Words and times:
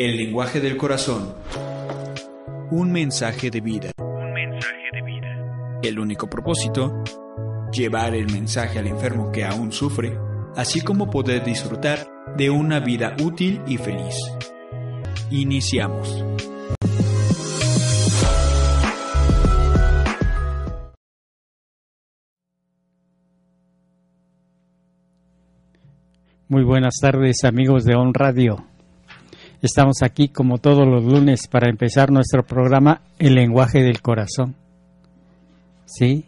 El 0.00 0.16
lenguaje 0.16 0.60
del 0.60 0.78
corazón. 0.78 1.34
Un 2.70 2.90
mensaje 2.90 3.50
de 3.50 3.60
vida. 3.60 3.90
Un 3.98 4.32
mensaje 4.32 4.88
de 4.94 5.02
vida. 5.02 5.78
El 5.82 5.98
único 5.98 6.26
propósito, 6.26 7.04
llevar 7.70 8.14
el 8.14 8.32
mensaje 8.32 8.78
al 8.78 8.86
enfermo 8.86 9.30
que 9.30 9.44
aún 9.44 9.72
sufre, 9.72 10.16
así 10.56 10.80
como 10.80 11.10
poder 11.10 11.44
disfrutar 11.44 12.08
de 12.34 12.48
una 12.48 12.80
vida 12.80 13.14
útil 13.22 13.60
y 13.66 13.76
feliz. 13.76 14.16
Iniciamos. 15.30 16.24
Muy 26.48 26.64
buenas 26.64 26.94
tardes 27.02 27.44
amigos 27.44 27.84
de 27.84 27.96
On 27.96 28.14
Radio. 28.14 28.69
Estamos 29.62 30.02
aquí 30.02 30.28
como 30.28 30.56
todos 30.56 30.86
los 30.86 31.04
lunes 31.04 31.46
para 31.46 31.68
empezar 31.68 32.10
nuestro 32.10 32.44
programa 32.44 33.02
El 33.18 33.34
lenguaje 33.34 33.82
del 33.82 34.00
corazón. 34.00 34.54
¿Sí? 35.84 36.24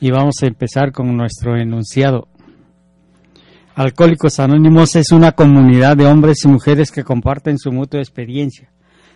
Y 0.00 0.10
vamos 0.10 0.36
a 0.42 0.46
empezar 0.46 0.90
con 0.90 1.14
nuestro 1.14 1.58
enunciado. 1.58 2.28
Alcohólicos 3.74 4.40
Anónimos 4.40 4.96
es 4.96 5.12
una 5.12 5.32
comunidad 5.32 5.94
de 5.94 6.06
hombres 6.06 6.38
y 6.44 6.48
mujeres 6.48 6.90
que 6.90 7.04
comparten 7.04 7.58
su 7.58 7.70
mutua 7.70 8.00
experiencia, 8.00 8.70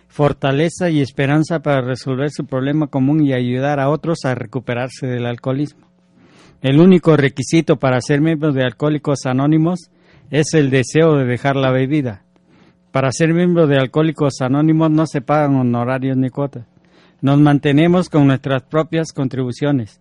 fortaleza 0.07 0.91
y 0.91 1.01
esperanza 1.01 1.59
para 1.61 1.81
resolver 1.81 2.29
su 2.29 2.45
problema 2.45 2.85
común 2.85 3.25
y 3.25 3.33
ayudar 3.33 3.79
a 3.79 3.89
otros 3.89 4.25
a 4.25 4.35
recuperarse 4.35 5.07
del 5.07 5.25
alcoholismo. 5.25 5.87
El 6.61 6.79
único 6.79 7.17
requisito 7.17 7.77
para 7.77 7.99
ser 7.99 8.21
miembro 8.21 8.51
de 8.51 8.63
Alcohólicos 8.63 9.25
Anónimos 9.25 9.89
es 10.29 10.53
el 10.53 10.69
deseo 10.69 11.15
de 11.15 11.25
dejar 11.25 11.55
la 11.55 11.71
bebida. 11.71 12.25
Para 12.95 13.11
ser 13.11 13.33
miembro 13.33 13.67
de 13.67 13.77
Alcohólicos 13.77 14.39
Anónimos 14.39 14.89
no 14.89 15.05
se 15.05 15.19
pagan 15.19 15.57
honorarios 15.57 16.15
ni 16.15 16.29
cuotas. 16.29 16.65
Nos 17.19 17.37
mantenemos 17.37 18.07
con 18.07 18.25
nuestras 18.25 18.63
propias 18.63 19.11
contribuciones. 19.11 19.99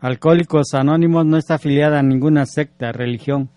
Alcohólicos 0.00 0.74
Anónimos 0.74 1.24
no 1.26 1.36
está 1.36 1.54
afiliada 1.54 2.00
a 2.00 2.02
ninguna 2.02 2.44
secta, 2.44 2.90
religión, 2.90 3.50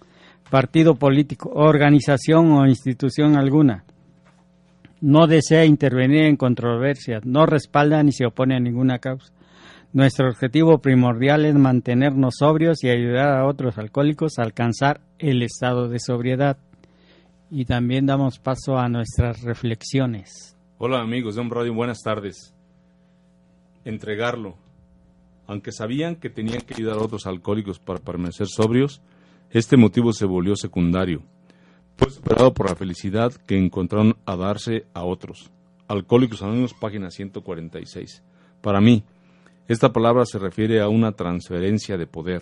partido 0.52 0.94
político, 0.94 1.50
organización 1.56 2.52
o 2.52 2.68
institución 2.68 3.36
alguna. 3.36 3.84
No 5.02 5.26
desea 5.26 5.66
intervenir 5.66 6.26
en 6.26 6.38
controversias, 6.38 7.26
no 7.26 7.48
respalda 7.48 8.04
ni 8.04 8.12
se 8.12 8.28
opone 8.28 8.58
a 8.58 8.60
ninguna 8.60 9.00
causa. 9.00 9.34
Nuestro 9.92 10.30
objetivo 10.30 10.78
primordial 10.84 11.46
es 11.46 11.56
mantenernos 11.56 12.36
sobrios 12.38 12.84
y 12.84 12.90
ayudar 12.90 13.40
a 13.40 13.48
otros 13.48 13.80
alcohólicos 13.80 14.38
a 14.38 14.44
alcanzar 14.44 15.02
el 15.18 15.42
estado 15.42 15.90
de 15.90 15.98
sobriedad. 15.98 16.58
Y 17.50 17.64
también 17.64 18.06
damos 18.06 18.40
paso 18.40 18.78
a 18.78 18.90
nuestras 18.90 19.42
reflexiones. 19.42 20.58
Hola 20.80 21.00
amigos 21.00 21.36
de 21.36 21.42
Un 21.42 21.50
Radio, 21.50 21.74
buenas 21.74 22.02
tardes. 22.04 22.54
Entregarlo. 23.86 24.58
Aunque 25.46 25.72
sabían 25.72 26.18
que 26.18 26.30
tenían 26.30 26.60
que 26.60 26.74
ayudar 26.74 26.98
a 26.98 27.02
otros 27.02 27.26
alcohólicos 27.26 27.80
para 27.80 28.00
permanecer 28.00 28.48
sobrios, 28.48 29.02
este 29.50 29.78
motivo 29.78 30.12
se 30.12 30.26
volvió 30.26 30.58
secundario. 30.58 31.24
Fue 31.96 32.12
superado 32.12 32.54
por 32.54 32.70
la 32.70 32.76
felicidad 32.76 33.32
que 33.32 33.58
encontraron 33.58 34.18
a 34.26 34.36
darse 34.36 34.86
a 34.94 35.06
otros. 35.06 35.50
Alcohólicos 35.88 36.44
Anónimos, 36.44 36.74
página 36.74 37.10
146. 37.10 38.24
Para 38.62 38.82
mí, 38.82 39.06
esta 39.70 39.94
palabra 39.94 40.26
se 40.26 40.38
refiere 40.38 40.82
a 40.82 40.90
una 40.90 41.14
transferencia 41.14 41.98
de 41.98 42.08
poder, 42.08 42.42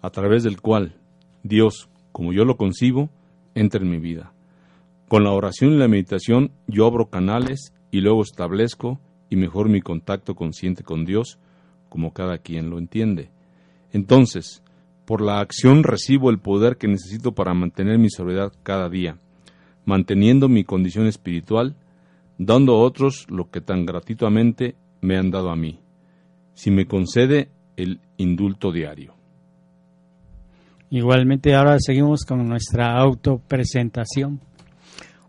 a 0.00 0.10
través 0.10 0.42
del 0.42 0.60
cual 0.60 0.96
Dios, 1.44 1.88
como 2.10 2.32
yo 2.32 2.44
lo 2.44 2.56
concibo, 2.56 3.08
entra 3.54 3.80
en 3.80 3.90
mi 3.90 3.98
vida. 3.98 4.31
Con 5.12 5.24
la 5.24 5.32
oración 5.32 5.74
y 5.74 5.76
la 5.76 5.88
meditación 5.88 6.52
yo 6.66 6.86
abro 6.86 7.10
canales 7.10 7.74
y 7.90 8.00
luego 8.00 8.22
establezco 8.22 8.98
y 9.28 9.36
mejor 9.36 9.68
mi 9.68 9.82
contacto 9.82 10.34
consciente 10.34 10.84
con 10.84 11.04
Dios, 11.04 11.38
como 11.90 12.14
cada 12.14 12.38
quien 12.38 12.70
lo 12.70 12.78
entiende. 12.78 13.28
Entonces, 13.92 14.62
por 15.04 15.20
la 15.20 15.40
acción 15.40 15.84
recibo 15.84 16.30
el 16.30 16.38
poder 16.38 16.78
que 16.78 16.88
necesito 16.88 17.32
para 17.32 17.52
mantener 17.52 17.98
mi 17.98 18.08
sobriedad 18.08 18.54
cada 18.62 18.88
día, 18.88 19.18
manteniendo 19.84 20.48
mi 20.48 20.64
condición 20.64 21.06
espiritual, 21.06 21.76
dando 22.38 22.72
a 22.76 22.82
otros 22.82 23.26
lo 23.28 23.50
que 23.50 23.60
tan 23.60 23.84
gratuitamente 23.84 24.76
me 25.02 25.18
han 25.18 25.30
dado 25.30 25.50
a 25.50 25.56
mí, 25.56 25.78
si 26.54 26.70
me 26.70 26.86
concede 26.86 27.50
el 27.76 28.00
indulto 28.16 28.72
diario. 28.72 29.12
Igualmente 30.88 31.54
ahora 31.54 31.76
seguimos 31.78 32.24
con 32.24 32.48
nuestra 32.48 32.98
autopresentación. 32.98 34.40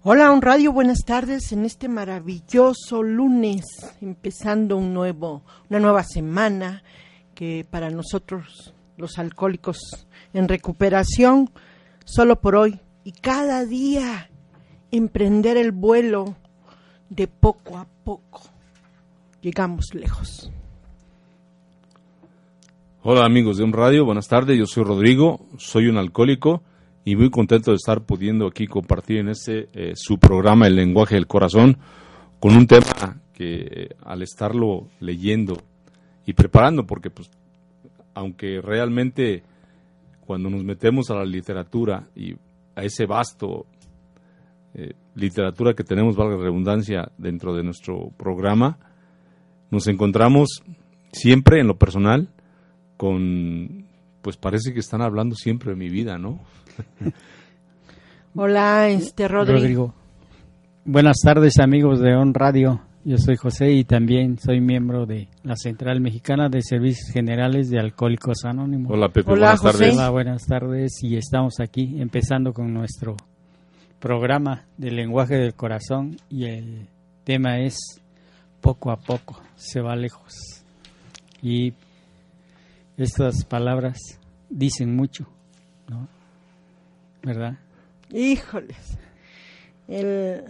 Hola, 0.06 0.34
un 0.34 0.42
radio, 0.42 0.74
buenas 0.74 1.06
tardes 1.06 1.54
en 1.54 1.64
este 1.64 1.88
maravilloso 1.88 3.02
lunes, 3.04 3.64
empezando 4.02 4.76
un 4.76 4.94
nuevo, 4.94 5.44
una 5.70 5.80
nueva 5.80 6.04
semana 6.04 6.84
que 7.34 7.66
para 7.70 7.90
nosotros 7.90 8.74
los 8.98 9.18
alcohólicos 9.18 9.78
en 10.34 10.50
recuperación, 10.50 11.52
solo 12.04 12.42
por 12.42 12.58
hoy 12.58 12.82
y 13.06 13.14
cada 13.14 13.64
día 13.64 14.30
emprender 14.92 15.56
el 15.56 15.72
vuelo 15.72 16.36
de 17.10 17.30
poco 17.30 17.78
a 17.78 17.88
poco. 18.04 18.42
Llegamos 19.40 19.94
lejos. 19.94 20.52
Hola 23.04 23.24
amigos 23.24 23.56
de 23.56 23.64
Un 23.64 23.72
Radio, 23.72 24.04
buenas 24.04 24.28
tardes, 24.28 24.58
yo 24.58 24.66
soy 24.66 24.84
Rodrigo, 24.84 25.48
soy 25.58 25.88
un 25.88 25.98
alcohólico 25.98 26.62
y 27.06 27.16
muy 27.16 27.30
contento 27.30 27.72
de 27.72 27.76
estar 27.76 28.06
pudiendo 28.06 28.48
aquí 28.48 28.68
compartir 28.68 29.18
en 29.18 29.30
este 29.30 29.70
eh, 29.74 29.94
su 29.96 30.18
programa 30.18 30.68
El 30.68 30.76
lenguaje 30.76 31.16
del 31.16 31.28
corazón 31.28 31.78
con 32.40 32.56
un 32.56 32.68
tema 32.68 33.22
que 33.34 33.68
eh, 33.70 33.90
al 34.04 34.22
estarlo 34.22 34.88
leyendo 35.00 35.58
y 36.26 36.34
preparando, 36.34 36.86
porque 36.86 37.10
pues 37.10 37.30
aunque 38.14 38.62
realmente 38.62 39.44
cuando 40.26 40.50
nos 40.50 40.64
metemos 40.64 41.10
a 41.10 41.16
la 41.16 41.26
literatura 41.26 42.08
y 42.16 42.34
a 42.76 42.84
ese 42.84 43.06
vasto 43.06 43.66
eh, 44.74 44.94
literatura 45.16 45.74
que 45.74 45.84
tenemos, 45.84 46.16
valga 46.16 46.38
la 46.38 46.44
redundancia, 46.44 47.12
dentro 47.18 47.54
de 47.54 47.64
nuestro 47.64 48.10
programa, 48.18 48.80
nos 49.70 49.88
encontramos 49.88 50.64
siempre 51.12 51.60
en 51.60 51.68
lo 51.68 51.78
personal 51.78 52.30
con, 52.98 53.86
pues 54.22 54.38
parece 54.38 54.74
que 54.74 54.80
están 54.80 55.02
hablando 55.02 55.36
siempre 55.36 55.72
de 55.72 55.76
mi 55.76 55.90
vida, 55.90 56.18
¿no? 56.18 56.40
Hola, 58.36 58.90
este 58.90 59.28
Rodrigo. 59.28 59.58
Rodrigo. 59.60 59.94
Buenas 60.86 61.18
tardes 61.24 61.60
amigos 61.60 62.00
de 62.00 62.16
On 62.16 62.34
Radio. 62.34 62.82
Yo 63.06 63.18
soy 63.18 63.36
José 63.36 63.72
y 63.74 63.84
también 63.84 64.38
soy 64.40 64.62
miembro 64.62 65.06
de 65.06 65.28
la 65.44 65.56
Central 65.56 66.00
Mexicana 66.00 66.48
de 66.50 66.62
Servicios 66.62 67.10
Generales 67.12 67.70
de 67.70 67.80
Alcohólicos 67.80 68.46
Anónimos. 68.46 68.92
Hola 68.92 69.10
Pepe, 69.10 69.30
Hola, 69.32 69.56
buenas 69.56 69.60
José. 69.62 69.78
tardes. 69.78 69.94
Hola, 69.96 70.10
buenas 70.10 70.46
tardes 70.46 70.92
y 71.04 71.18
estamos 71.18 71.60
aquí 71.60 71.96
empezando 72.02 72.54
con 72.54 72.74
nuestro 72.74 73.18
programa 74.00 74.64
del 74.78 74.96
lenguaje 74.96 75.36
del 75.36 75.54
corazón 75.54 76.18
y 76.30 76.46
el 76.46 76.88
tema 77.26 77.60
es 77.60 77.78
poco 78.62 78.92
a 78.92 78.98
poco, 78.98 79.42
se 79.56 79.82
va 79.82 79.96
lejos. 79.96 80.34
Y 81.42 81.74
estas 82.98 83.44
palabras 83.44 83.98
dicen 84.50 84.96
mucho, 84.96 85.28
¿no? 85.90 86.08
¿Verdad? 87.24 87.58
Híjoles. 88.12 88.98
El- 89.88 90.44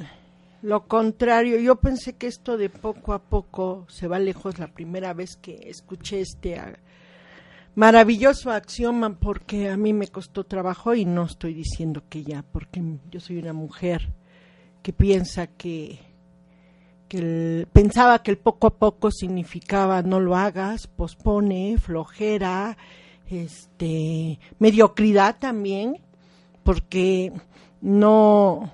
lo 0.61 0.87
contrario, 0.87 1.59
yo 1.59 1.75
pensé 1.77 2.13
que 2.13 2.27
esto 2.27 2.57
de 2.57 2.69
poco 2.69 3.13
a 3.13 3.19
poco 3.23 3.85
se 3.89 4.07
va 4.07 4.17
lejos 4.19 4.59
la 4.59 4.67
primera 4.67 5.13
vez 5.13 5.35
que 5.35 5.69
escuché 5.69 6.21
este 6.21 6.57
ah, 6.57 6.73
maravilloso 7.75 8.49
axioma 8.51 9.17
porque 9.19 9.69
a 9.69 9.75
mí 9.77 9.91
me 9.93 10.07
costó 10.07 10.45
trabajo 10.45 10.93
y 10.95 11.03
no 11.05 11.25
estoy 11.25 11.53
diciendo 11.53 12.03
que 12.09 12.23
ya, 12.23 12.43
porque 12.43 12.81
yo 13.11 13.19
soy 13.19 13.39
una 13.39 13.53
mujer 13.53 14.13
que 14.81 14.93
piensa 14.93 15.47
que, 15.47 15.99
que 17.09 17.17
el- 17.17 17.67
pensaba 17.73 18.23
que 18.23 18.31
el 18.31 18.37
poco 18.37 18.67
a 18.67 18.77
poco 18.77 19.11
significaba 19.11 20.01
no 20.01 20.19
lo 20.21 20.35
hagas, 20.37 20.87
pospone, 20.87 21.77
flojera, 21.77 22.77
este, 23.27 24.39
mediocridad 24.59 25.37
también, 25.39 25.97
porque 26.63 27.31
no 27.81 28.73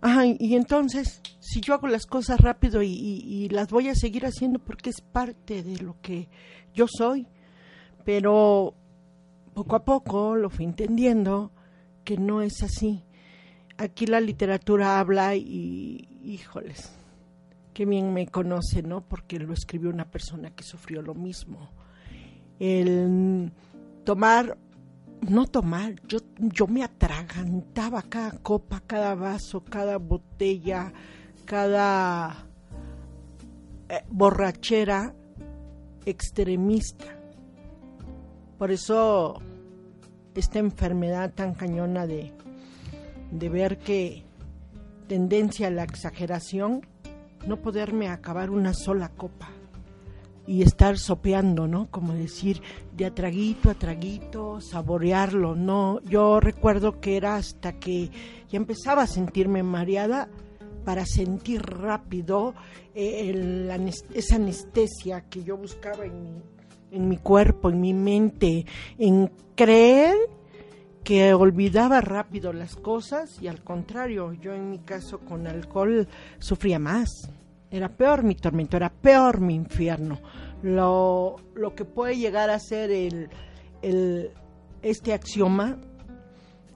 Ajá, 0.00 0.26
y 0.26 0.54
entonces, 0.54 1.22
si 1.40 1.62
yo 1.62 1.72
hago 1.72 1.86
las 1.88 2.04
cosas 2.04 2.38
rápido 2.38 2.82
y, 2.82 2.88
y- 2.90 3.44
y 3.44 3.48
las 3.48 3.68
voy 3.70 3.88
a 3.88 3.94
seguir 3.94 4.26
haciendo 4.26 4.58
porque 4.58 4.90
es 4.90 5.00
parte 5.00 5.62
de 5.62 5.78
lo 5.78 5.96
que 6.02 6.28
yo 6.74 6.84
soy, 6.86 7.26
pero 8.04 8.74
poco 9.54 9.76
a 9.76 9.84
poco 9.86 10.36
lo 10.36 10.50
fui 10.50 10.66
entendiendo 10.66 11.52
que 12.04 12.18
no 12.18 12.42
es 12.42 12.62
así. 12.62 13.02
Aquí 13.78 14.04
la 14.04 14.20
literatura 14.20 15.00
habla 15.00 15.36
y, 15.36 16.06
híjoles, 16.22 16.92
qué 17.72 17.86
bien 17.86 18.12
me 18.12 18.26
conoce, 18.26 18.82
¿no? 18.82 19.00
Porque 19.00 19.38
lo 19.38 19.54
escribió 19.54 19.88
una 19.88 20.04
persona 20.10 20.50
que 20.50 20.64
sufrió 20.64 21.00
lo 21.00 21.14
mismo. 21.14 21.70
El 22.58 23.50
tomar 24.04 24.58
no 25.28 25.46
tomar, 25.46 25.94
yo, 26.06 26.18
yo 26.38 26.66
me 26.66 26.82
atragantaba 26.82 28.02
cada 28.02 28.32
copa, 28.38 28.82
cada 28.86 29.14
vaso, 29.14 29.64
cada 29.64 29.98
botella, 29.98 30.92
cada 31.44 32.46
eh, 33.88 34.04
borrachera 34.10 35.14
extremista. 36.04 37.06
Por 38.58 38.70
eso 38.70 39.40
esta 40.34 40.58
enfermedad 40.58 41.32
tan 41.34 41.54
cañona 41.54 42.06
de, 42.06 42.32
de 43.30 43.48
ver 43.48 43.78
que 43.78 44.24
tendencia 45.08 45.68
a 45.68 45.70
la 45.70 45.84
exageración, 45.84 46.86
no 47.46 47.60
poderme 47.60 48.08
acabar 48.08 48.50
una 48.50 48.72
sola 48.72 49.10
copa 49.10 49.53
y 50.46 50.62
estar 50.62 50.98
sopeando, 50.98 51.66
¿no? 51.66 51.90
Como 51.90 52.14
decir, 52.14 52.60
de 52.96 53.06
a 53.06 53.14
traguito 53.14 53.70
a 53.70 53.74
traguito, 53.74 54.60
saborearlo, 54.60 55.54
¿no? 55.54 56.00
Yo 56.02 56.40
recuerdo 56.40 57.00
que 57.00 57.16
era 57.16 57.36
hasta 57.36 57.78
que 57.78 58.10
ya 58.50 58.56
empezaba 58.56 59.02
a 59.02 59.06
sentirme 59.06 59.62
mareada 59.62 60.28
para 60.84 61.06
sentir 61.06 61.62
rápido 61.62 62.54
eh, 62.94 63.90
esa 64.14 64.36
anestesia 64.36 65.22
que 65.22 65.42
yo 65.42 65.56
buscaba 65.56 66.04
en 66.04 66.22
mi, 66.22 66.42
en 66.92 67.08
mi 67.08 67.16
cuerpo, 67.16 67.70
en 67.70 67.80
mi 67.80 67.94
mente, 67.94 68.66
en 68.98 69.30
creer 69.54 70.16
que 71.02 71.34
olvidaba 71.34 72.00
rápido 72.00 72.52
las 72.52 72.76
cosas 72.76 73.40
y 73.40 73.48
al 73.48 73.62
contrario, 73.62 74.32
yo 74.32 74.54
en 74.54 74.70
mi 74.70 74.78
caso 74.78 75.20
con 75.20 75.46
alcohol 75.46 76.08
sufría 76.38 76.78
más 76.78 77.30
era 77.74 77.88
peor 77.88 78.22
mi 78.22 78.36
tormento, 78.36 78.76
era 78.76 78.88
peor 78.88 79.40
mi 79.40 79.54
infierno. 79.54 80.20
Lo, 80.62 81.36
lo 81.56 81.74
que 81.74 81.84
puede 81.84 82.16
llegar 82.16 82.48
a 82.48 82.60
ser 82.60 82.92
el, 82.92 83.28
el, 83.82 84.30
este 84.80 85.12
axioma, 85.12 85.78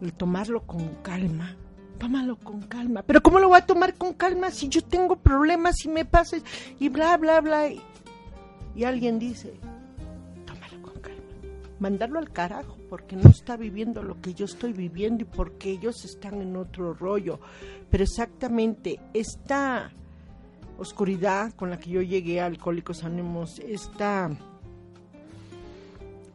el 0.01 0.13
tomarlo 0.13 0.67
con 0.67 0.97
calma. 1.03 1.57
Tómalo 1.99 2.37
con 2.37 2.63
calma. 2.63 3.03
Pero 3.03 3.23
¿cómo 3.23 3.39
lo 3.39 3.49
voy 3.49 3.59
a 3.59 3.67
tomar 3.67 3.95
con 3.95 4.13
calma 4.13 4.51
si 4.51 4.69
yo 4.69 4.83
tengo 4.83 5.17
problemas 5.17 5.85
y 5.85 5.89
me 5.89 6.05
pases 6.05 6.43
y 6.81 6.89
bla, 6.89 7.17
bla, 7.17 7.41
bla? 7.41 7.69
Y, 7.69 7.81
y 8.75 8.83
alguien 8.83 9.21
dice, 9.21 9.55
tómalo 10.47 10.83
con 10.83 11.01
calma. 11.01 11.23
Mandarlo 11.79 12.19
al 12.19 12.33
carajo 12.33 12.77
porque 12.91 13.15
no 13.15 13.31
está 13.31 13.57
viviendo 13.57 14.03
lo 14.03 14.21
que 14.21 14.35
yo 14.35 14.47
estoy 14.47 14.73
viviendo 14.73 15.23
y 15.23 15.27
porque 15.27 15.71
ellos 15.71 16.05
están 16.05 16.41
en 16.41 16.57
otro 16.57 16.93
rollo. 16.93 17.39
Pero 17.89 18.03
exactamente, 18.03 18.99
esta 19.15 19.93
oscuridad 20.79 21.53
con 21.53 21.71
la 21.71 21.79
que 21.79 21.91
yo 21.91 22.03
llegué 22.03 22.41
a 22.41 22.47
Alcohólicos 22.47 23.05
Anónimos, 23.05 23.59
esta 23.59 24.31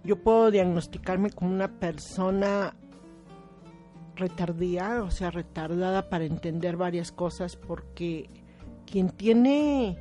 yo 0.03 0.21
puedo 0.21 0.51
diagnosticarme 0.51 1.31
como 1.31 1.51
una 1.51 1.69
persona 1.79 2.75
retardía, 4.15 5.01
o 5.03 5.11
sea, 5.11 5.31
retardada 5.31 6.09
para 6.09 6.25
entender 6.25 6.77
varias 6.77 7.11
cosas, 7.11 7.55
porque 7.55 8.29
quien 8.85 9.09
tiene 9.09 9.97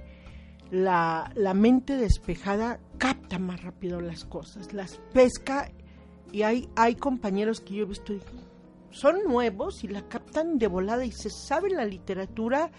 la, 0.71 1.33
la, 1.35 1.55
mente 1.55 1.97
despejada 1.97 2.81
capta 2.99 3.39
más 3.39 3.63
rápido 3.63 4.01
las 4.01 4.25
cosas, 4.25 4.73
las 4.73 5.01
pesca 5.13 5.71
y 6.33 6.43
hay, 6.43 6.69
hay 6.77 6.97
compañeros 6.97 7.61
que 7.61 7.75
yo 7.75 7.85
he 7.85 7.87
visto 7.87 8.15
son 8.91 9.25
nuevos 9.25 9.85
y 9.85 9.89
la 9.89 10.03
captan 10.09 10.59
de 10.59 10.67
volada 10.67 11.05
y 11.05 11.13
se 11.13 11.31
sabe 11.31 11.71
la 11.71 11.85
literatura 11.85 12.71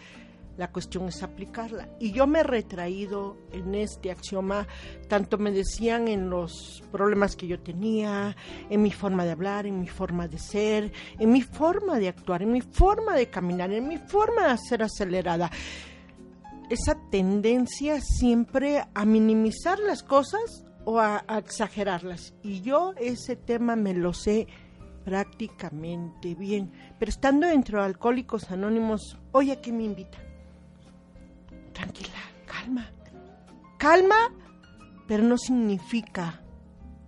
la 0.57 0.71
cuestión 0.71 1.07
es 1.07 1.23
aplicarla. 1.23 1.89
Y 1.99 2.11
yo 2.11 2.27
me 2.27 2.39
he 2.39 2.43
retraído 2.43 3.37
en 3.51 3.75
este 3.75 4.11
axioma, 4.11 4.67
tanto 5.07 5.37
me 5.37 5.51
decían 5.51 6.07
en 6.07 6.29
los 6.29 6.83
problemas 6.91 7.35
que 7.35 7.47
yo 7.47 7.59
tenía, 7.59 8.35
en 8.69 8.81
mi 8.81 8.91
forma 8.91 9.25
de 9.25 9.31
hablar, 9.31 9.65
en 9.65 9.79
mi 9.79 9.87
forma 9.87 10.27
de 10.27 10.37
ser, 10.37 10.91
en 11.19 11.31
mi 11.31 11.41
forma 11.41 11.99
de 11.99 12.09
actuar, 12.09 12.43
en 12.43 12.51
mi 12.51 12.61
forma 12.61 13.15
de 13.15 13.29
caminar, 13.29 13.71
en 13.71 13.87
mi 13.87 13.97
forma 13.97 14.51
de 14.51 14.57
ser 14.57 14.83
acelerada. 14.83 15.51
Esa 16.69 16.97
tendencia 17.09 17.99
siempre 18.01 18.83
a 18.93 19.05
minimizar 19.05 19.79
las 19.79 20.03
cosas 20.03 20.65
o 20.85 20.99
a, 20.99 21.23
a 21.27 21.37
exagerarlas. 21.37 22.33
Y 22.43 22.61
yo 22.61 22.93
ese 22.97 23.35
tema 23.35 23.75
me 23.75 23.93
lo 23.93 24.13
sé 24.13 24.47
prácticamente 25.03 26.35
bien. 26.35 26.71
Pero 26.99 27.09
estando 27.09 27.47
dentro 27.47 27.79
de 27.79 27.85
Alcohólicos 27.85 28.49
Anónimos, 28.51 29.19
oye, 29.31 29.59
¿qué 29.61 29.71
me 29.71 29.83
invita? 29.83 30.17
Tranquila, 31.73 32.19
calma. 32.45 32.89
Calma, 33.77 34.33
pero 35.07 35.23
no 35.23 35.37
significa 35.37 36.41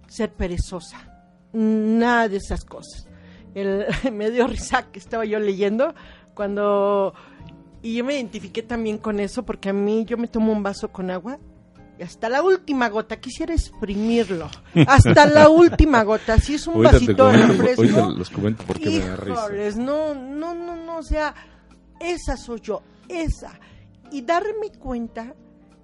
ser 0.08 0.34
perezosa. 0.34 1.12
Nada 1.54 2.28
de 2.28 2.38
esas 2.38 2.66
cosas. 2.66 3.08
El, 3.54 3.86
me 4.12 4.32
dio 4.32 4.48
risa 4.48 4.92
que 4.92 5.00
estaba 5.00 5.26
yo 5.26 5.40
leyendo 5.40 5.94
cuando... 6.34 7.14
Y 7.82 7.96
yo 7.96 8.04
me 8.04 8.16
identifiqué 8.16 8.64
también 8.64 8.98
con 8.98 9.20
eso 9.20 9.46
porque 9.46 9.70
a 9.70 9.74
mí 9.74 10.06
yo 10.06 10.18
me 10.18 10.28
tomo 10.28 10.52
un 10.52 10.64
vaso 10.64 10.92
con 10.92 11.12
agua 11.12 11.40
y 11.98 12.04
hasta 12.04 12.28
la 12.30 12.42
última 12.42 12.90
gota, 12.90 13.18
quisiera 13.22 13.54
exprimirlo. 13.54 14.50
Hasta 14.88 15.26
la 15.28 15.50
última 15.50 16.04
gota, 16.04 16.38
si 16.40 16.56
es 16.56 16.68
un 16.68 16.84
vasito 16.84 17.32
de 17.32 17.38
refresco. 17.38 18.10
los 18.10 18.30
comento 18.30 18.64
porque 18.66 18.90
me 18.90 19.00
da 19.00 19.16
risa. 19.16 19.80
No, 19.80 20.14
no, 20.14 20.54
no, 20.54 20.76
no, 20.76 20.98
o 20.98 21.04
sea, 21.04 21.34
esa 22.00 22.36
soy 22.36 22.60
yo, 22.62 22.82
esa 23.08 23.58
y 24.12 24.22
darme 24.22 24.72
cuenta 24.78 25.36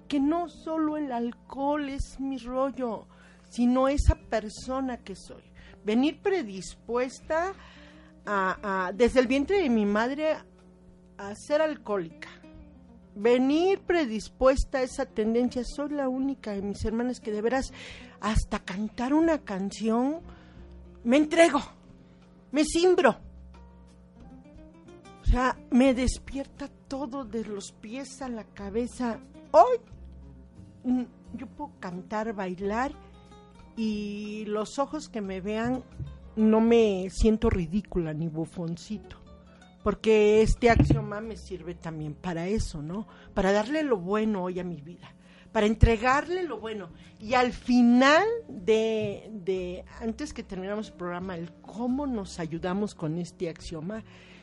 que 0.08 0.20
no 0.20 0.48
solo 0.48 0.96
el 0.96 1.10
alcohol 1.12 1.88
es 1.88 2.20
mi 2.20 2.38
rollo, 2.38 3.06
sino 3.48 3.88
esa 3.88 4.14
persona 4.14 4.98
que 4.98 5.16
soy. 5.16 5.42
Venir 5.84 6.20
predispuesta 6.20 7.54
a, 8.26 8.92
desde 8.94 9.20
el 9.20 9.26
vientre 9.26 9.62
de 9.62 9.70
mi 9.70 9.86
madre 9.86 10.36
a 11.18 11.34
ser 11.34 11.60
alcohólica. 11.60 12.28
Venir 13.14 13.80
predispuesta 13.80 14.78
a 14.78 14.82
esa 14.82 15.06
tendencia. 15.06 15.62
Soy 15.64 15.90
la 15.90 16.08
única 16.08 16.52
de 16.52 16.62
mis 16.62 16.84
hermanas 16.84 17.20
que 17.20 17.32
de 17.32 17.42
veras 17.42 17.72
hasta 18.20 18.58
cantar 18.58 19.12
una 19.12 19.38
canción 19.38 20.20
me 21.04 21.16
entrego, 21.16 21.60
me 22.52 22.64
simbro 22.64 23.16
sea, 25.32 25.56
me 25.70 25.94
despierta 25.94 26.68
todo 26.88 27.24
de 27.24 27.44
los 27.44 27.72
pies 27.72 28.20
a 28.20 28.28
la 28.28 28.44
cabeza. 28.44 29.18
Hoy 29.50 29.78
mm, 30.84 31.02
yo 31.34 31.46
puedo 31.46 31.72
cantar, 31.80 32.34
bailar 32.34 32.92
y 33.74 34.44
los 34.46 34.78
ojos 34.78 35.08
que 35.08 35.22
me 35.22 35.40
vean 35.40 35.82
no 36.36 36.60
me 36.60 37.08
siento 37.10 37.48
ridícula 37.48 38.12
ni 38.12 38.28
bufoncito. 38.28 39.16
Porque 39.82 40.42
este 40.42 40.68
axioma 40.68 41.22
me 41.22 41.36
sirve 41.36 41.74
también 41.74 42.14
para 42.14 42.46
eso, 42.46 42.82
¿no? 42.82 43.08
Para 43.32 43.52
darle 43.52 43.82
lo 43.82 43.96
bueno 43.96 44.44
hoy 44.44 44.60
a 44.60 44.64
mi 44.64 44.80
vida 44.80 45.14
para 45.50 45.66
entregarle 45.66 46.44
lo 46.44 46.58
bueno. 46.58 46.88
Y 47.20 47.34
al 47.34 47.52
final 47.52 48.24
de, 48.48 49.28
de, 49.30 49.84
antes 50.00 50.32
que 50.32 50.42
terminamos 50.42 50.88
el 50.88 50.94
programa, 50.94 51.36
el 51.36 51.52
cómo 51.60 52.06
nos 52.06 52.40
ayudamos 52.40 52.94
con 52.94 53.18
este 53.18 53.50
axioma, 53.50 54.02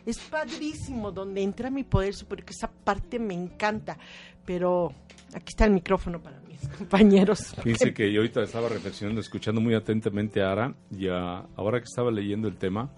es 0.09 0.19
padrísimo 0.19 1.11
donde 1.11 1.41
entra 1.41 1.69
mi 1.69 1.83
poder 1.83 2.13
porque 2.27 2.53
esa 2.53 2.69
parte 2.69 3.19
me 3.19 3.33
encanta. 3.33 3.97
Pero 4.45 4.93
aquí 5.33 5.49
está 5.49 5.65
el 5.65 5.71
micrófono 5.71 6.21
para 6.21 6.39
mis 6.41 6.59
compañeros. 6.77 7.55
Fíjense 7.61 7.93
que 7.93 8.11
yo 8.11 8.21
ahorita 8.21 8.43
estaba 8.43 8.69
reflexionando, 8.69 9.21
escuchando 9.21 9.61
muy 9.61 9.73
atentamente 9.73 10.41
a 10.41 10.51
Ara, 10.51 10.75
y 10.91 11.07
ahora 11.07 11.79
que 11.79 11.85
estaba 11.85 12.11
leyendo 12.11 12.47
el 12.47 12.57
tema, 12.57 12.89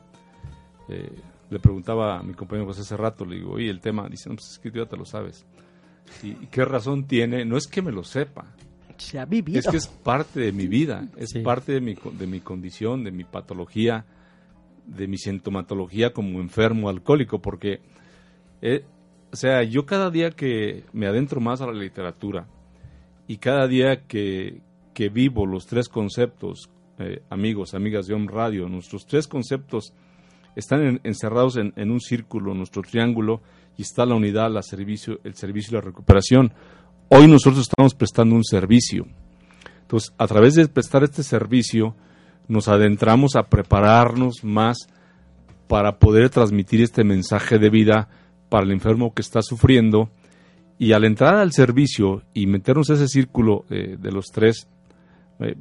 eh, 0.88 1.12
le 1.50 1.60
preguntaba 1.60 2.20
a 2.20 2.24
mi 2.24 2.34
compañero 2.34 2.68
José 2.68 2.82
hace 2.82 2.98
rato, 2.98 3.26
le 3.26 3.36
digo, 3.36 3.52
oye, 3.52 3.70
el 3.70 3.82
tema, 3.82 4.08
dice, 4.08 4.30
no, 4.30 4.36
pues 4.36 4.52
es 4.52 4.60
que 4.60 4.72
tú 4.72 4.80
ya 4.80 4.86
te 4.86 4.98
lo 4.98 5.06
sabes. 5.06 5.46
¿Y 6.24 6.34
qué 6.48 6.66
razón 6.66 7.06
tiene? 7.06 7.46
No 7.46 7.58
es 7.58 7.68
que 7.68 7.82
me 7.82 7.92
lo 7.92 8.04
sepa. 8.04 8.46
Se 8.98 9.20
ha 9.20 9.26
vivido. 9.26 9.60
Es 9.60 9.68
que 9.68 9.78
es 9.78 9.88
parte 9.88 10.40
de 10.40 10.52
mi 10.52 10.68
vida, 10.68 11.08
es 11.18 11.34
parte 11.44 11.74
de 11.74 11.82
mi, 11.82 11.96
de 11.96 12.28
mi 12.28 12.40
condición, 12.40 13.04
de 13.04 13.12
mi 13.12 13.24
patología, 13.24 14.06
de 14.86 15.08
mi 15.08 15.18
sintomatología 15.18 16.14
como 16.14 16.40
enfermo 16.40 16.90
alcohólico, 16.90 17.42
porque, 17.42 17.82
eh, 18.62 18.84
o 19.32 19.36
sea, 19.36 19.64
yo 19.64 19.86
cada 19.86 20.10
día 20.10 20.32
que 20.32 20.84
me 20.94 21.08
adentro 21.08 21.40
más 21.40 21.62
a 21.62 21.68
la 21.68 21.74
literatura 21.74 22.48
y 23.28 23.38
cada 23.38 23.68
día 23.68 24.08
que, 24.08 24.62
que 24.94 25.10
vivo 25.10 25.46
los 25.46 25.66
tres 25.66 25.88
conceptos, 25.88 26.70
eh, 27.00 27.22
amigos, 27.30 27.74
amigas 27.74 28.08
de 28.08 28.14
Home 28.14 28.28
Radio, 28.32 28.68
nuestros 28.68 29.06
tres 29.06 29.28
conceptos 29.28 29.94
están 30.56 31.00
encerrados 31.04 31.56
en, 31.56 31.74
en, 31.78 31.92
un 31.92 32.02
círculo, 32.02 32.54
nuestro 32.54 32.82
triángulo, 32.82 33.42
y 33.78 33.84
está 33.84 34.06
la 34.06 34.16
unidad, 34.16 34.52
el 34.54 34.64
servicio 34.64 35.20
y 35.24 35.74
la 35.74 35.82
recuperación. 35.82 36.54
Hoy 37.08 37.28
nosotros 37.28 37.62
estamos 37.62 37.94
prestando 37.94 38.36
un 38.36 38.44
servicio. 38.44 39.08
Entonces, 39.82 40.14
a 40.18 40.28
través 40.28 40.56
de 40.56 40.68
prestar 40.68 41.04
este 41.04 41.24
servicio, 41.24 41.96
nos 42.48 42.68
adentramos 42.68 43.36
a 43.36 43.44
prepararnos 43.44 44.44
más 44.44 44.88
para 45.68 46.00
poder 46.00 46.30
transmitir 46.30 46.82
este 46.82 47.04
mensaje 47.04 47.58
de 47.58 47.70
vida 47.70 48.10
para 48.50 48.66
el 48.66 48.72
enfermo 48.72 49.14
que 49.14 49.22
está 49.22 49.42
sufriendo. 49.42 50.10
Y 50.78 50.94
al 50.94 51.06
entrar 51.06 51.36
al 51.36 51.54
servicio 51.54 52.24
y 52.34 52.48
meternos 52.48 52.90
ese 52.90 53.08
círculo 53.08 53.66
eh, 53.70 53.98
de 54.00 54.12
los 54.12 54.26
tres 54.34 54.68
eh, 55.40 55.56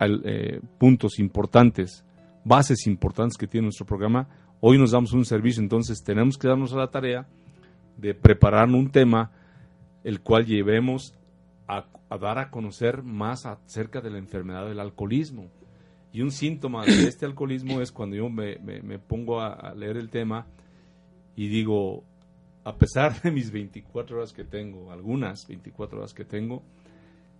eh, 0.00 0.60
puntos 0.78 1.18
importantes, 1.20 2.04
bases 2.44 2.86
importantes 2.86 3.36
que 3.36 3.46
tiene 3.46 3.66
nuestro 3.66 3.86
programa, 3.86 4.28
hoy 4.60 4.78
nos 4.78 4.90
damos 4.90 5.12
un 5.12 5.24
servicio, 5.24 5.62
entonces 5.62 6.02
tenemos 6.02 6.36
que 6.36 6.48
darnos 6.48 6.72
a 6.72 6.78
la 6.78 6.90
tarea 6.90 7.28
de 7.96 8.14
preparar 8.14 8.68
un 8.68 8.90
tema 8.90 9.30
el 10.02 10.20
cual 10.20 10.46
llevemos 10.46 11.14
a, 11.78 11.88
a 12.08 12.18
dar 12.18 12.38
a 12.38 12.50
conocer 12.50 13.02
más 13.02 13.46
acerca 13.46 14.00
de 14.00 14.10
la 14.10 14.18
enfermedad 14.18 14.66
del 14.68 14.80
alcoholismo. 14.80 15.50
Y 16.12 16.20
un 16.22 16.30
síntoma 16.30 16.84
de 16.84 16.92
este 17.08 17.24
alcoholismo 17.26 17.80
es 17.80 17.90
cuando 17.92 18.16
yo 18.16 18.28
me, 18.28 18.58
me- 18.58 18.82
me 18.82 18.98
pongo 18.98 19.40
a, 19.40 19.52
a 19.52 19.74
leer 19.74 19.96
el 19.96 20.10
tema 20.10 20.46
y 21.36 21.48
digo, 21.48 22.04
a 22.64 22.76
pesar 22.76 23.20
de 23.22 23.30
mis 23.30 23.50
24 23.50 24.16
horas 24.18 24.32
que 24.32 24.44
tengo, 24.44 24.92
algunas 24.92 25.46
24 25.46 25.98
horas 25.98 26.12
que 26.14 26.24
tengo, 26.24 26.62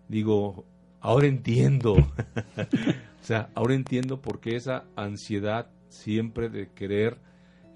digo, 0.09 0.65
ahora 1.01 1.27
entiendo. 1.27 1.95
o 2.63 3.25
sea, 3.25 3.51
ahora 3.55 3.75
entiendo 3.75 4.21
por 4.21 4.41
qué 4.41 4.57
esa 4.57 4.85
ansiedad 4.97 5.71
siempre 5.89 6.49
de 6.49 6.71
querer, 6.71 7.19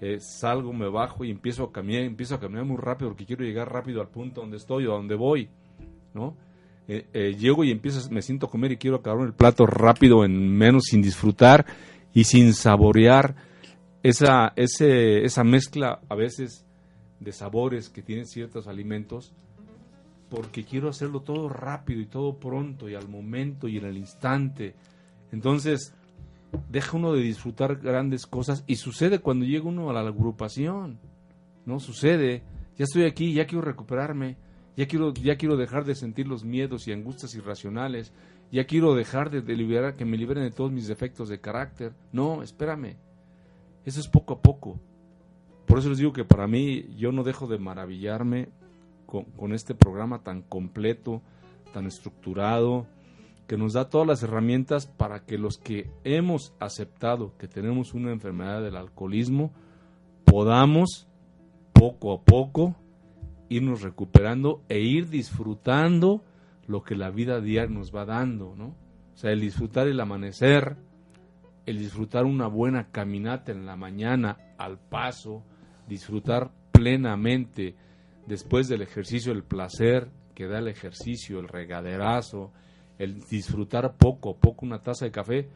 eh, 0.01 0.17
salgo, 0.19 0.73
me 0.73 0.89
bajo 0.89 1.23
y 1.23 1.31
empiezo 1.31 1.63
a 1.65 1.71
caminar, 1.71 2.01
empiezo 2.03 2.35
a 2.35 2.39
caminar 2.39 2.65
muy 2.65 2.77
rápido 2.77 3.11
porque 3.11 3.25
quiero 3.25 3.43
llegar 3.43 3.71
rápido 3.71 4.01
al 4.01 4.09
punto 4.09 4.41
donde 4.41 4.57
estoy 4.57 4.85
o 4.87 4.93
a 4.93 4.97
donde 4.97 5.15
voy, 5.15 5.49
¿no? 6.13 6.35
Eh, 6.89 7.05
eh, 7.13 7.35
llego 7.37 7.63
y 7.65 7.71
empiezo, 7.71 8.09
me 8.11 8.21
siento 8.21 8.45
a 8.45 8.49
comer 8.49 8.71
y 8.71 8.77
quiero 8.77 8.97
acabar 8.97 9.25
el 9.25 9.33
plato 9.33 9.65
rápido, 9.65 10.23
en 10.23 10.49
menos, 10.49 10.83
sin 10.85 11.01
disfrutar 11.01 11.65
y 12.13 12.23
sin 12.23 12.53
saborear 12.53 13.35
esa, 14.03 14.53
ese, 14.55 15.25
esa 15.25 15.43
mezcla 15.43 15.99
a 16.07 16.15
veces 16.15 16.65
de 17.19 17.31
sabores 17.33 17.89
que 17.89 18.01
tienen 18.01 18.25
ciertos 18.25 18.67
alimentos, 18.67 19.33
porque 20.29 20.63
quiero 20.63 20.89
hacerlo 20.89 21.21
todo 21.21 21.49
rápido 21.49 21.99
y 21.99 22.05
todo 22.05 22.37
pronto 22.37 22.89
y 22.89 22.95
al 22.95 23.09
momento 23.09 23.67
y 23.67 23.77
en 23.77 23.85
el 23.85 23.97
instante. 23.97 24.75
Entonces, 25.31 25.93
deja 26.69 26.97
uno 26.97 27.13
de 27.13 27.21
disfrutar 27.21 27.77
grandes 27.77 28.25
cosas 28.25 28.63
y 28.67 28.75
sucede 28.75 29.19
cuando 29.19 29.45
llega 29.45 29.65
uno 29.67 29.89
a 29.89 29.93
la 29.93 30.01
agrupación, 30.01 30.99
¿no? 31.65 31.79
Sucede, 31.79 32.43
ya 32.77 32.85
estoy 32.85 33.03
aquí, 33.03 33.33
ya 33.33 33.45
quiero 33.45 33.61
recuperarme, 33.63 34.37
ya 34.77 34.87
quiero, 34.87 35.11
ya 35.13 35.37
quiero 35.37 35.57
dejar 35.57 35.85
de 35.85 35.95
sentir 35.95 36.27
los 36.27 36.45
miedos 36.45 36.87
y 36.87 36.93
angustias 36.93 37.33
irracionales, 37.33 38.13
ya 38.51 38.65
quiero 38.65 38.93
dejar 38.93 39.31
de, 39.31 39.41
de 39.41 39.55
liberar, 39.55 39.95
que 39.95 40.05
me 40.05 40.17
liberen 40.17 40.43
de 40.43 40.51
todos 40.51 40.71
mis 40.71 40.87
defectos 40.87 41.27
de 41.27 41.41
carácter. 41.41 41.93
No, 42.11 42.43
espérame, 42.43 42.95
eso 43.85 43.99
es 43.99 44.07
poco 44.07 44.35
a 44.35 44.41
poco. 44.41 44.79
Por 45.65 45.79
eso 45.79 45.89
les 45.89 45.97
digo 45.97 46.13
que 46.13 46.23
para 46.23 46.47
mí 46.47 46.95
yo 46.95 47.11
no 47.11 47.23
dejo 47.23 47.47
de 47.47 47.57
maravillarme 47.57 48.49
con, 49.07 49.25
con 49.25 49.51
este 49.51 49.73
programa 49.73 50.19
tan 50.19 50.43
completo, 50.43 51.23
tan 51.73 51.87
estructurado, 51.87 52.85
que 53.47 53.57
nos 53.57 53.73
da 53.73 53.89
todas 53.89 54.05
las 54.05 54.21
herramientas 54.21 54.85
para 54.85 55.25
que 55.25 55.39
los 55.39 55.57
que 55.57 55.89
hemos 56.03 56.53
aceptado 56.59 57.35
que 57.37 57.47
tenemos 57.47 57.93
una 57.95 58.11
enfermedad 58.11 58.61
del 58.61 58.75
alcoholismo 58.75 59.53
podamos 60.25 61.07
poco 61.73 62.13
a 62.13 62.21
poco 62.21 62.75
irnos 63.49 63.81
recuperando 63.81 64.63
e 64.69 64.79
ir 64.79 65.09
disfrutando 65.09 66.23
lo 66.67 66.83
que 66.83 66.95
la 66.95 67.09
vida 67.09 67.39
diaria 67.39 67.73
nos 67.73 67.95
va 67.95 68.05
dando, 68.05 68.55
¿no? 68.55 68.75
O 69.13 69.17
sea, 69.17 69.31
el 69.31 69.41
disfrutar 69.41 69.87
el 69.87 69.99
amanecer, 69.99 70.75
el 71.65 71.79
disfrutar 71.79 72.25
una 72.25 72.47
buena 72.47 72.91
caminata 72.91 73.51
en 73.51 73.65
la 73.65 73.75
mañana 73.75 74.37
al 74.57 74.77
paso, 74.77 75.43
disfrutar 75.87 76.51
plenamente 76.71 77.75
después 78.27 78.67
del 78.67 78.81
ejercicio 78.81 79.31
el 79.31 79.43
placer 79.43 80.09
que 80.35 80.47
da 80.47 80.59
el 80.59 80.67
ejercicio, 80.67 81.39
el 81.39 81.47
regaderazo, 81.47 82.51
el 82.99 83.21
disfrutar 83.21 83.95
poco 83.97 84.31
a 84.31 84.37
poco 84.37 84.65
una 84.65 84.81
taza 84.81 85.05
de 85.05 85.11
café, 85.11 85.49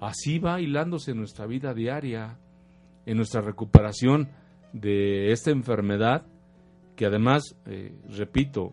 así 0.00 0.38
va 0.38 0.60
hilándose 0.60 1.14
nuestra 1.14 1.46
vida 1.46 1.72
diaria, 1.72 2.38
en 3.06 3.16
nuestra 3.16 3.40
recuperación 3.40 4.28
de 4.72 5.30
esta 5.30 5.50
enfermedad, 5.52 6.26
que 6.96 7.06
además, 7.06 7.54
eh, 7.66 7.94
repito, 8.16 8.72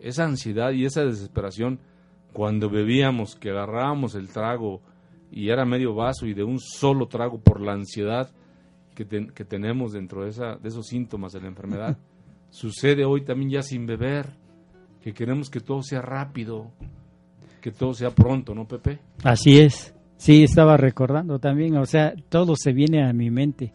esa 0.00 0.24
ansiedad 0.24 0.72
y 0.72 0.84
esa 0.84 1.04
desesperación, 1.04 1.80
cuando 2.32 2.70
bebíamos, 2.70 3.34
que 3.34 3.50
agarrábamos 3.50 4.14
el 4.14 4.28
trago 4.28 4.80
y 5.30 5.50
era 5.50 5.64
medio 5.64 5.94
vaso 5.94 6.26
y 6.26 6.34
de 6.34 6.44
un 6.44 6.60
solo 6.60 7.08
trago 7.08 7.40
por 7.40 7.60
la 7.60 7.72
ansiedad 7.72 8.30
que, 8.94 9.06
que 9.06 9.44
tenemos 9.44 9.92
dentro 9.92 10.22
de, 10.22 10.30
esa, 10.30 10.54
de 10.56 10.68
esos 10.68 10.86
síntomas 10.86 11.32
de 11.32 11.40
la 11.40 11.48
enfermedad, 11.48 11.98
sucede 12.50 13.04
hoy 13.04 13.22
también 13.22 13.50
ya 13.50 13.62
sin 13.62 13.86
beber, 13.86 14.30
que 15.02 15.12
queremos 15.12 15.50
que 15.50 15.60
todo 15.60 15.82
sea 15.82 16.00
rápido, 16.00 16.70
que 17.60 17.72
todo 17.72 17.92
sea 17.92 18.10
pronto, 18.10 18.54
¿no, 18.54 18.66
Pepe? 18.66 19.00
Así 19.24 19.58
es. 19.58 19.94
Sí, 20.16 20.44
estaba 20.44 20.76
recordando 20.76 21.40
también, 21.40 21.76
o 21.76 21.86
sea, 21.86 22.14
todo 22.28 22.54
se 22.56 22.72
viene 22.72 23.04
a 23.04 23.12
mi 23.12 23.30
mente. 23.30 23.72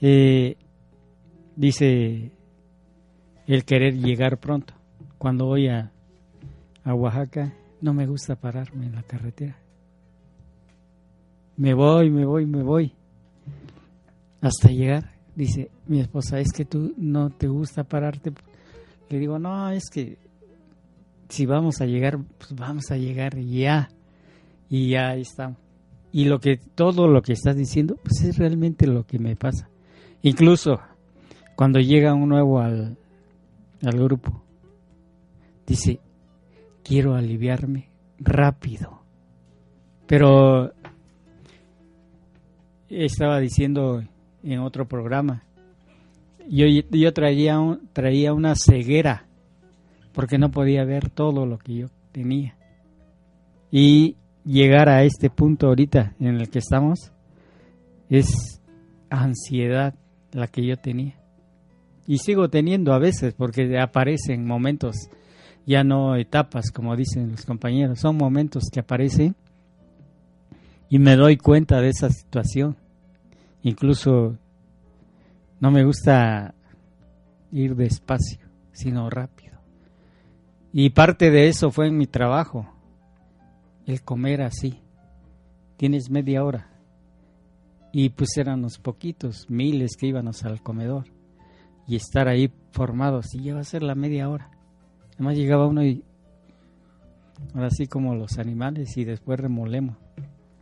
Eh, 0.00 0.56
dice 1.56 2.32
el 3.54 3.64
querer 3.64 3.94
llegar 3.94 4.38
pronto. 4.38 4.74
Cuando 5.16 5.46
voy 5.46 5.68
a, 5.68 5.90
a 6.84 6.94
Oaxaca, 6.94 7.54
no 7.80 7.94
me 7.94 8.06
gusta 8.06 8.36
pararme 8.36 8.86
en 8.86 8.94
la 8.94 9.02
carretera. 9.02 9.58
Me 11.56 11.74
voy, 11.74 12.10
me 12.10 12.24
voy, 12.24 12.46
me 12.46 12.62
voy. 12.62 12.92
Hasta 14.40 14.68
llegar. 14.68 15.10
Dice 15.34 15.70
mi 15.86 16.00
esposa, 16.00 16.38
es 16.38 16.52
que 16.52 16.64
tú 16.64 16.94
no 16.98 17.30
te 17.30 17.48
gusta 17.48 17.84
pararte. 17.84 18.32
Le 19.08 19.18
digo, 19.18 19.38
no, 19.38 19.70
es 19.70 19.88
que 19.90 20.18
si 21.28 21.46
vamos 21.46 21.80
a 21.80 21.86
llegar, 21.86 22.18
pues 22.38 22.54
vamos 22.54 22.90
a 22.90 22.96
llegar 22.96 23.38
ya. 23.38 23.88
Y 24.68 24.90
ya 24.90 25.14
estamos. 25.14 25.58
Y 26.12 26.26
lo 26.26 26.38
que, 26.38 26.58
todo 26.58 27.08
lo 27.08 27.22
que 27.22 27.32
estás 27.32 27.56
diciendo, 27.56 27.96
pues 28.02 28.22
es 28.22 28.36
realmente 28.36 28.86
lo 28.86 29.06
que 29.06 29.18
me 29.18 29.36
pasa. 29.36 29.68
Incluso 30.22 30.80
cuando 31.56 31.80
llega 31.80 32.14
un 32.14 32.28
nuevo 32.28 32.60
al, 32.60 32.96
al 33.82 33.98
grupo, 33.98 34.42
dice, 35.66 36.00
quiero 36.82 37.14
aliviarme 37.14 37.88
rápido. 38.18 39.02
Pero 40.06 40.72
estaba 42.88 43.38
diciendo 43.40 44.02
en 44.42 44.58
otro 44.60 44.86
programa, 44.88 45.42
yo, 46.48 46.66
yo 46.90 47.12
traía, 47.12 47.58
un- 47.60 47.88
traía 47.92 48.32
una 48.32 48.54
ceguera 48.54 49.26
porque 50.12 50.38
no 50.38 50.50
podía 50.50 50.84
ver 50.84 51.10
todo 51.10 51.44
lo 51.46 51.58
que 51.58 51.74
yo 51.74 51.86
tenía. 52.12 52.56
Y 53.70 54.16
llegar 54.44 54.88
a 54.88 55.04
este 55.04 55.28
punto 55.28 55.66
ahorita 55.68 56.14
en 56.18 56.36
el 56.40 56.48
que 56.48 56.58
estamos 56.60 57.12
es 58.08 58.62
ansiedad 59.10 59.94
la 60.32 60.46
que 60.46 60.64
yo 60.66 60.76
tenía. 60.78 61.14
Y 62.08 62.16
sigo 62.18 62.48
teniendo 62.48 62.94
a 62.94 62.98
veces 62.98 63.34
porque 63.34 63.78
aparecen 63.78 64.46
momentos, 64.46 65.10
ya 65.66 65.84
no 65.84 66.16
etapas 66.16 66.70
como 66.70 66.96
dicen 66.96 67.32
los 67.32 67.44
compañeros, 67.44 68.00
son 68.00 68.16
momentos 68.16 68.64
que 68.72 68.80
aparecen 68.80 69.36
y 70.88 70.98
me 70.98 71.16
doy 71.16 71.36
cuenta 71.36 71.82
de 71.82 71.90
esa 71.90 72.08
situación. 72.08 72.76
Incluso 73.62 74.38
no 75.60 75.70
me 75.70 75.84
gusta 75.84 76.54
ir 77.52 77.76
despacio, 77.76 78.40
sino 78.72 79.10
rápido. 79.10 79.58
Y 80.72 80.88
parte 80.88 81.30
de 81.30 81.48
eso 81.48 81.70
fue 81.70 81.88
en 81.88 81.98
mi 81.98 82.06
trabajo, 82.06 82.72
el 83.84 84.00
comer 84.00 84.40
así. 84.40 84.80
Tienes 85.76 86.08
media 86.08 86.42
hora. 86.42 86.70
Y 87.92 88.08
pues 88.08 88.34
eran 88.38 88.62
los 88.62 88.78
poquitos, 88.78 89.50
miles 89.50 89.94
que 89.98 90.06
íbamos 90.06 90.42
al 90.44 90.62
comedor. 90.62 91.17
Y 91.88 91.96
estar 91.96 92.28
ahí 92.28 92.52
formados, 92.70 93.34
y 93.34 93.42
ya 93.42 93.54
va 93.54 93.60
a 93.60 93.64
ser 93.64 93.82
la 93.82 93.96
media 93.96 94.28
hora. 94.28 94.50
Además 95.14 95.36
llegaba 95.36 95.66
uno 95.66 95.84
y, 95.84 96.04
ahora 97.54 97.70
sí 97.70 97.88
como 97.88 98.14
los 98.14 98.38
animales, 98.38 98.96
y 98.96 99.04
después 99.04 99.40
remolemos. 99.40 99.96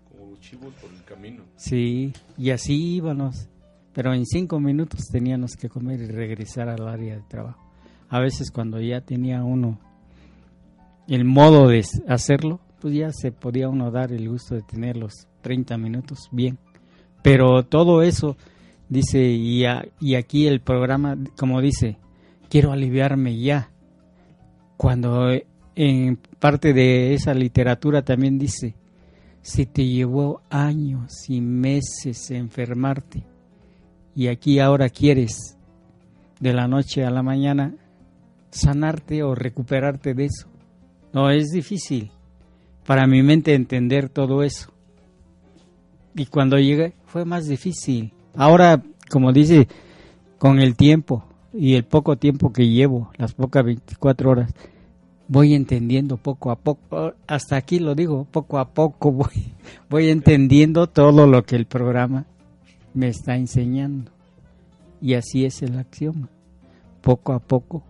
Como 0.09 0.31
los 0.31 0.41
chivos 0.41 0.73
por 0.75 0.91
el 0.91 1.05
camino. 1.05 1.43
Sí, 1.57 2.13
y 2.39 2.51
así 2.51 2.95
íbamos. 2.95 3.49
Pero 3.93 4.15
en 4.15 4.25
cinco 4.27 4.61
minutos 4.61 5.09
teníamos 5.11 5.57
que 5.57 5.69
comer 5.69 6.01
y 6.01 6.07
regresar 6.07 6.69
al 6.69 6.87
área 6.87 7.17
de 7.17 7.23
trabajo. 7.23 7.67
A 8.09 8.21
veces 8.21 8.51
cuando 8.51 8.81
ya 8.81 9.01
tenía 9.01 9.43
uno 9.43 9.79
el 11.09 11.25
modo 11.25 11.69
de 11.69 11.85
hacerlo, 12.09 12.61
pues 12.81 12.95
ya 12.95 13.11
se 13.13 13.33
podía 13.33 13.69
uno 13.69 13.91
dar 13.91 14.13
el 14.13 14.29
gusto 14.29 14.55
de 14.55 14.63
tener 14.63 14.97
los 14.97 15.27
30 15.43 15.79
minutos 15.79 16.29
bien. 16.31 16.59
Pero 17.23 17.65
todo 17.65 18.03
eso, 18.03 18.37
dice, 18.89 19.23
y, 19.23 19.65
a- 19.65 19.87
y 20.01 20.15
aquí 20.15 20.47
el 20.47 20.61
programa, 20.61 21.17
como 21.39 21.61
dice, 21.61 21.99
quiero 22.49 22.73
aliviarme 22.73 23.39
ya. 23.39 23.71
Cuando 24.77 25.31
eh, 25.31 25.47
en 25.75 26.17
parte 26.39 26.73
de 26.73 27.15
esa 27.15 27.35
literatura 27.35 28.03
también 28.03 28.39
dice, 28.39 28.75
si 29.43 29.65
te 29.67 29.87
llevó 29.87 30.43
años 30.51 31.29
y 31.31 31.41
meses 31.41 32.31
enfermarte 32.31 33.25
y 34.15 34.27
aquí 34.29 34.59
ahora 34.59 34.89
quieres 34.89 35.57
de 36.41 36.53
la 36.53 36.67
noche 36.67 37.05
a 37.05 37.11
la 37.11 37.23
mañana 37.23 37.75
sanarte 38.51 39.23
o 39.23 39.35
recuperarte 39.35 40.15
de 40.15 40.25
eso. 40.27 40.49
No, 41.13 41.31
es 41.31 41.49
difícil 41.51 42.11
para 42.87 43.07
mi 43.07 43.23
mente 43.23 43.55
entender 43.55 44.09
todo 44.09 44.43
eso. 44.43 44.73
Y 46.15 46.27
cuando 46.27 46.59
llegué 46.59 46.95
fue 47.05 47.25
más 47.25 47.47
difícil. 47.47 48.13
Ahora, 48.37 48.83
como 49.11 49.33
dice, 49.33 49.69
con 50.39 50.59
el 50.59 50.77
tiempo 50.77 51.25
y 51.53 51.75
el 51.75 51.85
poco 51.85 52.17
tiempo 52.17 52.53
que 52.53 52.69
llevo, 52.69 53.11
las 53.17 53.35
pocas 53.35 53.65
24 53.65 54.31
horas, 54.31 54.55
voy 55.29 55.55
entendiendo 55.55 56.17
poco 56.17 56.51
a 56.51 56.57
poco, 56.57 57.15
hasta 57.27 57.57
aquí 57.57 57.79
lo 57.79 57.95
digo, 57.95 58.27
poco 58.31 58.59
a 58.59 58.69
poco 58.69 59.11
voy, 59.13 59.53
voy 59.91 60.11
entendiendo 60.11 60.87
todo 60.89 61.27
lo 61.27 61.43
que 61.45 61.57
el 61.57 61.67
programa 61.67 62.27
me 62.95 63.09
está 63.09 63.37
enseñando. 63.37 64.11
Y 65.01 65.15
así 65.15 65.45
es 65.45 65.63
el 65.63 65.79
axioma. 65.79 66.29
Poco 67.03 67.33
a 67.33 67.39
poco 67.39 67.83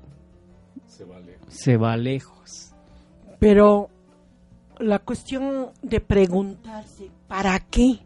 Se 0.89 1.05
va 1.05 1.19
lejos. 1.21 1.47
se 1.49 1.77
va 1.77 1.97
lejos. 1.97 2.73
Pero 3.39 3.89
la 4.79 4.99
cuestión 4.99 5.69
de 5.83 6.01
preguntarse, 6.01 7.11
¿para 7.29 7.59
qué? 7.61 8.01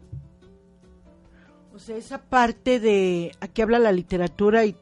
Sea, 1.81 1.97
esa 1.97 2.19
parte 2.19 2.79
de, 2.79 3.31
aquí 3.39 3.63
habla 3.63 3.79
la 3.79 3.91
literatura 3.91 4.65
y 4.65 4.75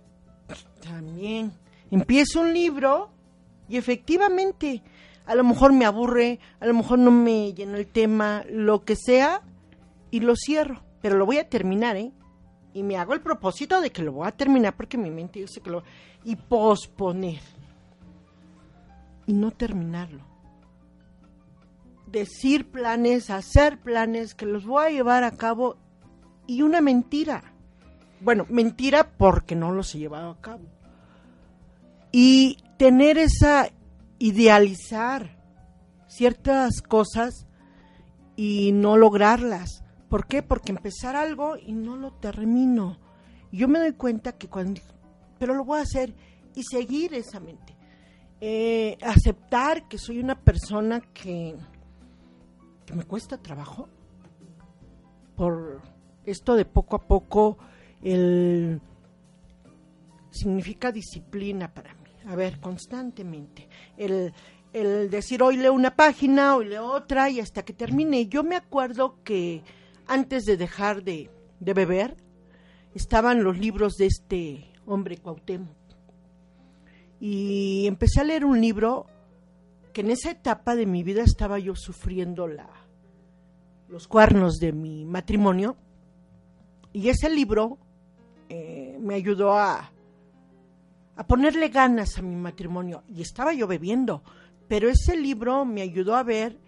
también 0.81 1.53
empiezo 1.91 2.41
un 2.41 2.53
libro 2.53 3.09
y 3.69 3.77
efectivamente, 3.77 4.83
a 5.25 5.33
lo 5.33 5.45
mejor 5.45 5.71
me 5.71 5.85
aburre, 5.85 6.39
a 6.59 6.65
lo 6.65 6.73
mejor 6.73 6.99
no 6.99 7.09
me 7.09 7.53
llena 7.53 7.77
el 7.77 7.87
tema, 7.87 8.43
lo 8.49 8.83
que 8.83 8.97
sea, 8.97 9.43
y 10.11 10.19
lo 10.19 10.35
cierro, 10.35 10.83
pero 11.01 11.17
lo 11.17 11.25
voy 11.25 11.37
a 11.37 11.47
terminar, 11.47 11.95
¿eh? 11.95 12.11
Y 12.73 12.83
me 12.83 12.97
hago 12.97 13.13
el 13.13 13.21
propósito 13.21 13.79
de 13.79 13.91
que 13.91 14.03
lo 14.03 14.11
voy 14.11 14.27
a 14.27 14.31
terminar 14.31 14.75
porque 14.75 14.97
mi 14.97 15.09
mente 15.09 15.39
dice 15.39 15.61
que 15.61 15.69
lo... 15.69 15.83
Y 16.25 16.35
posponer. 16.35 17.39
Y 19.25 19.33
no 19.33 19.51
terminarlo 19.51 20.29
decir 22.11 22.69
planes, 22.69 23.29
hacer 23.29 23.79
planes 23.79 24.33
que 24.33 24.45
los 24.45 24.65
voy 24.65 24.85
a 24.85 24.89
llevar 24.89 25.23
a 25.23 25.31
cabo 25.31 25.77
y 26.49 26.63
una 26.63 26.81
mentira. 26.81 27.53
Bueno, 28.21 28.45
mentira 28.49 29.11
porque 29.17 29.55
no 29.55 29.71
los 29.71 29.93
he 29.93 29.99
llevado 29.99 30.31
a 30.31 30.41
cabo. 30.41 30.63
Y 32.11 32.57
tener 32.77 33.17
esa 33.19 33.69
idealizar 34.17 35.37
ciertas 36.07 36.81
cosas 36.81 37.45
y 38.35 38.71
no 38.71 38.97
lograrlas. 38.97 39.83
¿Por 40.09 40.25
qué? 40.25 40.41
Porque 40.41 40.71
empezar 40.71 41.15
algo 41.15 41.55
y 41.55 41.71
no 41.71 41.95
lo 41.95 42.13
termino. 42.13 42.97
Yo 43.51 43.67
me 43.67 43.79
doy 43.79 43.93
cuenta 43.93 44.31
que 44.33 44.47
cuando... 44.47 44.81
Pero 45.37 45.53
lo 45.53 45.63
voy 45.63 45.79
a 45.79 45.83
hacer 45.83 46.15
y 46.55 46.63
seguir 46.63 47.13
esa 47.13 47.39
mente. 47.39 47.77
Eh, 48.41 48.97
aceptar 49.01 49.87
que 49.87 49.97
soy 49.97 50.19
una 50.19 50.35
persona 50.35 50.99
que 50.99 51.55
que 52.89 52.95
me 52.95 53.03
cuesta 53.03 53.37
trabajo 53.37 53.87
por 55.35 55.79
esto 56.31 56.55
de 56.55 56.65
poco 56.65 56.95
a 56.95 57.07
poco 57.07 57.57
el 58.01 58.81
significa 60.31 60.91
disciplina 60.91 61.73
para 61.73 61.93
mí. 61.95 62.09
A 62.27 62.35
ver 62.35 62.59
constantemente. 62.59 63.67
El, 63.97 64.33
el 64.73 65.09
decir 65.09 65.41
hoy 65.41 65.57
leo 65.57 65.73
una 65.73 65.95
página 65.95 66.55
hoy 66.55 66.67
leo 66.69 66.85
otra 66.85 67.29
y 67.29 67.39
hasta 67.39 67.63
que 67.63 67.73
termine. 67.73 68.27
Yo 68.27 68.43
me 68.43 68.55
acuerdo 68.55 69.17
que 69.23 69.63
antes 70.07 70.45
de 70.45 70.57
dejar 70.57 71.03
de, 71.03 71.29
de 71.59 71.73
beber 71.73 72.15
estaban 72.93 73.43
los 73.43 73.57
libros 73.57 73.95
de 73.95 74.07
este 74.07 74.71
hombre 74.85 75.17
Cuauhtémoc. 75.17 75.77
Y 77.19 77.85
empecé 77.87 78.21
a 78.21 78.23
leer 78.23 78.45
un 78.45 78.61
libro 78.61 79.07
que 79.93 80.01
en 80.01 80.11
esa 80.11 80.31
etapa 80.31 80.75
de 80.75 80.85
mi 80.85 81.03
vida 81.03 81.23
estaba 81.23 81.59
yo 81.59 81.75
sufriendo 81.75 82.47
la, 82.47 82.69
los 83.89 84.07
cuernos 84.07 84.57
de 84.57 84.71
mi 84.71 85.03
matrimonio 85.05 85.75
y 86.93 87.09
ese 87.09 87.29
libro 87.29 87.77
eh, 88.49 88.97
me 88.99 89.15
ayudó 89.15 89.53
a, 89.53 89.91
a 91.15 91.27
ponerle 91.27 91.69
ganas 91.69 92.17
a 92.17 92.21
mi 92.21 92.35
matrimonio. 92.35 93.03
Y 93.07 93.21
estaba 93.21 93.53
yo 93.53 93.67
bebiendo, 93.67 94.23
pero 94.67 94.89
ese 94.89 95.15
libro 95.15 95.65
me 95.65 95.81
ayudó 95.81 96.15
a 96.15 96.23
ver 96.23 96.59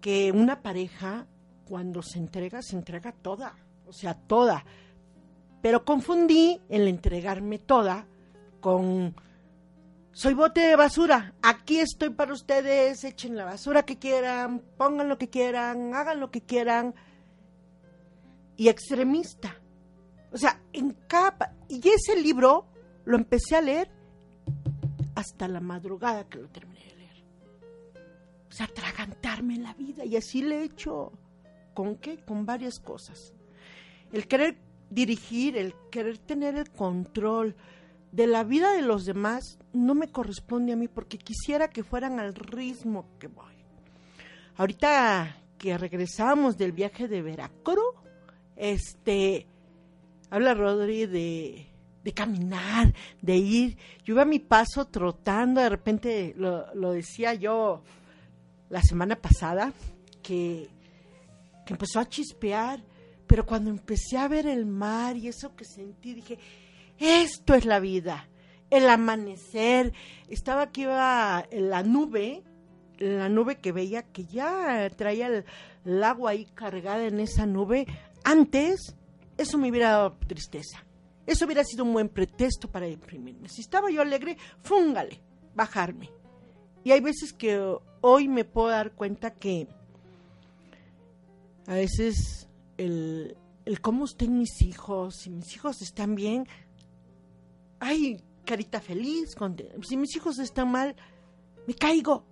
que 0.00 0.32
una 0.32 0.62
pareja 0.62 1.26
cuando 1.64 2.02
se 2.02 2.18
entrega, 2.18 2.62
se 2.62 2.76
entrega 2.76 3.12
toda, 3.12 3.54
o 3.86 3.92
sea, 3.92 4.14
toda. 4.14 4.64
Pero 5.60 5.84
confundí 5.84 6.60
el 6.68 6.88
entregarme 6.88 7.58
toda 7.58 8.06
con 8.60 9.14
soy 10.12 10.34
bote 10.34 10.60
de 10.60 10.74
basura, 10.74 11.34
aquí 11.42 11.78
estoy 11.78 12.10
para 12.10 12.32
ustedes, 12.32 13.04
echen 13.04 13.36
la 13.36 13.44
basura 13.44 13.84
que 13.84 13.98
quieran, 13.98 14.60
pongan 14.76 15.08
lo 15.08 15.16
que 15.16 15.28
quieran, 15.28 15.94
hagan 15.94 16.18
lo 16.18 16.32
que 16.32 16.40
quieran. 16.40 16.94
Y 18.58 18.68
extremista. 18.68 19.56
O 20.30 20.36
sea, 20.36 20.60
en 20.74 20.90
capa. 21.08 21.54
Y 21.68 21.80
ese 21.88 22.20
libro 22.20 22.66
lo 23.06 23.16
empecé 23.16 23.56
a 23.56 23.62
leer 23.62 23.90
hasta 25.14 25.48
la 25.48 25.60
madrugada 25.60 26.28
que 26.28 26.38
lo 26.38 26.48
terminé 26.48 26.84
de 26.84 26.96
leer. 26.96 27.24
O 28.50 28.52
sea, 28.52 28.66
atragantarme 28.66 29.56
la 29.56 29.72
vida. 29.72 30.04
Y 30.04 30.16
así 30.16 30.42
le 30.42 30.60
he 30.60 30.64
hecho. 30.64 31.12
¿Con 31.72 31.96
qué? 31.96 32.18
Con 32.18 32.44
varias 32.44 32.78
cosas. 32.78 33.32
El 34.12 34.28
querer 34.28 34.58
dirigir, 34.90 35.56
el 35.56 35.74
querer 35.90 36.18
tener 36.18 36.56
el 36.56 36.70
control 36.70 37.56
de 38.12 38.26
la 38.26 38.44
vida 38.44 38.72
de 38.72 38.82
los 38.82 39.04
demás 39.04 39.58
no 39.72 39.94
me 39.94 40.08
corresponde 40.08 40.72
a 40.72 40.76
mí 40.76 40.88
porque 40.88 41.18
quisiera 41.18 41.68
que 41.68 41.84
fueran 41.84 42.18
al 42.18 42.34
ritmo 42.34 43.06
que 43.18 43.28
voy. 43.28 43.54
Ahorita 44.56 45.36
que 45.58 45.76
regresamos 45.76 46.56
del 46.56 46.72
viaje 46.72 47.06
de 47.06 47.22
Veracruz, 47.22 47.94
este, 48.58 49.46
habla 50.30 50.52
Rodri 50.52 51.06
de, 51.06 51.66
de 52.04 52.12
caminar, 52.12 52.92
de 53.22 53.36
ir. 53.36 53.78
Yo 54.04 54.14
iba 54.14 54.22
a 54.22 54.26
mi 54.26 54.40
paso 54.40 54.86
trotando, 54.86 55.60
de 55.60 55.68
repente 55.68 56.34
lo, 56.36 56.74
lo 56.74 56.92
decía 56.92 57.34
yo 57.34 57.82
la 58.68 58.82
semana 58.82 59.16
pasada, 59.16 59.72
que, 60.22 60.68
que 61.64 61.72
empezó 61.72 62.00
a 62.00 62.08
chispear, 62.08 62.82
pero 63.26 63.46
cuando 63.46 63.70
empecé 63.70 64.18
a 64.18 64.28
ver 64.28 64.46
el 64.46 64.66
mar 64.66 65.16
y 65.16 65.28
eso 65.28 65.54
que 65.54 65.64
sentí, 65.64 66.14
dije, 66.14 66.38
esto 66.98 67.54
es 67.54 67.64
la 67.64 67.78
vida, 67.78 68.28
el 68.70 68.88
amanecer. 68.88 69.92
Estaba 70.28 70.62
aquí 70.62 70.82
iba 70.82 71.46
la 71.50 71.82
nube, 71.82 72.42
la 72.98 73.28
nube 73.28 73.56
que 73.56 73.72
veía 73.72 74.02
que 74.02 74.24
ya 74.24 74.90
traía 74.96 75.44
el 75.84 76.02
agua 76.02 76.32
ahí 76.32 76.46
cargada 76.54 77.04
en 77.04 77.20
esa 77.20 77.46
nube. 77.46 77.86
Antes, 78.28 78.94
eso 79.38 79.56
me 79.56 79.70
hubiera 79.70 79.92
dado 79.92 80.12
tristeza. 80.26 80.84
Eso 81.24 81.46
hubiera 81.46 81.64
sido 81.64 81.82
un 81.82 81.94
buen 81.94 82.10
pretexto 82.10 82.70
para 82.70 82.84
deprimirme. 82.84 83.48
Si 83.48 83.62
estaba 83.62 83.90
yo 83.90 84.02
alegre, 84.02 84.36
fúngale, 84.60 85.22
bajarme. 85.54 86.10
Y 86.84 86.90
hay 86.90 87.00
veces 87.00 87.32
que 87.32 87.58
hoy 88.02 88.28
me 88.28 88.44
puedo 88.44 88.68
dar 88.68 88.92
cuenta 88.92 89.30
que 89.30 89.66
a 91.66 91.72
veces 91.72 92.50
el, 92.76 93.34
el 93.64 93.80
cómo 93.80 94.04
estén 94.04 94.36
mis 94.36 94.60
hijos, 94.60 95.14
si 95.22 95.30
mis 95.30 95.54
hijos 95.56 95.80
están 95.80 96.14
bien, 96.14 96.46
ay, 97.80 98.22
carita 98.44 98.82
feliz, 98.82 99.36
si 99.88 99.96
mis 99.96 100.14
hijos 100.16 100.38
están 100.38 100.70
mal, 100.70 100.94
me 101.66 101.72
caigo. 101.72 102.26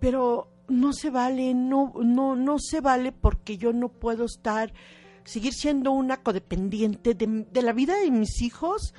Pero 0.00 0.48
no 0.68 0.92
se 0.92 1.10
vale, 1.10 1.54
no, 1.54 1.92
no, 2.02 2.36
no 2.36 2.58
se 2.58 2.80
vale 2.80 3.12
porque 3.12 3.58
yo 3.58 3.72
no 3.72 3.88
puedo 3.88 4.24
estar, 4.24 4.72
seguir 5.24 5.52
siendo 5.52 5.92
una 5.92 6.22
codependiente 6.22 7.14
de, 7.14 7.46
de 7.50 7.62
la 7.62 7.72
vida 7.72 7.96
de 7.96 8.10
mis 8.10 8.42
hijos 8.42 8.94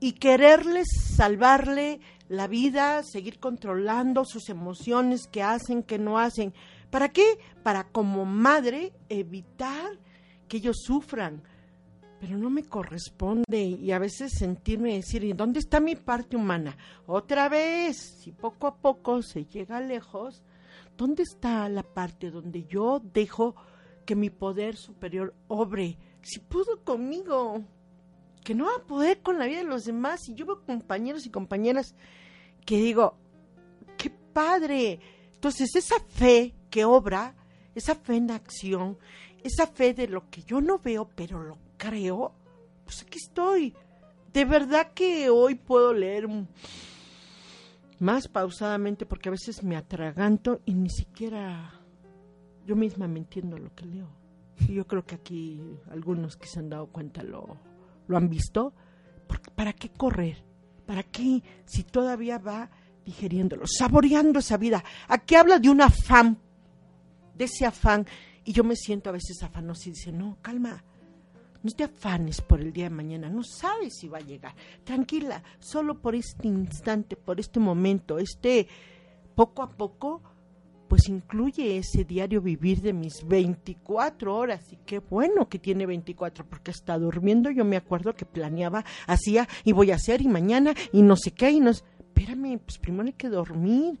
y 0.00 0.12
quererles 0.12 0.88
salvarle 1.16 2.00
la 2.28 2.46
vida, 2.46 3.02
seguir 3.02 3.38
controlando 3.38 4.24
sus 4.24 4.48
emociones, 4.48 5.26
que 5.26 5.42
hacen, 5.42 5.82
que 5.82 5.98
no 5.98 6.18
hacen. 6.18 6.54
¿Para 6.90 7.10
qué? 7.10 7.38
Para 7.62 7.88
como 7.88 8.24
madre 8.24 8.92
evitar 9.08 9.98
que 10.46 10.58
ellos 10.58 10.78
sufran 10.84 11.42
pero 12.20 12.36
no 12.36 12.50
me 12.50 12.64
corresponde 12.64 13.60
y 13.62 13.92
a 13.92 13.98
veces 13.98 14.32
sentirme 14.32 14.94
decir, 14.94 15.24
¿y 15.24 15.32
dónde 15.32 15.60
está 15.60 15.80
mi 15.80 15.94
parte 15.94 16.36
humana? 16.36 16.76
Otra 17.06 17.48
vez, 17.48 17.96
si 17.96 18.32
poco 18.32 18.66
a 18.66 18.76
poco 18.76 19.22
se 19.22 19.44
llega 19.44 19.80
lejos, 19.80 20.42
¿dónde 20.98 21.22
está 21.22 21.66
la 21.70 21.82
parte 21.82 22.30
donde 22.30 22.64
yo 22.64 23.00
dejo 23.00 23.54
que 24.04 24.14
mi 24.14 24.28
poder 24.28 24.76
superior 24.76 25.34
obre? 25.46 25.96
Si 26.22 26.40
pudo 26.40 26.84
conmigo, 26.84 27.64
que 28.44 28.54
no 28.54 28.64
va 28.64 28.76
a 28.76 28.86
poder 28.86 29.22
con 29.22 29.38
la 29.38 29.46
vida 29.46 29.58
de 29.58 29.64
los 29.64 29.84
demás. 29.84 30.28
Y 30.28 30.34
yo 30.34 30.44
veo 30.44 30.64
compañeros 30.66 31.24
y 31.24 31.30
compañeras 31.30 31.94
que 32.66 32.78
digo, 32.78 33.16
qué 33.96 34.10
padre. 34.10 35.00
Entonces 35.34 35.74
esa 35.76 36.00
fe 36.00 36.54
que 36.68 36.84
obra, 36.84 37.36
esa 37.74 37.94
fe 37.94 38.16
en 38.16 38.30
acción, 38.30 38.98
esa 39.44 39.66
fe 39.66 39.94
de 39.94 40.08
lo 40.08 40.28
que 40.28 40.42
yo 40.42 40.60
no 40.60 40.78
veo, 40.78 41.08
pero 41.14 41.42
lo 41.42 41.58
creo, 41.76 42.34
pues 42.84 43.02
aquí 43.02 43.18
estoy. 43.18 43.74
De 44.32 44.44
verdad 44.44 44.92
que 44.94 45.30
hoy 45.30 45.54
puedo 45.54 45.94
leer 45.94 46.26
más 47.98 48.28
pausadamente 48.28 49.06
porque 49.06 49.28
a 49.28 49.32
veces 49.32 49.62
me 49.62 49.76
atraganto 49.76 50.60
y 50.64 50.74
ni 50.74 50.90
siquiera 50.90 51.72
yo 52.64 52.76
misma 52.76 53.08
me 53.08 53.18
entiendo 53.18 53.58
lo 53.58 53.74
que 53.74 53.86
leo. 53.86 54.08
Y 54.60 54.74
yo 54.74 54.86
creo 54.86 55.04
que 55.04 55.14
aquí 55.14 55.60
algunos 55.90 56.36
que 56.36 56.46
se 56.46 56.58
han 56.58 56.68
dado 56.68 56.88
cuenta 56.88 57.22
lo, 57.22 57.56
lo 58.06 58.16
han 58.16 58.28
visto, 58.28 58.72
Porque 59.26 59.50
¿Para 59.50 59.72
qué 59.72 59.90
correr? 59.90 60.44
¿Para 60.86 61.02
qué 61.02 61.42
si 61.64 61.84
todavía 61.84 62.38
va 62.38 62.70
digeriéndolo, 63.04 63.66
saboreando 63.66 64.38
esa 64.38 64.56
vida? 64.56 64.82
Aquí 65.08 65.34
habla 65.34 65.58
de 65.58 65.68
un 65.68 65.80
afán, 65.80 66.38
de 67.34 67.44
ese 67.44 67.66
afán, 67.66 68.06
y 68.44 68.52
yo 68.52 68.64
me 68.64 68.74
siento 68.74 69.10
a 69.10 69.12
veces 69.12 69.42
afanoso 69.42 69.88
y 69.88 69.92
dice, 69.92 70.12
no, 70.12 70.38
calma, 70.40 70.82
no 71.62 71.70
te 71.72 71.84
afanes 71.84 72.40
por 72.40 72.60
el 72.60 72.72
día 72.72 72.84
de 72.84 72.90
mañana, 72.90 73.28
no 73.28 73.42
sabes 73.42 73.98
si 73.98 74.08
va 74.08 74.18
a 74.18 74.22
llegar. 74.22 74.54
Tranquila, 74.84 75.42
solo 75.58 76.00
por 76.00 76.14
este 76.14 76.46
instante, 76.46 77.16
por 77.16 77.40
este 77.40 77.58
momento, 77.58 78.18
este 78.18 78.68
poco 79.34 79.62
a 79.62 79.70
poco, 79.70 80.22
pues 80.88 81.08
incluye 81.08 81.76
ese 81.76 82.04
diario 82.04 82.40
vivir 82.40 82.80
de 82.80 82.92
mis 82.92 83.26
24 83.26 84.36
horas. 84.36 84.72
Y 84.72 84.76
qué 84.86 85.00
bueno 85.00 85.48
que 85.48 85.58
tiene 85.58 85.84
24, 85.84 86.46
porque 86.46 86.70
hasta 86.70 86.96
durmiendo 86.98 87.50
yo 87.50 87.64
me 87.64 87.76
acuerdo 87.76 88.14
que 88.14 88.24
planeaba, 88.24 88.84
hacía 89.06 89.48
y 89.64 89.72
voy 89.72 89.90
a 89.90 89.96
hacer 89.96 90.22
y 90.22 90.28
mañana 90.28 90.74
y 90.92 91.02
no 91.02 91.16
sé 91.16 91.32
qué 91.32 91.50
y 91.50 91.60
no. 91.60 91.70
Espérame, 91.70 92.58
pues 92.58 92.78
primero 92.78 93.06
hay 93.06 93.12
que 93.12 93.28
dormir 93.28 93.98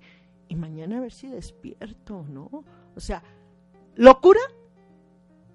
y 0.48 0.54
mañana 0.54 0.98
a 0.98 1.00
ver 1.00 1.12
si 1.12 1.28
despierto, 1.28 2.24
¿no? 2.28 2.64
O 2.94 3.00
sea, 3.00 3.22
locura 3.96 4.40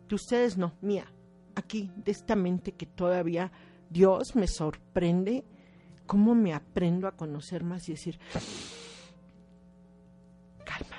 de 0.08 0.16
ustedes 0.16 0.58
no, 0.58 0.74
mía 0.82 1.13
aquí 1.56 1.92
de 1.96 2.12
esta 2.12 2.36
mente 2.36 2.74
que 2.74 2.86
todavía 2.86 3.52
Dios 3.90 4.36
me 4.36 4.48
sorprende, 4.48 5.44
cómo 6.06 6.36
me 6.36 6.54
aprendo 6.54 7.08
a 7.08 7.16
conocer 7.16 7.64
más 7.64 7.88
y 7.90 7.94
decir, 7.94 8.20
calma. 10.66 10.98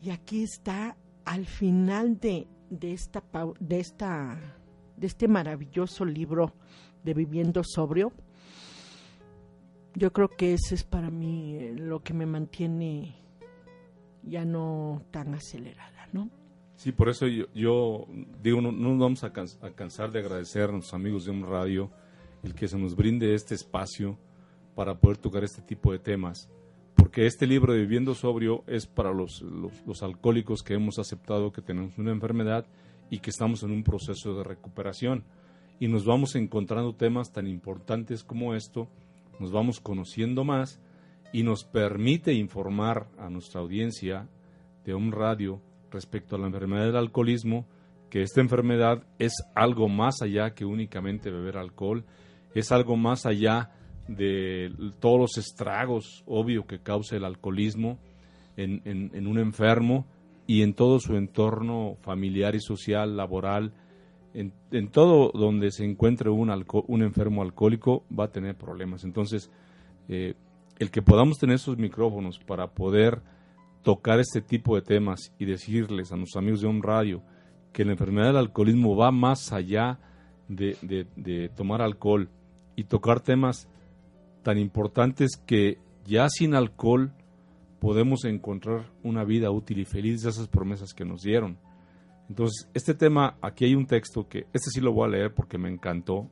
Y 0.00 0.10
aquí 0.10 0.42
está 0.42 0.96
al 1.24 1.46
final 1.46 2.18
de, 2.20 2.46
de, 2.70 2.92
esta, 2.92 3.22
de, 3.58 3.80
esta, 3.80 4.38
de 4.96 5.06
este 5.06 5.28
maravilloso 5.28 6.04
libro 6.04 6.54
de 7.02 7.14
Viviendo 7.14 7.62
Sobrio. 7.64 8.12
Yo 9.94 10.12
creo 10.12 10.28
que 10.28 10.54
ese 10.54 10.74
es 10.74 10.84
para 10.84 11.10
mí 11.10 11.70
lo 11.72 12.02
que 12.02 12.12
me 12.12 12.26
mantiene 12.26 13.16
ya 14.22 14.44
no 14.44 15.02
tan 15.10 15.34
acelerada, 15.34 16.08
¿no? 16.12 16.30
Sí, 16.76 16.92
por 16.92 17.08
eso 17.08 17.26
yo, 17.26 18.06
digo, 18.42 18.60
no, 18.60 18.70
nos 18.70 18.98
vamos 18.98 19.24
a, 19.24 19.32
cansar 19.32 20.12
de 20.12 20.18
agradecer 20.18 20.68
a 20.68 20.72
nuestros 20.72 20.92
amigos 20.92 21.24
de 21.24 21.30
un 21.30 21.42
radio 21.42 21.90
el 22.42 22.54
que 22.54 22.68
se 22.68 22.78
nos 22.78 22.94
brinde 22.94 23.34
este 23.34 23.54
espacio 23.54 24.18
para 24.74 24.98
poder 24.98 25.16
tocar 25.16 25.42
este 25.42 25.62
tipo 25.62 25.90
de 25.90 25.98
temas. 25.98 26.50
Porque 26.94 27.26
este 27.26 27.46
libro 27.46 27.72
de 27.72 27.80
Viviendo 27.80 28.14
Sobrio 28.14 28.62
es 28.66 28.86
para 28.86 29.12
los, 29.12 29.42
los, 29.42 30.02
alcohólicos 30.02 30.62
que 30.62 30.74
hemos 30.74 30.98
aceptado 30.98 31.50
que 31.50 31.62
tenemos 31.62 31.96
una 31.96 32.12
enfermedad 32.12 32.66
y 33.08 33.20
que 33.20 33.30
estamos 33.30 33.62
en 33.62 33.70
un 33.70 33.82
proceso 33.82 34.36
de 34.36 34.44
recuperación. 34.44 35.24
Y 35.80 35.88
nos 35.88 36.04
vamos 36.04 36.36
encontrando 36.36 36.94
temas 36.94 37.32
tan 37.32 37.46
importantes 37.46 38.22
como 38.22 38.54
esto, 38.54 38.88
nos 39.40 39.50
vamos 39.50 39.80
conociendo 39.80 40.44
más 40.44 40.78
y 41.32 41.42
nos 41.42 41.64
permite 41.64 42.34
informar 42.34 43.08
a 43.18 43.30
nuestra 43.30 43.62
audiencia 43.62 44.28
de 44.84 44.94
un 44.94 45.12
radio 45.12 45.60
respecto 45.90 46.36
a 46.36 46.38
la 46.38 46.46
enfermedad 46.46 46.86
del 46.86 46.96
alcoholismo, 46.96 47.66
que 48.10 48.22
esta 48.22 48.40
enfermedad 48.40 49.04
es 49.18 49.32
algo 49.54 49.88
más 49.88 50.22
allá 50.22 50.54
que 50.54 50.64
únicamente 50.64 51.30
beber 51.30 51.56
alcohol, 51.56 52.04
es 52.54 52.72
algo 52.72 52.96
más 52.96 53.26
allá 53.26 53.70
de 54.08 54.72
todos 55.00 55.18
los 55.18 55.38
estragos, 55.38 56.22
obvio, 56.26 56.66
que 56.66 56.78
causa 56.78 57.16
el 57.16 57.24
alcoholismo 57.24 57.98
en, 58.56 59.26
un 59.26 59.38
enfermo 59.38 60.06
y 60.46 60.62
en 60.62 60.74
todo 60.74 61.00
su 61.00 61.16
entorno 61.16 61.96
familiar 62.02 62.54
y 62.54 62.60
social, 62.60 63.16
laboral, 63.16 63.72
en, 64.32 64.52
todo 64.90 65.30
donde 65.32 65.70
se 65.70 65.84
encuentre 65.84 66.30
un, 66.30 66.50
un, 66.86 67.02
enfermo 67.02 67.42
alcohólico 67.42 68.04
va 68.16 68.24
a 68.24 68.32
tener 68.32 68.54
problemas. 68.54 69.02
Entonces, 69.04 69.50
eh, 70.08 70.34
el 70.78 70.90
que 70.90 71.02
podamos 71.02 71.38
tener 71.38 71.56
esos 71.56 71.78
micrófonos 71.78 72.38
para 72.38 72.68
poder 72.68 73.22
tocar 73.86 74.18
este 74.18 74.40
tipo 74.40 74.74
de 74.74 74.82
temas 74.82 75.32
y 75.38 75.44
decirles 75.44 76.10
a 76.10 76.16
nuestros 76.16 76.42
amigos 76.42 76.60
de 76.60 76.66
un 76.66 76.82
radio 76.82 77.22
que 77.72 77.84
la 77.84 77.92
enfermedad 77.92 78.26
del 78.26 78.38
alcoholismo 78.38 78.96
va 78.96 79.12
más 79.12 79.52
allá 79.52 80.00
de, 80.48 81.50
tomar 81.54 81.80
alcohol 81.80 82.28
y 82.74 82.82
tocar 82.82 83.20
temas 83.20 83.68
tan 84.42 84.58
importantes 84.58 85.36
que 85.36 85.78
ya 86.04 86.28
sin 86.28 86.56
alcohol 86.56 87.12
podemos 87.78 88.24
encontrar 88.24 88.90
una 89.04 89.22
vida 89.22 89.52
útil 89.52 89.78
y 89.78 89.84
feliz 89.84 90.20
de 90.22 90.30
esas 90.30 90.48
promesas 90.48 90.92
que 90.92 91.04
nos 91.04 91.22
dieron. 91.22 91.56
Entonces, 92.28 92.68
este 92.74 92.92
tema, 92.92 93.36
aquí 93.40 93.66
hay 93.66 93.76
un 93.76 93.86
texto 93.86 94.26
que, 94.26 94.48
este 94.52 94.70
sí 94.70 94.80
lo 94.80 94.94
voy 94.94 95.06
a 95.06 95.12
leer 95.12 95.32
porque 95.32 95.58
me 95.58 95.68
encantó, 95.68 96.28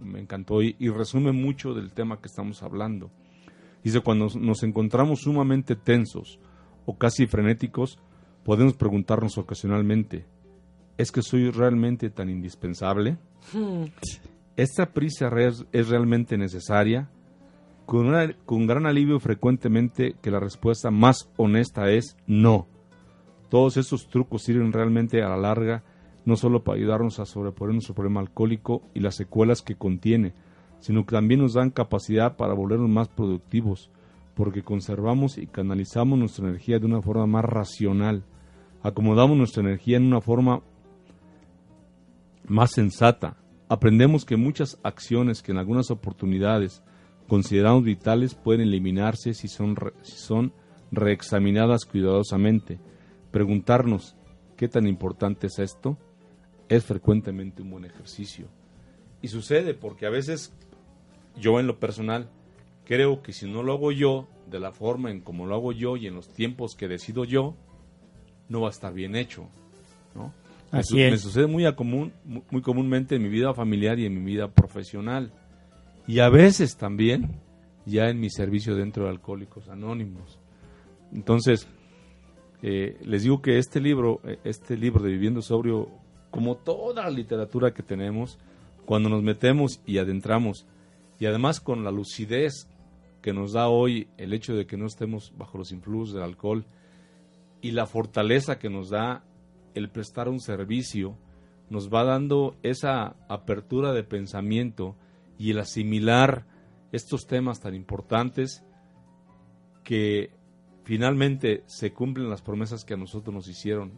me 0.00 0.18
encantó 0.18 0.60
y, 0.60 0.74
y 0.80 0.88
resume 0.88 1.30
mucho 1.30 1.72
del 1.72 1.92
tema 1.92 2.20
que 2.20 2.26
estamos 2.26 2.64
hablando. 2.64 3.12
Dice, 3.84 4.00
cuando 4.00 4.26
nos 4.40 4.64
encontramos 4.64 5.20
sumamente 5.20 5.76
tensos, 5.76 6.40
o 6.86 6.96
casi 6.96 7.26
frenéticos, 7.26 7.98
podemos 8.44 8.74
preguntarnos 8.74 9.36
ocasionalmente, 9.38 10.24
¿es 10.96 11.12
que 11.12 11.22
soy 11.22 11.50
realmente 11.50 12.08
tan 12.10 12.30
indispensable? 12.30 13.18
Hmm. 13.52 13.84
¿Esta 14.56 14.86
prisa 14.86 15.30
es 15.72 15.88
realmente 15.88 16.38
necesaria? 16.38 17.10
Con, 17.84 18.12
con 18.46 18.66
gran 18.66 18.86
alivio 18.86 19.20
frecuentemente 19.20 20.16
que 20.22 20.30
la 20.30 20.40
respuesta 20.40 20.90
más 20.90 21.30
honesta 21.36 21.90
es 21.90 22.16
no. 22.26 22.66
Todos 23.50 23.76
estos 23.76 24.08
trucos 24.08 24.42
sirven 24.42 24.72
realmente 24.72 25.22
a 25.22 25.28
la 25.28 25.36
larga 25.36 25.84
no 26.26 26.36
solo 26.36 26.64
para 26.64 26.76
ayudarnos 26.76 27.20
a 27.20 27.24
sobreponer 27.24 27.74
nuestro 27.74 27.94
problema 27.94 28.20
alcohólico 28.20 28.82
y 28.92 29.00
las 29.00 29.14
secuelas 29.14 29.62
que 29.62 29.76
contiene, 29.76 30.34
sino 30.80 31.06
que 31.06 31.14
también 31.14 31.40
nos 31.40 31.54
dan 31.54 31.70
capacidad 31.70 32.36
para 32.36 32.52
volvernos 32.52 32.90
más 32.90 33.08
productivos, 33.08 33.90
porque 34.36 34.62
conservamos 34.62 35.38
y 35.38 35.46
canalizamos 35.46 36.18
nuestra 36.18 36.46
energía 36.46 36.78
de 36.78 36.84
una 36.84 37.00
forma 37.00 37.26
más 37.26 37.44
racional, 37.44 38.22
acomodamos 38.82 39.34
nuestra 39.34 39.62
energía 39.62 39.96
en 39.96 40.04
una 40.04 40.20
forma 40.20 40.62
más 42.46 42.72
sensata, 42.72 43.38
aprendemos 43.70 44.26
que 44.26 44.36
muchas 44.36 44.78
acciones 44.82 45.42
que 45.42 45.52
en 45.52 45.58
algunas 45.58 45.90
oportunidades 45.90 46.82
consideramos 47.26 47.82
vitales 47.82 48.34
pueden 48.34 48.60
eliminarse 48.60 49.32
si 49.32 49.48
son, 49.48 49.74
si 50.02 50.16
son 50.18 50.52
reexaminadas 50.92 51.86
cuidadosamente. 51.86 52.78
Preguntarnos 53.30 54.16
qué 54.58 54.68
tan 54.68 54.86
importante 54.86 55.46
es 55.46 55.58
esto 55.58 55.96
es 56.68 56.84
frecuentemente 56.84 57.62
un 57.62 57.70
buen 57.70 57.86
ejercicio. 57.86 58.48
Y 59.22 59.28
sucede 59.28 59.72
porque 59.72 60.04
a 60.04 60.10
veces 60.10 60.52
yo 61.40 61.58
en 61.58 61.66
lo 61.66 61.78
personal 61.78 62.28
creo 62.86 63.22
que 63.22 63.32
si 63.32 63.50
no 63.50 63.62
lo 63.62 63.72
hago 63.72 63.92
yo, 63.92 64.28
de 64.50 64.60
la 64.60 64.72
forma 64.72 65.10
en 65.10 65.20
como 65.20 65.46
lo 65.46 65.54
hago 65.54 65.72
yo 65.72 65.96
y 65.96 66.06
en 66.06 66.14
los 66.14 66.28
tiempos 66.28 66.74
que 66.74 66.88
decido 66.88 67.24
yo, 67.24 67.54
no 68.48 68.62
va 68.62 68.68
a 68.68 68.70
estar 68.70 68.94
bien 68.94 69.16
hecho. 69.16 69.48
¿no? 70.14 70.32
Así 70.70 70.94
me, 70.94 71.06
es. 71.06 71.12
me 71.12 71.18
sucede 71.18 71.46
muy, 71.46 71.66
a 71.66 71.76
común, 71.76 72.12
muy 72.24 72.62
comúnmente 72.62 73.16
en 73.16 73.22
mi 73.22 73.28
vida 73.28 73.52
familiar 73.52 73.98
y 73.98 74.06
en 74.06 74.14
mi 74.14 74.20
vida 74.20 74.48
profesional. 74.48 75.32
Y 76.06 76.20
a 76.20 76.28
veces 76.28 76.76
también 76.76 77.40
ya 77.84 78.08
en 78.08 78.20
mi 78.20 78.30
servicio 78.30 78.76
dentro 78.76 79.04
de 79.04 79.10
Alcohólicos 79.10 79.68
Anónimos. 79.68 80.38
Entonces, 81.12 81.66
eh, 82.62 82.96
les 83.04 83.22
digo 83.24 83.42
que 83.42 83.58
este 83.58 83.80
libro, 83.80 84.20
eh, 84.24 84.38
este 84.44 84.76
libro 84.76 85.02
de 85.02 85.10
Viviendo 85.10 85.42
Sobrio, 85.42 85.88
como 86.30 86.56
toda 86.56 87.04
la 87.04 87.10
literatura 87.10 87.72
que 87.74 87.82
tenemos, 87.82 88.38
cuando 88.84 89.08
nos 89.08 89.22
metemos 89.22 89.80
y 89.86 89.98
adentramos, 89.98 90.66
y 91.18 91.26
además 91.26 91.60
con 91.60 91.82
la 91.82 91.90
lucidez 91.90 92.68
que 93.26 93.32
nos 93.32 93.54
da 93.54 93.68
hoy 93.68 94.06
el 94.18 94.32
hecho 94.32 94.54
de 94.54 94.68
que 94.68 94.76
no 94.76 94.86
estemos 94.86 95.32
bajo 95.36 95.58
los 95.58 95.72
influjos 95.72 96.12
del 96.12 96.22
alcohol 96.22 96.64
y 97.60 97.72
la 97.72 97.86
fortaleza 97.86 98.60
que 98.60 98.70
nos 98.70 98.88
da 98.88 99.24
el 99.74 99.90
prestar 99.90 100.28
un 100.28 100.38
servicio, 100.38 101.18
nos 101.68 101.92
va 101.92 102.04
dando 102.04 102.54
esa 102.62 103.16
apertura 103.28 103.92
de 103.92 104.04
pensamiento 104.04 104.94
y 105.40 105.50
el 105.50 105.58
asimilar 105.58 106.46
estos 106.92 107.26
temas 107.26 107.58
tan 107.58 107.74
importantes 107.74 108.62
que 109.82 110.30
finalmente 110.84 111.64
se 111.66 111.92
cumplen 111.92 112.30
las 112.30 112.42
promesas 112.42 112.84
que 112.84 112.94
a 112.94 112.96
nosotros 112.96 113.34
nos 113.34 113.48
hicieron. 113.48 113.90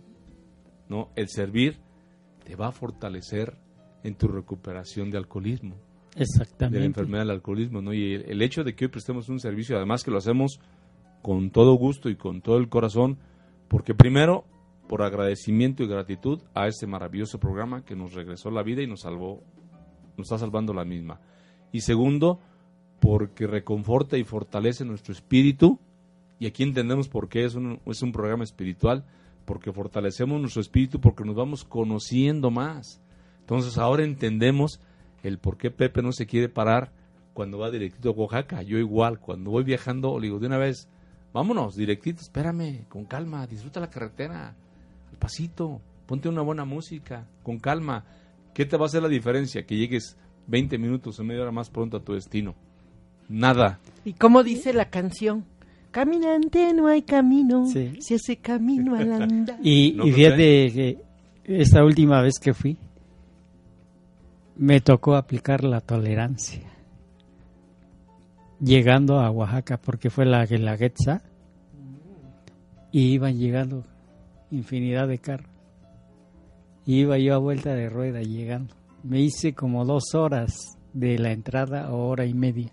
¿no? 0.88 1.11
El 1.17 1.29
servir 1.29 1.81
te 2.47 2.57
va 2.57 2.69
a 2.69 2.73
fortalecer 2.73 3.59
en 4.05 4.14
tu 4.14 4.27
recuperación 4.27 5.11
de 5.11 5.19
alcoholismo. 5.19 5.88
Exactamente. 6.18 6.76
de 6.76 6.81
la 6.81 6.87
enfermedad 6.87 7.22
del 7.22 7.31
alcoholismo, 7.31 7.81
¿no? 7.81 7.92
Y 7.92 8.14
el, 8.14 8.42
hecho 8.42 8.64
de 8.64 8.74
que 8.74 8.87
hoy 8.87 8.90
prestemos 8.90 9.28
un 9.28 9.40
servicio, 9.40 9.76
además 9.76 10.04
que 10.04 10.11
lo 10.11 10.18
hacemos 10.18 10.61
con 11.22 11.50
todo 11.50 11.74
gusto 11.74 12.09
y 12.09 12.16
con 12.16 12.40
todo 12.40 12.59
el 12.59 12.68
corazón, 12.68 13.18
porque 13.68 13.94
primero, 13.94 14.44
por 14.88 15.02
agradecimiento 15.02 15.83
y 15.83 15.88
gratitud 15.88 16.40
a 16.54 16.66
este 16.66 16.87
maravilloso 16.87 17.38
programa 17.38 17.85
que 17.85 17.96
nos 17.96 18.14
regresó 18.14 18.50
la 18.50 18.62
vida 18.62 18.83
y 18.83 18.87
nos 18.87 19.02
salvó, 19.02 19.42
nos 20.16 20.26
está 20.26 20.38
salvando 20.38 20.72
la 20.72 20.85
misma. 20.85 21.20
Y 21.72 21.81
segundo, 21.81 22.40
porque 23.00 23.46
reconforta 23.46 24.16
y 24.16 24.24
fortalece 24.24 24.85
nuestro 24.85 25.12
espíritu, 25.12 25.78
y 26.40 26.46
aquí 26.46 26.62
entendemos 26.62 27.09
por 27.09 27.28
qué 27.28 27.44
es 27.44 27.54
un, 27.54 27.81
es 27.87 28.02
un 28.02 28.12
programa 28.12 28.44
espiritual, 28.44 29.04
porque 29.44 29.72
fortalecemos 29.72 30.40
nuestro 30.40 30.61
espíritu, 30.61 31.00
porque 31.00 31.24
nos 31.24 31.35
vamos 31.35 31.64
conociendo 31.64 32.50
más. 32.50 33.00
Entonces 33.40 33.78
ahora 33.78 34.04
entendemos 34.04 34.81
el 35.22 35.38
por 35.38 35.57
qué 35.57 35.70
Pepe 35.70 36.02
no 36.02 36.12
se 36.12 36.26
quiere 36.26 36.48
parar 36.48 36.92
cuando 37.35 37.59
va 37.59 37.70
directito 37.70 38.11
a 38.11 38.12
Oaxaca. 38.12 38.62
Yo 38.62 38.78
igual, 38.78 39.18
cuando 39.20 39.50
voy 39.50 39.64
viajando, 39.64 40.18
le 40.18 40.26
digo 40.26 40.38
de 40.38 40.46
una 40.46 40.59
vez, 40.59 40.88
vámonos, 41.33 41.76
directito, 41.76 42.20
espérame, 42.22 42.85
con 42.88 43.04
calma, 43.04 43.46
disfruta 43.46 43.81
la 43.81 43.90
carretera, 43.90 44.54
al 45.11 45.16
pasito, 45.18 45.81
ponte 46.07 46.28
una 46.28 46.42
buena 46.42 46.64
música, 46.64 47.26
con 47.42 47.59
calma. 47.59 48.04
¿Qué 48.54 48.64
te 48.64 48.76
va 48.76 48.85
a 48.85 48.87
hacer 48.87 49.02
la 49.02 49.09
diferencia? 49.09 49.64
Que 49.64 49.76
llegues 49.76 50.16
20 50.48 50.78
minutos 50.78 51.18
o 51.20 51.24
media 51.24 51.42
hora 51.42 51.52
más 51.52 51.70
pronto 51.70 51.96
a 51.98 52.00
tu 52.02 52.14
destino. 52.14 52.54
Nada. 53.28 53.78
¿Y 54.04 54.14
cómo 54.14 54.42
dice 54.42 54.72
la 54.72 54.88
canción? 54.90 55.44
Caminante 55.90 56.72
no 56.74 56.87
hay 56.87 57.02
camino, 57.02 57.66
Sí. 57.66 57.92
si 58.00 58.14
ese 58.14 58.37
camino 58.37 58.94
al 58.94 59.12
andar. 59.12 59.59
Y, 59.62 59.92
No, 59.92 60.07
y 60.07 60.12
fíjate 60.12 60.72
que 60.72 60.98
esta 61.44 61.85
última 61.85 62.20
vez 62.22 62.35
que 62.40 62.52
fui, 62.52 62.76
me 64.59 64.81
tocó 64.81 65.14
aplicar 65.14 65.64
la 65.64 65.81
tolerancia. 65.81 66.68
Llegando 68.61 69.21
a 69.21 69.31
Oaxaca, 69.31 69.79
porque 69.79 70.11
fue 70.11 70.27
la 70.27 70.44
Guelaguetza, 70.44 71.23
y 72.90 73.12
iban 73.12 73.38
llegando 73.38 73.85
infinidad 74.51 75.07
de 75.07 75.18
carros. 75.18 75.51
Y 76.85 77.01
iba 77.01 77.18
yo 77.18 77.35
a 77.35 77.38
vuelta 77.38 77.75
de 77.75 77.88
rueda 77.88 78.21
llegando. 78.21 78.75
Me 79.05 79.21
hice 79.21 79.55
como 79.55 79.85
dos 79.85 80.14
horas 80.14 80.79
de 80.92 81.18
la 81.18 81.33
entrada 81.33 81.92
o 81.92 82.09
hora 82.09 82.25
y 82.25 82.35
media. 82.35 82.73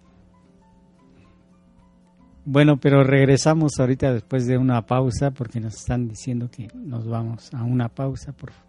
Bueno, 2.45 2.77
pero 2.77 3.03
regresamos 3.03 3.79
ahorita 3.79 4.13
después 4.13 4.47
de 4.47 4.57
una 4.57 4.85
pausa 4.85 5.31
porque 5.31 5.59
nos 5.59 5.75
están 5.75 6.07
diciendo 6.07 6.49
que 6.49 6.67
nos 6.73 7.07
vamos 7.07 7.53
a 7.53 7.63
una 7.63 7.89
pausa, 7.89 8.31
por 8.31 8.51
favor. 8.51 8.64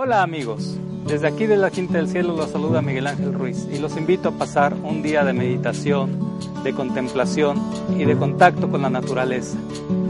Hola 0.00 0.22
amigos, 0.22 0.78
desde 1.08 1.26
aquí 1.26 1.46
de 1.46 1.56
la 1.56 1.72
Quinta 1.72 1.94
del 1.94 2.06
Cielo 2.06 2.36
los 2.36 2.52
saluda 2.52 2.80
Miguel 2.80 3.08
Ángel 3.08 3.34
Ruiz 3.34 3.66
y 3.68 3.80
los 3.80 3.96
invito 3.96 4.28
a 4.28 4.32
pasar 4.38 4.72
un 4.74 5.02
día 5.02 5.24
de 5.24 5.32
meditación, 5.32 6.38
de 6.62 6.72
contemplación 6.72 7.60
y 7.98 8.04
de 8.04 8.16
contacto 8.16 8.70
con 8.70 8.82
la 8.82 8.90
naturaleza. 8.90 9.58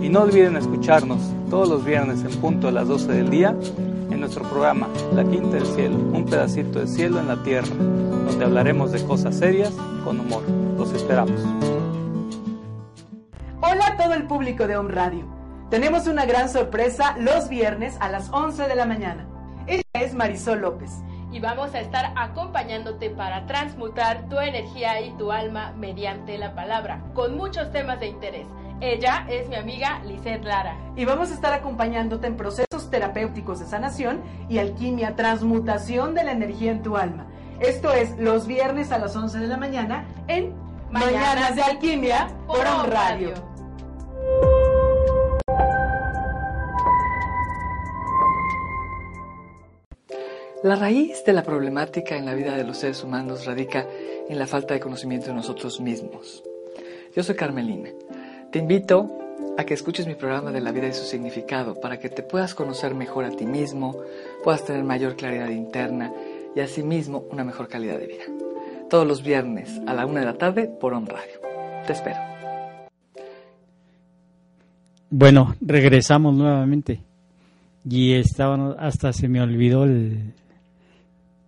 Y 0.03 0.11
no 0.11 0.25
olviden 0.25 0.59
escucharnos 0.59 1.23
todos 1.49 1.71
los 1.71 1.87
viernes 1.87 2.23
en 2.23 2.39
punto 2.39 2.69
a 2.69 2.71
las 2.71 2.87
12 2.87 3.13
del 3.13 3.31
día 3.31 3.57
en 4.11 4.21
nuestro 4.21 4.47
programa 4.51 4.89
La 5.15 5.25
Quinta 5.25 5.57
del 5.57 5.65
Cielo, 5.65 5.97
un 5.97 6.27
pedacito 6.27 6.81
de 6.81 6.87
cielo 6.87 7.19
en 7.19 7.29
la 7.29 7.43
tierra, 7.43 7.75
donde 7.75 8.45
hablaremos 8.45 8.93
de 8.93 9.03
cosas 9.07 9.37
serias 9.37 9.73
con 10.05 10.21
humor. 10.21 10.43
Los 10.77 10.93
esperamos. 10.93 11.41
Hola 13.63 13.87
a 13.87 13.97
todo 13.97 14.13
el 14.13 14.25
público 14.25 14.67
de 14.67 14.77
Home 14.77 14.93
Radio. 14.93 15.25
Tenemos 15.71 16.07
una 16.09 16.27
gran 16.27 16.51
sorpresa 16.51 17.17
los 17.19 17.49
viernes 17.49 17.97
a 18.01 18.11
las 18.11 18.29
11 18.31 18.69
de 18.69 18.75
la 18.75 18.85
mañana. 18.85 19.38
Ella 19.69 19.83
es 19.93 20.15
Marisol 20.15 20.61
López. 20.63 20.91
y 21.31 21.41
vamos 21.41 21.75
a 21.75 21.81
estar 21.81 22.15
acompañándote 22.17 23.11
para 23.11 23.45
transmutar 23.45 24.31
tu 24.31 24.39
energía 24.39 25.03
y 25.03 25.11
tu 25.19 25.31
alma 25.31 25.75
mediante 25.77 26.39
la 26.39 26.55
palabra, 26.55 27.03
con 27.13 27.37
muchos 27.37 27.71
temas 27.71 28.01
de 28.01 28.07
interés. 28.07 28.47
Ella 28.81 29.27
es 29.29 29.47
mi 29.51 29.57
amiga 29.57 30.01
Lisette 30.05 30.43
Lara. 30.45 30.75
Y 30.97 31.05
vamos 31.05 31.31
a 31.31 31.35
estar 31.35 31.53
acompañándote 31.53 32.29
en 32.29 32.37
procesos 32.39 32.91
terapéuticos 32.91 33.61
de 33.61 33.67
sanación 33.67 34.23
y 34.49 34.57
alquimia, 34.59 35.17
transmutación 35.17 36.15
de 36.15 36.25
la 36.25 36.33
energía 36.33 36.71
en 36.71 36.83
tu 36.83 36.97
alma. 36.97 37.27
Esto 37.61 37.93
es 37.93 38.17
los 38.19 38.47
viernes 38.47 38.91
a 38.91 38.99
las 38.99 39.15
11 39.15 39.39
de 39.39 39.49
la 39.49 39.59
mañana 39.59 40.07
en 40.29 40.55
Mañanas 40.91 41.57
de 41.57 41.63
Alquimia 41.63 42.29
por 42.47 42.67
Home 42.67 42.89
Radio. 42.89 43.58
La 50.65 50.75
raíz 50.75 51.25
de 51.25 51.33
la 51.33 51.45
problemática 51.45 52.17
en 52.17 52.27
la 52.27 52.35
vida 52.35 52.57
de 52.57 52.65
los 52.65 52.79
seres 52.79 53.05
humanos 53.05 53.47
radica 53.47 53.87
en 54.29 54.37
la 54.41 54.47
falta 54.49 54.75
de 54.75 54.81
conocimiento 54.81 55.29
de 55.29 55.35
nosotros 55.35 55.81
mismos. 55.81 56.43
Yo 57.15 57.23
soy 57.23 57.37
Carmelina. 57.37 57.91
Te 58.51 58.59
invito 58.59 59.09
a 59.57 59.63
que 59.63 59.75
escuches 59.75 60.09
mi 60.09 60.17
programa 60.17 60.51
de 60.51 60.61
la 60.61 60.73
vida 60.73 60.89
y 60.89 60.93
su 60.93 61.05
significado 61.05 61.81
para 61.81 62.01
que 62.01 62.09
te 62.09 62.25
puedas 62.25 62.57
conocer 62.57 62.97
mejor 62.97 63.25
a 63.25 63.31
ti 63.31 63.47
mismo, 63.47 64.03
puedas 64.43 64.65
tener 64.65 64.83
mayor 64.83 65.15
claridad 65.15 65.49
interna 65.49 66.13
y 66.57 66.61
asimismo 66.61 67.25
una 67.31 67.45
mejor 67.45 67.69
calidad 67.69 68.01
de 68.01 68.09
vida. 68.09 68.25
Todos 68.91 69.07
los 69.07 69.23
viernes 69.23 69.81
a 69.87 69.95
la 69.95 70.07
una 70.07 70.21
de 70.21 70.27
la 70.27 70.39
tarde 70.39 70.67
por 70.67 70.93
On 70.93 71.07
Radio. 71.07 71.41
Te 71.87 71.93
espero. 71.93 72.19
Bueno, 75.09 75.55
regresamos 75.61 76.35
nuevamente. 76.35 77.01
Y 77.89 78.15
estaban, 78.15 78.75
hasta 78.81 79.13
se 79.13 79.29
me 79.29 79.41
olvidó 79.41 79.85
el, 79.85 80.35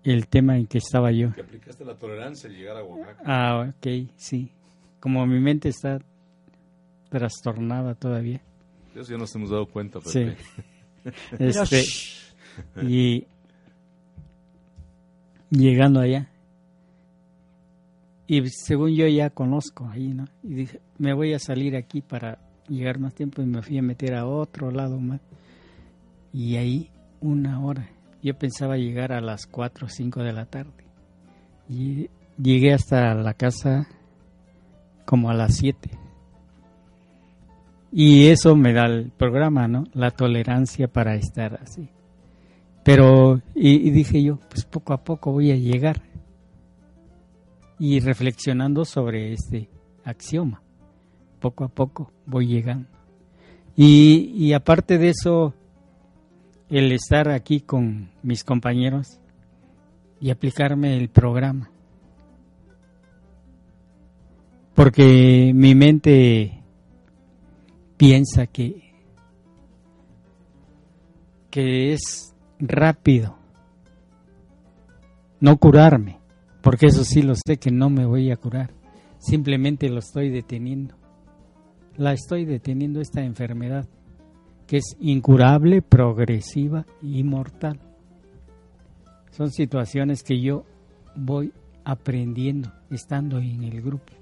el 0.05 0.27
tema 0.29 0.57
en 0.57 0.67
que 0.67 0.79
estaba 0.79 1.11
yo. 1.13 1.33
Que 1.33 1.43
aplicaste 1.43 1.85
la 1.85 1.95
tolerancia 1.97 2.49
al 2.49 2.57
llegar 2.57 2.77
a 2.77 2.83
Oaxaca. 2.85 3.23
Ah, 3.25 3.69
ok, 3.69 4.11
sí. 4.17 4.51
Como 4.99 5.27
mi 5.27 5.41
mente 5.41 5.69
está 5.69 5.99
trastornada 7.09 7.95
todavía. 7.95 8.41
Eso 8.95 9.13
ya 9.13 9.19
nos 9.19 9.35
hemos 9.35 9.51
dado 9.51 9.67
cuenta, 9.67 10.01
Sí. 10.05 10.25
Pepe. 10.25 10.37
Pero, 11.39 11.63
Este, 11.63 11.83
y 12.83 13.27
llegando 15.51 16.01
allá. 16.01 16.29
Y 18.27 18.47
según 18.49 18.95
yo 18.95 19.07
ya 19.09 19.31
conozco 19.31 19.89
ahí, 19.89 20.09
¿no? 20.09 20.27
Y 20.43 20.55
dije, 20.55 20.81
me 20.99 21.13
voy 21.15 21.33
a 21.35 21.39
salir 21.39 21.75
aquí 21.75 22.01
para 22.01 22.39
llegar 22.69 22.99
más 23.01 23.15
tiempo 23.15 23.43
y 23.43 23.47
me 23.47 23.63
fui 23.63 23.79
a 23.79 23.83
meter 23.83 24.15
a 24.15 24.27
otro 24.27 24.71
lado 24.71 25.01
más. 25.01 25.21
Y 26.33 26.57
ahí 26.57 26.91
una 27.21 27.61
hora. 27.61 27.89
Yo 28.23 28.35
pensaba 28.35 28.77
llegar 28.77 29.13
a 29.13 29.21
las 29.21 29.47
4 29.47 29.87
o 29.87 29.89
5 29.89 30.23
de 30.23 30.33
la 30.33 30.47
tarde. 30.47 30.85
Y 31.69 32.09
llegué 32.41 32.73
hasta 32.73 33.15
la 33.15 33.35
casa 33.35 33.87
como 35.05 35.31
a 35.31 35.35
las 35.35 35.57
7. 35.57 35.91
Y 37.93 38.29
eso 38.29 38.55
me 38.57 38.73
da 38.73 38.87
el 38.87 39.11
programa, 39.11 39.67
¿no? 39.67 39.85
La 39.95 40.11
tolerancia 40.11 40.89
para 40.89 41.15
estar 41.15 41.59
así. 41.63 41.89
Pero, 42.85 43.41
y, 43.55 43.89
y 43.89 43.91
dije 43.91 44.23
yo, 44.23 44.39
pues 44.49 44.65
poco 44.65 44.93
a 44.93 45.03
poco 45.03 45.33
voy 45.33 45.51
a 45.51 45.57
llegar. 45.57 46.03
Y 47.79 48.01
reflexionando 48.01 48.85
sobre 48.85 49.33
este 49.33 49.69
axioma, 50.05 50.63
poco 51.41 51.65
a 51.65 51.69
poco 51.69 52.13
voy 52.27 52.47
llegando. 52.47 52.89
Y, 53.77 54.33
y 54.37 54.53
aparte 54.53 54.99
de 54.99 55.09
eso, 55.09 55.55
el 56.71 56.93
estar 56.93 57.29
aquí 57.29 57.61
con 57.61 58.11
mis 58.23 58.45
compañeros 58.45 59.19
y 60.21 60.31
aplicarme 60.31 60.97
el 60.97 61.09
programa. 61.09 61.71
Porque 64.75 65.51
mi 65.53 65.75
mente 65.75 66.63
piensa 67.97 68.47
que, 68.47 68.95
que 71.51 71.93
es 71.93 72.35
rápido 72.61 73.37
no 75.41 75.57
curarme, 75.57 76.19
porque 76.63 76.87
eso 76.87 77.03
sí 77.03 77.23
lo 77.23 77.35
sé 77.35 77.57
que 77.57 77.71
no 77.71 77.91
me 77.91 78.07
voy 78.07 78.31
a 78.31 78.37
curar, 78.37 78.73
simplemente 79.19 79.89
lo 79.89 79.99
estoy 79.99 80.31
deteniendo. 80.31 80.95
La 81.97 82.13
estoy 82.13 82.45
deteniendo 82.45 83.01
esta 83.01 83.23
enfermedad 83.23 83.87
que 84.71 84.77
es 84.77 84.97
incurable, 85.01 85.83
progresiva 85.83 86.87
y 87.03 87.25
mortal. 87.25 87.81
Son 89.33 89.51
situaciones 89.51 90.23
que 90.23 90.41
yo 90.41 90.65
voy 91.17 91.53
aprendiendo 91.83 92.71
estando 92.89 93.39
en 93.39 93.65
el 93.65 93.83
grupo, 93.83 94.13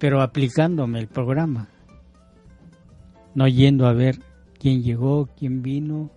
pero 0.00 0.22
aplicándome 0.22 0.98
el 0.98 1.06
programa, 1.06 1.68
no 3.36 3.46
yendo 3.46 3.86
a 3.86 3.92
ver 3.92 4.18
quién 4.58 4.82
llegó, 4.82 5.28
quién 5.38 5.62
vino. 5.62 6.10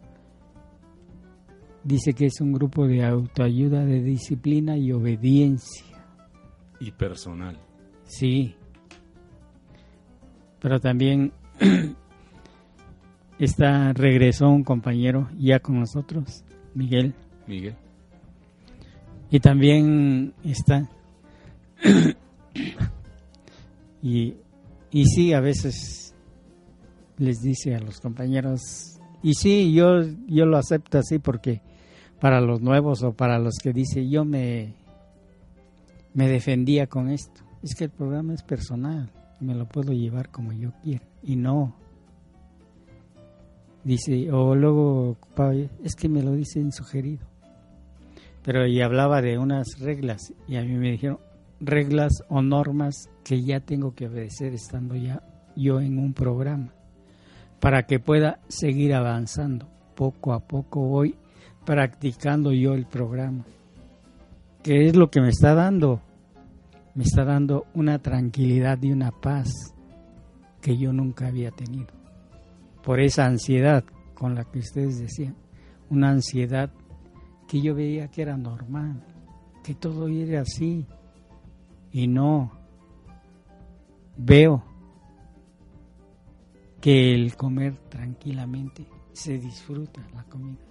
Dice 1.83 2.15
que 2.15 2.25
es 2.25 2.41
un 2.41 2.53
grupo 2.53 2.87
de 2.87 3.05
autoayuda, 3.05 3.85
de 3.85 4.01
disciplina 4.01 4.77
y 4.77 4.91
obediencia. 4.91 6.07
Y 6.79 6.89
personal. 6.89 7.59
Sí. 8.05 8.55
Pero 10.59 10.79
también 10.79 11.33
está 13.39 13.93
regresó 13.93 14.49
un 14.49 14.63
compañero 14.63 15.29
ya 15.37 15.59
con 15.59 15.79
nosotros, 15.79 16.43
Miguel, 16.73 17.13
Miguel. 17.47 17.75
y 19.29 19.39
también 19.39 20.33
está 20.43 20.89
y 24.01 24.35
y 24.91 25.05
sí 25.05 25.33
a 25.33 25.39
veces 25.39 26.15
les 27.17 27.41
dice 27.41 27.75
a 27.75 27.79
los 27.79 27.99
compañeros 27.99 28.99
y 29.21 29.33
sí 29.33 29.73
yo 29.73 30.01
yo 30.27 30.45
lo 30.45 30.57
acepto 30.57 30.99
así 30.99 31.19
porque 31.19 31.61
para 32.19 32.41
los 32.41 32.61
nuevos 32.61 33.03
o 33.03 33.13
para 33.13 33.39
los 33.39 33.55
que 33.61 33.73
dice 33.73 34.07
yo 34.07 34.25
me 34.25 34.73
me 36.13 36.27
defendía 36.27 36.87
con 36.87 37.09
esto 37.09 37.41
es 37.63 37.75
que 37.75 37.85
el 37.85 37.89
programa 37.89 38.33
es 38.33 38.43
personal 38.43 39.09
me 39.43 39.53
lo 39.53 39.67
puedo 39.67 39.91
llevar 39.91 40.29
como 40.29 40.53
yo 40.53 40.71
quiera. 40.81 41.05
Y 41.21 41.35
no. 41.35 41.75
Dice, 43.83 44.31
o 44.31 44.55
luego, 44.55 45.17
es 45.83 45.95
que 45.95 46.07
me 46.07 46.23
lo 46.23 46.31
dicen 46.33 46.71
sugerido. 46.71 47.25
Pero 48.43 48.67
y 48.67 48.81
hablaba 48.81 49.21
de 49.21 49.37
unas 49.37 49.79
reglas 49.79 50.33
y 50.47 50.57
a 50.57 50.63
mí 50.63 50.73
me 50.73 50.91
dijeron 50.91 51.19
reglas 51.59 52.23
o 52.29 52.41
normas 52.41 53.09
que 53.23 53.41
ya 53.41 53.61
tengo 53.61 53.93
que 53.95 54.07
obedecer 54.07 54.53
estando 54.53 54.95
ya 54.95 55.23
yo 55.55 55.79
en 55.79 55.97
un 55.97 56.13
programa 56.13 56.73
para 57.59 57.83
que 57.83 57.99
pueda 57.99 58.39
seguir 58.49 58.93
avanzando. 58.93 59.69
Poco 59.95 60.33
a 60.33 60.41
poco 60.41 60.81
voy 60.81 61.15
practicando 61.65 62.51
yo 62.51 62.73
el 62.73 62.85
programa. 62.85 63.45
¿Qué 64.61 64.87
es 64.87 64.95
lo 64.95 65.09
que 65.09 65.21
me 65.21 65.29
está 65.29 65.53
dando? 65.53 66.01
Me 66.95 67.03
está 67.03 67.23
dando 67.23 67.65
una 67.73 67.99
tranquilidad 67.99 68.81
y 68.81 68.91
una 68.91 69.11
paz 69.11 69.49
que 70.61 70.77
yo 70.77 70.91
nunca 70.91 71.27
había 71.27 71.51
tenido. 71.51 72.02
Por 72.83 72.99
esa 72.99 73.25
ansiedad 73.25 73.83
con 74.13 74.35
la 74.35 74.45
que 74.45 74.59
ustedes 74.59 74.99
decían, 74.99 75.35
una 75.89 76.09
ansiedad 76.09 76.71
que 77.47 77.61
yo 77.61 77.75
veía 77.75 78.09
que 78.09 78.21
era 78.21 78.37
normal, 78.37 79.03
que 79.63 79.73
todo 79.73 80.07
era 80.07 80.41
así. 80.41 80.85
Y 81.91 82.07
no, 82.07 82.51
veo 84.17 84.63
que 86.81 87.13
el 87.13 87.35
comer 87.35 87.77
tranquilamente 87.89 88.85
se 89.13 89.37
disfruta 89.37 90.01
la 90.13 90.23
comida, 90.25 90.65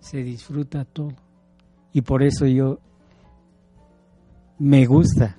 se 0.00 0.22
disfruta 0.22 0.84
todo. 0.84 1.14
Y 1.92 2.00
por 2.00 2.22
eso 2.22 2.46
yo 2.46 2.78
me 4.58 4.86
gusta 4.86 5.36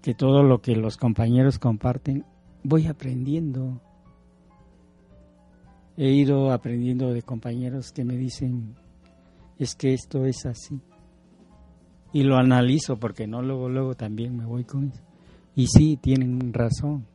que 0.00 0.14
todo 0.14 0.42
lo 0.42 0.60
que 0.60 0.74
los 0.74 0.96
compañeros 0.96 1.58
comparten, 1.58 2.24
voy 2.64 2.86
aprendiendo. 2.86 3.80
He 5.96 6.10
ido 6.10 6.52
aprendiendo 6.52 7.12
de 7.12 7.22
compañeros 7.22 7.92
que 7.92 8.04
me 8.04 8.16
dicen, 8.16 8.74
es 9.58 9.74
que 9.74 9.92
esto 9.92 10.24
es 10.24 10.46
así. 10.46 10.80
Y 12.12 12.24
lo 12.24 12.36
analizo 12.36 12.98
porque 12.98 13.26
no 13.26 13.42
luego, 13.42 13.68
luego 13.68 13.94
también 13.94 14.36
me 14.36 14.44
voy 14.44 14.64
con 14.64 14.88
eso. 14.88 15.02
Y 15.54 15.66
sí, 15.66 15.98
tienen 16.00 16.52
razón, 16.52 17.06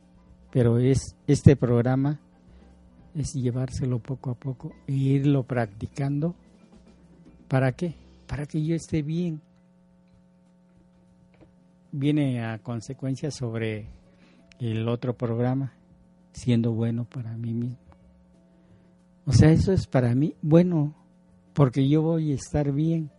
pero 0.50 0.78
es 0.78 1.16
este 1.26 1.56
programa 1.56 2.20
es 3.14 3.34
llevárselo 3.34 3.98
poco 3.98 4.30
a 4.30 4.34
poco 4.34 4.72
e 4.86 4.92
irlo 4.92 5.42
practicando. 5.42 6.34
¿Para 7.48 7.72
qué? 7.72 7.94
Para 8.26 8.46
que 8.46 8.62
yo 8.64 8.74
esté 8.74 9.02
bien. 9.02 9.40
Viene 11.90 12.44
a 12.44 12.58
consecuencia 12.58 13.30
sobre 13.30 13.88
el 14.60 14.88
otro 14.88 15.16
programa, 15.16 15.72
siendo 16.32 16.72
bueno 16.72 17.04
para 17.04 17.36
mí 17.36 17.54
mismo. 17.54 17.87
O 19.28 19.32
sea, 19.32 19.50
eso 19.50 19.74
es 19.74 19.86
para 19.86 20.14
mí 20.14 20.34
bueno, 20.40 20.94
porque 21.52 21.86
yo 21.86 22.00
voy 22.00 22.32
a 22.32 22.34
estar 22.34 22.72
bien 22.72 23.10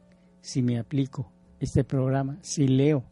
si 0.41 0.63
me 0.63 0.79
aplico 0.79 1.31
este 1.59 1.83
programa, 1.83 2.39
si 2.41 2.67
leo. 2.67 3.03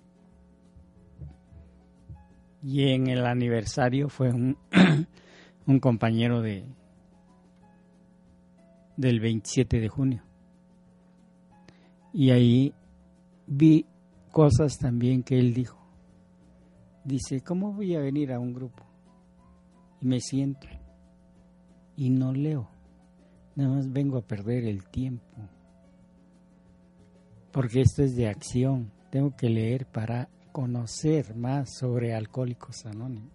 Y 2.63 2.89
en 2.89 3.05
el 3.05 3.23
aniversario 3.27 4.10
fue 4.10 4.31
un, 4.33 4.57
un 5.67 5.79
compañero 5.79 6.41
de 6.41 6.65
del 8.95 9.19
27 9.19 9.79
de 9.79 9.89
junio. 9.89 10.23
Y 12.13 12.31
ahí 12.31 12.73
vi 13.45 13.86
cosas 14.31 14.79
también 14.79 15.21
que 15.21 15.38
él 15.38 15.53
dijo. 15.53 15.77
Dice, 17.03 17.41
¿cómo 17.41 17.73
voy 17.73 17.93
a 17.93 17.99
venir 17.99 18.33
a 18.33 18.39
un 18.39 18.55
grupo? 18.55 18.83
Y 20.01 20.07
me 20.07 20.19
siento 20.19 20.65
y 21.95 22.10
no 22.10 22.33
leo. 22.33 22.77
Nada 23.58 23.72
más 23.72 23.91
vengo 23.91 24.20
a 24.20 24.22
perder 24.22 24.65
el 24.65 24.88
tiempo. 24.88 25.26
Porque 27.52 27.82
esto 27.82 28.04
es 28.04 28.15
de 28.15 28.28
acción. 28.28 28.91
Tengo 29.10 29.36
que 29.36 29.50
leer 29.50 29.88
para 29.88 30.30
conocer 30.52 31.36
más 31.36 31.76
sobre 31.76 32.13
Alcohólicos 32.13 32.86
Anónimos. 32.86 33.34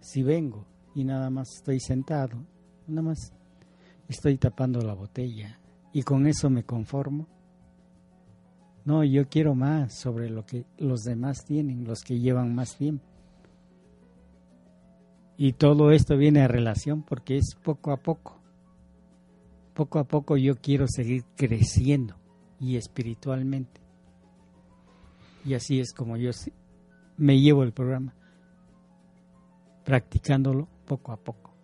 Si 0.00 0.24
vengo 0.24 0.66
y 0.96 1.04
nada 1.04 1.30
más 1.30 1.48
estoy 1.54 1.78
sentado, 1.78 2.44
nada 2.88 3.02
más 3.02 3.32
estoy 4.08 4.36
tapando 4.36 4.80
la 4.80 4.94
botella 4.94 5.60
y 5.92 6.02
con 6.02 6.26
eso 6.26 6.50
me 6.50 6.64
conformo. 6.64 7.28
No, 8.84 9.04
yo 9.04 9.28
quiero 9.28 9.54
más 9.54 9.94
sobre 9.94 10.28
lo 10.28 10.44
que 10.44 10.66
los 10.78 11.02
demás 11.02 11.44
tienen, 11.44 11.84
los 11.84 12.00
que 12.00 12.18
llevan 12.18 12.52
más 12.52 12.76
tiempo. 12.76 13.04
Y 15.36 15.52
todo 15.52 15.92
esto 15.92 16.16
viene 16.16 16.40
a 16.42 16.48
relación 16.48 17.04
porque 17.04 17.36
es 17.36 17.54
poco 17.62 17.92
a 17.92 17.98
poco. 17.98 18.35
Poco 19.76 19.98
a 19.98 20.04
poco 20.04 20.38
yo 20.38 20.56
quiero 20.56 20.86
seguir 20.88 21.24
creciendo 21.36 22.16
y 22.58 22.76
espiritualmente. 22.76 23.82
Y 25.44 25.52
así 25.52 25.78
es 25.78 25.92
como 25.92 26.16
yo 26.16 26.30
me 27.18 27.38
llevo 27.38 27.62
el 27.62 27.72
programa, 27.72 28.14
practicándolo 29.84 30.66
poco 30.86 31.12
a 31.12 31.18
poco. 31.18 31.54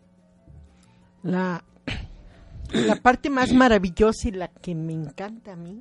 La, 1.22 1.64
la 2.72 2.96
parte 2.96 3.30
más 3.30 3.52
maravillosa 3.54 4.28
y 4.28 4.32
la 4.32 4.48
que 4.48 4.74
me 4.74 4.92
encanta 4.92 5.54
a 5.54 5.56
mí 5.56 5.80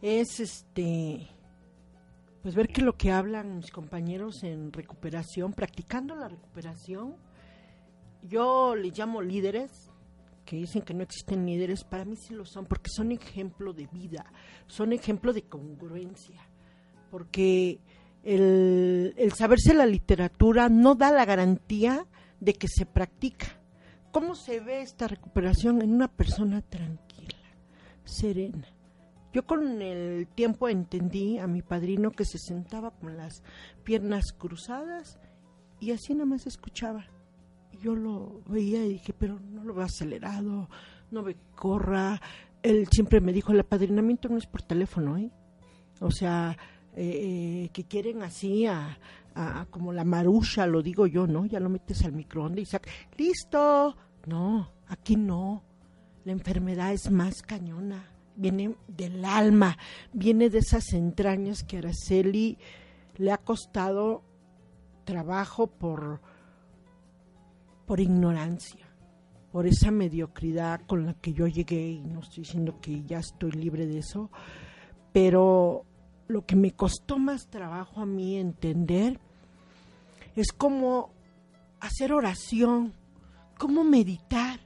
es 0.00 0.40
este 0.40 1.28
pues 2.42 2.54
ver 2.54 2.68
que 2.68 2.82
lo 2.82 2.96
que 2.96 3.10
hablan 3.10 3.56
mis 3.56 3.70
compañeros 3.70 4.42
en 4.44 4.70
recuperación, 4.70 5.54
practicando 5.54 6.14
la 6.14 6.28
recuperación, 6.28 7.16
yo 8.22 8.76
les 8.76 8.98
llamo 8.98 9.22
líderes, 9.22 9.90
que 10.44 10.56
dicen 10.56 10.82
que 10.82 10.94
no 10.94 11.02
existen 11.02 11.46
líderes, 11.46 11.84
para 11.84 12.04
mí 12.04 12.16
sí 12.16 12.34
lo 12.34 12.44
son, 12.44 12.66
porque 12.66 12.90
son 12.90 13.12
ejemplo 13.12 13.72
de 13.72 13.86
vida, 13.86 14.32
son 14.66 14.92
ejemplo 14.92 15.32
de 15.32 15.42
congruencia, 15.42 16.48
porque 17.10 17.80
el, 18.22 19.14
el 19.16 19.32
saberse 19.32 19.74
la 19.74 19.86
literatura 19.86 20.68
no 20.68 20.94
da 20.94 21.12
la 21.12 21.24
garantía 21.24 22.06
de 22.40 22.54
que 22.54 22.68
se 22.68 22.86
practica. 22.86 23.46
¿Cómo 24.12 24.34
se 24.34 24.60
ve 24.60 24.82
esta 24.82 25.08
recuperación 25.08 25.82
en 25.82 25.92
una 25.92 26.08
persona 26.08 26.62
tranquila, 26.62 27.38
serena? 28.04 28.68
Yo 29.32 29.44
con 29.44 29.82
el 29.82 30.28
tiempo 30.28 30.68
entendí 30.68 31.38
a 31.38 31.48
mi 31.48 31.60
padrino 31.60 32.12
que 32.12 32.24
se 32.24 32.38
sentaba 32.38 32.92
con 32.92 33.16
las 33.16 33.42
piernas 33.82 34.32
cruzadas 34.32 35.18
y 35.80 35.90
así 35.90 36.14
nada 36.14 36.26
más 36.26 36.46
escuchaba 36.46 37.06
yo 37.82 37.94
lo 37.94 38.40
veía 38.46 38.84
y 38.84 38.94
dije, 38.94 39.12
pero 39.12 39.38
no 39.40 39.64
lo 39.64 39.74
veo 39.74 39.84
acelerado, 39.84 40.68
no 41.10 41.22
me 41.22 41.36
corra. 41.54 42.20
Él 42.62 42.88
siempre 42.90 43.20
me 43.20 43.32
dijo, 43.32 43.52
el 43.52 43.60
apadrinamiento 43.60 44.28
no 44.28 44.38
es 44.38 44.46
por 44.46 44.62
teléfono, 44.62 45.18
¿eh? 45.18 45.30
O 46.00 46.10
sea, 46.10 46.56
eh, 46.96 47.70
que 47.72 47.84
quieren 47.84 48.22
así 48.22 48.66
a, 48.66 48.98
como 49.70 49.92
la 49.92 50.04
marucha, 50.04 50.66
lo 50.66 50.80
digo 50.82 51.06
yo, 51.06 51.26
¿no? 51.26 51.44
Ya 51.46 51.58
lo 51.60 51.68
metes 51.68 52.04
al 52.04 52.12
microondas 52.12 52.62
y 52.62 52.66
saca, 52.66 52.90
listo. 53.16 53.96
No, 54.26 54.70
aquí 54.88 55.16
no. 55.16 55.62
La 56.24 56.32
enfermedad 56.32 56.92
es 56.92 57.10
más 57.10 57.42
cañona, 57.42 58.08
viene 58.36 58.76
del 58.88 59.24
alma, 59.24 59.76
viene 60.12 60.48
de 60.48 60.58
esas 60.58 60.92
entrañas 60.94 61.64
que 61.64 61.76
a 61.76 61.78
Araceli 61.80 62.56
le 63.16 63.32
ha 63.32 63.38
costado 63.38 64.22
trabajo 65.04 65.66
por 65.66 66.20
por 67.86 68.00
ignorancia, 68.00 68.86
por 69.52 69.66
esa 69.66 69.90
mediocridad 69.90 70.80
con 70.86 71.06
la 71.06 71.14
que 71.14 71.32
yo 71.32 71.46
llegué, 71.46 71.90
y 71.90 72.00
no 72.00 72.20
estoy 72.20 72.44
diciendo 72.44 72.80
que 72.80 73.04
ya 73.04 73.18
estoy 73.18 73.52
libre 73.52 73.86
de 73.86 73.98
eso, 73.98 74.30
pero 75.12 75.84
lo 76.26 76.44
que 76.44 76.56
me 76.56 76.72
costó 76.72 77.18
más 77.18 77.48
trabajo 77.48 78.00
a 78.00 78.06
mí 78.06 78.36
entender 78.36 79.20
es 80.34 80.52
cómo 80.52 81.10
hacer 81.80 82.12
oración, 82.12 82.92
cómo 83.58 83.84
meditar, 83.84 84.60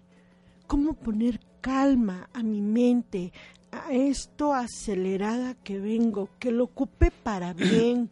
cómo 0.67 0.95
poner 0.95 1.41
calma 1.61 2.31
a 2.33 2.43
mi 2.43 2.63
mente, 2.63 3.33
a 3.73 3.93
esto 3.93 4.55
acelerada 4.55 5.55
que 5.55 5.79
vengo, 5.79 6.31
que 6.39 6.51
lo 6.51 6.65
ocupe 6.65 7.11
para 7.11 7.53
bien, 7.53 8.11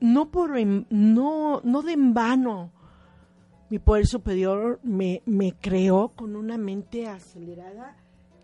no 0.00 0.30
por 0.30 0.58
no 0.90 1.60
no 1.62 1.82
de 1.82 1.92
en 1.92 2.14
vano, 2.14 2.72
mi 3.72 3.78
poder 3.78 4.06
superior 4.06 4.80
me, 4.82 5.22
me 5.24 5.54
creó 5.54 6.08
con 6.08 6.36
una 6.36 6.58
mente 6.58 7.06
acelerada 7.06 7.96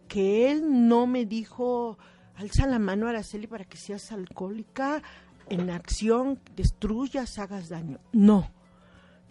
que 0.08 0.50
él 0.50 0.88
no 0.88 1.06
me 1.06 1.26
dijo, 1.26 1.98
alza 2.34 2.66
la 2.66 2.78
mano 2.78 3.08
Araceli 3.08 3.46
para 3.46 3.66
que 3.66 3.76
seas 3.76 4.10
alcohólica, 4.10 5.02
en 5.50 5.68
acción, 5.68 6.40
destruyas, 6.56 7.38
hagas 7.38 7.68
daño. 7.68 7.98
No. 8.10 8.50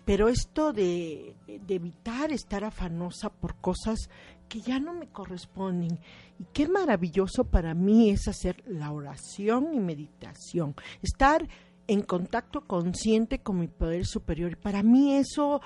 Pero 0.05 0.29
esto 0.29 0.71
de, 0.71 1.35
de, 1.47 1.73
evitar 1.73 2.31
estar 2.31 2.63
afanosa 2.63 3.31
por 3.31 3.55
cosas 3.55 4.07
que 4.49 4.61
ya 4.61 4.79
no 4.79 4.93
me 4.93 5.07
corresponden. 5.07 5.99
Y 6.37 6.43
qué 6.53 6.67
maravilloso 6.67 7.45
para 7.45 7.73
mí 7.73 8.11
es 8.11 8.27
hacer 8.27 8.63
la 8.67 8.91
oración 8.91 9.73
y 9.73 9.79
meditación. 9.79 10.75
Estar 11.01 11.47
en 11.87 12.03
contacto 12.03 12.67
consciente 12.67 13.39
con 13.39 13.59
mi 13.59 13.67
poder 13.67 14.05
superior. 14.05 14.57
Para 14.57 14.83
mí 14.83 15.15
eso, 15.15 15.61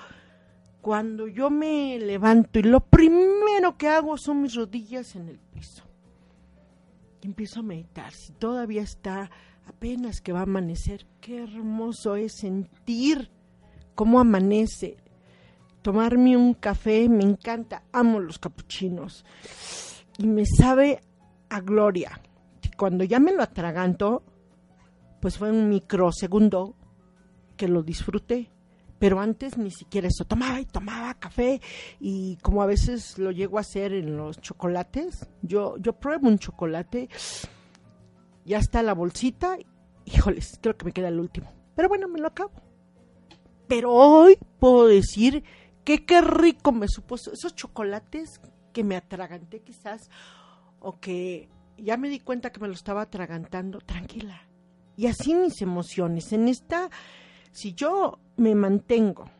cuando 0.82 1.28
yo 1.28 1.48
me 1.48 1.98
levanto 2.00 2.58
y 2.58 2.64
lo 2.64 2.80
primero 2.80 3.78
que 3.78 3.88
hago 3.88 4.18
son 4.18 4.42
mis 4.42 4.54
rodillas 4.54 5.14
en 5.14 5.28
el 5.28 5.38
piso. 5.38 5.84
Empiezo 7.22 7.60
a 7.60 7.62
meditar. 7.62 8.12
Si 8.12 8.32
todavía 8.32 8.82
está 8.82 9.30
apenas 9.66 10.20
que 10.20 10.32
va 10.32 10.40
a 10.40 10.42
amanecer, 10.42 11.06
qué 11.20 11.44
hermoso 11.44 12.16
es 12.16 12.34
sentir 12.34 13.30
cómo 13.94 14.18
amanece. 14.18 14.96
Tomarme 15.82 16.36
un 16.36 16.54
café, 16.54 17.08
me 17.08 17.22
encanta, 17.22 17.84
amo 17.92 18.18
los 18.18 18.40
capuchinos. 18.40 19.24
Y 20.18 20.26
me 20.26 20.44
sabe 20.46 21.00
a 21.48 21.60
gloria. 21.60 22.20
Cuando 22.76 23.04
ya 23.04 23.20
me 23.20 23.32
lo 23.32 23.44
atraganto, 23.44 24.24
pues 25.20 25.38
fue 25.38 25.52
un 25.52 25.68
microsegundo 25.68 26.74
que 27.56 27.68
lo 27.68 27.84
disfruté. 27.84 28.50
Pero 29.02 29.18
antes 29.18 29.58
ni 29.58 29.72
siquiera 29.72 30.06
eso, 30.06 30.24
tomaba 30.24 30.60
y 30.60 30.64
tomaba 30.64 31.14
café 31.14 31.60
y 31.98 32.36
como 32.36 32.62
a 32.62 32.66
veces 32.66 33.18
lo 33.18 33.32
llego 33.32 33.58
a 33.58 33.62
hacer 33.62 33.92
en 33.92 34.16
los 34.16 34.40
chocolates, 34.40 35.28
yo, 35.42 35.76
yo 35.78 35.94
pruebo 35.94 36.28
un 36.28 36.38
chocolate, 36.38 37.08
ya 38.44 38.58
está 38.58 38.80
la 38.80 38.94
bolsita, 38.94 39.58
híjoles, 40.04 40.56
creo 40.62 40.76
que 40.76 40.84
me 40.84 40.92
queda 40.92 41.08
el 41.08 41.18
último. 41.18 41.52
Pero 41.74 41.88
bueno, 41.88 42.06
me 42.06 42.20
lo 42.20 42.28
acabo. 42.28 42.52
Pero 43.66 43.92
hoy 43.92 44.38
puedo 44.60 44.86
decir 44.86 45.42
que 45.82 46.06
qué 46.06 46.20
rico 46.20 46.70
me 46.70 46.86
supuso 46.86 47.32
esos 47.32 47.56
chocolates 47.56 48.40
que 48.72 48.84
me 48.84 48.94
atraganté 48.94 49.62
quizás 49.62 50.10
o 50.78 51.00
que 51.00 51.48
ya 51.76 51.96
me 51.96 52.08
di 52.08 52.20
cuenta 52.20 52.52
que 52.52 52.60
me 52.60 52.68
lo 52.68 52.74
estaba 52.74 53.02
atragantando, 53.02 53.80
tranquila. 53.80 54.42
Y 54.96 55.08
así 55.08 55.34
mis 55.34 55.60
emociones. 55.60 56.32
En 56.32 56.46
esta, 56.46 56.88
si 57.52 57.74
yo 57.74 58.18
me 58.36 58.54
mantengo 58.54 59.30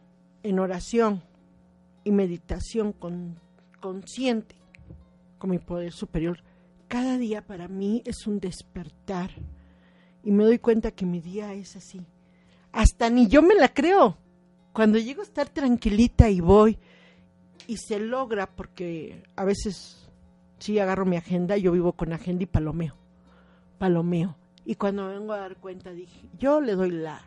en 0.43 0.59
oración 0.59 1.23
y 2.05 2.13
meditación 2.13 2.93
con, 2.93 3.39
consciente 3.81 4.55
con 5.39 5.51
mi 5.51 5.59
poder 5.59 5.93
superior, 5.93 6.39
cada 6.89 7.19
día 7.19 7.45
para 7.45 7.69
mí 7.69 8.03
es 8.05 8.27
un 8.27 8.39
despertar. 8.39 9.31
Y 10.23 10.31
me 10.31 10.45
doy 10.45 10.59
cuenta 10.59 10.93
que 10.93 11.05
mi 11.05 11.21
día 11.21 11.53
es 11.55 11.75
así. 11.75 12.07
Hasta 12.71 13.11
ni 13.11 13.27
yo 13.27 13.43
me 13.43 13.55
la 13.55 13.69
creo. 13.69 14.19
Cuando 14.73 14.99
llego 14.99 15.21
a 15.23 15.25
estar 15.25 15.49
tranquilita 15.49 16.31
y 16.31 16.41
voy, 16.41 16.79
y 17.67 17.77
se 17.77 17.99
logra 17.99 18.47
porque 18.47 19.23
a 19.37 19.45
veces 19.45 20.09
sí 20.59 20.79
agarro 20.79 21.07
mi 21.07 21.17
agenda, 21.17 21.57
yo 21.57 21.73
vivo 21.73 21.93
con 21.93 22.13
agenda 22.13 22.45
y 22.45 22.47
palomeo, 22.47 22.95
palomeo. 23.79 24.37
Y 24.65 24.77
cuando 24.77 25.09
vengo 25.09 25.33
a 25.33 25.39
dar 25.39 25.57
cuenta 25.57 25.93
dije, 25.93 26.29
yo 26.39 26.61
le 26.61 26.75
doy 26.75 26.91
la, 26.91 27.21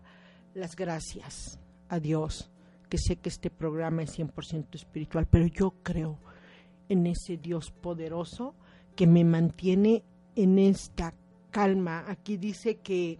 las 0.55 0.75
gracias 0.75 1.59
a 1.89 1.99
Dios, 1.99 2.49
que 2.89 2.97
sé 2.97 3.17
que 3.17 3.29
este 3.29 3.49
programa 3.49 4.03
es 4.03 4.17
100% 4.17 4.75
espiritual, 4.75 5.27
pero 5.29 5.45
yo 5.45 5.75
creo 5.83 6.17
en 6.87 7.05
ese 7.07 7.37
Dios 7.37 7.71
poderoso 7.71 8.55
que 8.95 9.05
me 9.05 9.23
mantiene 9.23 10.03
en 10.35 10.57
esta 10.57 11.13
calma. 11.51 12.05
Aquí 12.07 12.37
dice 12.37 12.77
que 12.77 13.19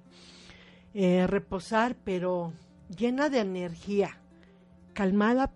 eh, 0.94 1.28
reposar, 1.28 1.98
pero 2.04 2.54
llena 2.98 3.30
de 3.30 3.40
energía, 3.40 4.18
calmada, 4.94 5.52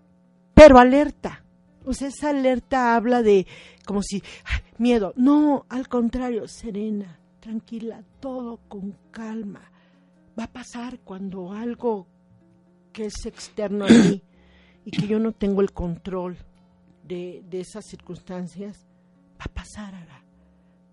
pero 0.54 0.80
alerta. 0.80 1.46
O 1.86 1.94
sea, 1.94 2.10
esa 2.10 2.32
alerta 2.32 2.96
habla 2.96 3.24
de 3.24 3.48
como 3.86 4.04
si 4.04 4.22
miedo. 4.78 5.14
No, 5.16 5.66
al 5.70 5.88
contrario, 5.88 6.46
serena, 6.48 7.20
tranquila, 7.40 8.04
todo 8.20 8.60
con 8.68 8.98
calma. 9.12 9.72
Va 10.40 10.46
a 10.46 10.52
pasar 10.52 11.00
cuando 11.00 11.52
algo 11.52 12.08
que 12.94 13.06
es 13.06 13.26
externo 13.26 13.86
a 13.86 13.90
mí 13.90 14.24
y 14.86 14.92
que 14.92 15.08
yo 15.08 15.20
no 15.20 15.34
tengo 15.34 15.62
el 15.62 15.74
control 15.74 16.38
de, 17.04 17.44
de 17.50 17.60
esas 17.60 17.86
circunstancias, 17.86 18.88
va 19.40 19.46
a 19.46 19.54
pasar, 19.54 19.96
Ara. 19.96 20.24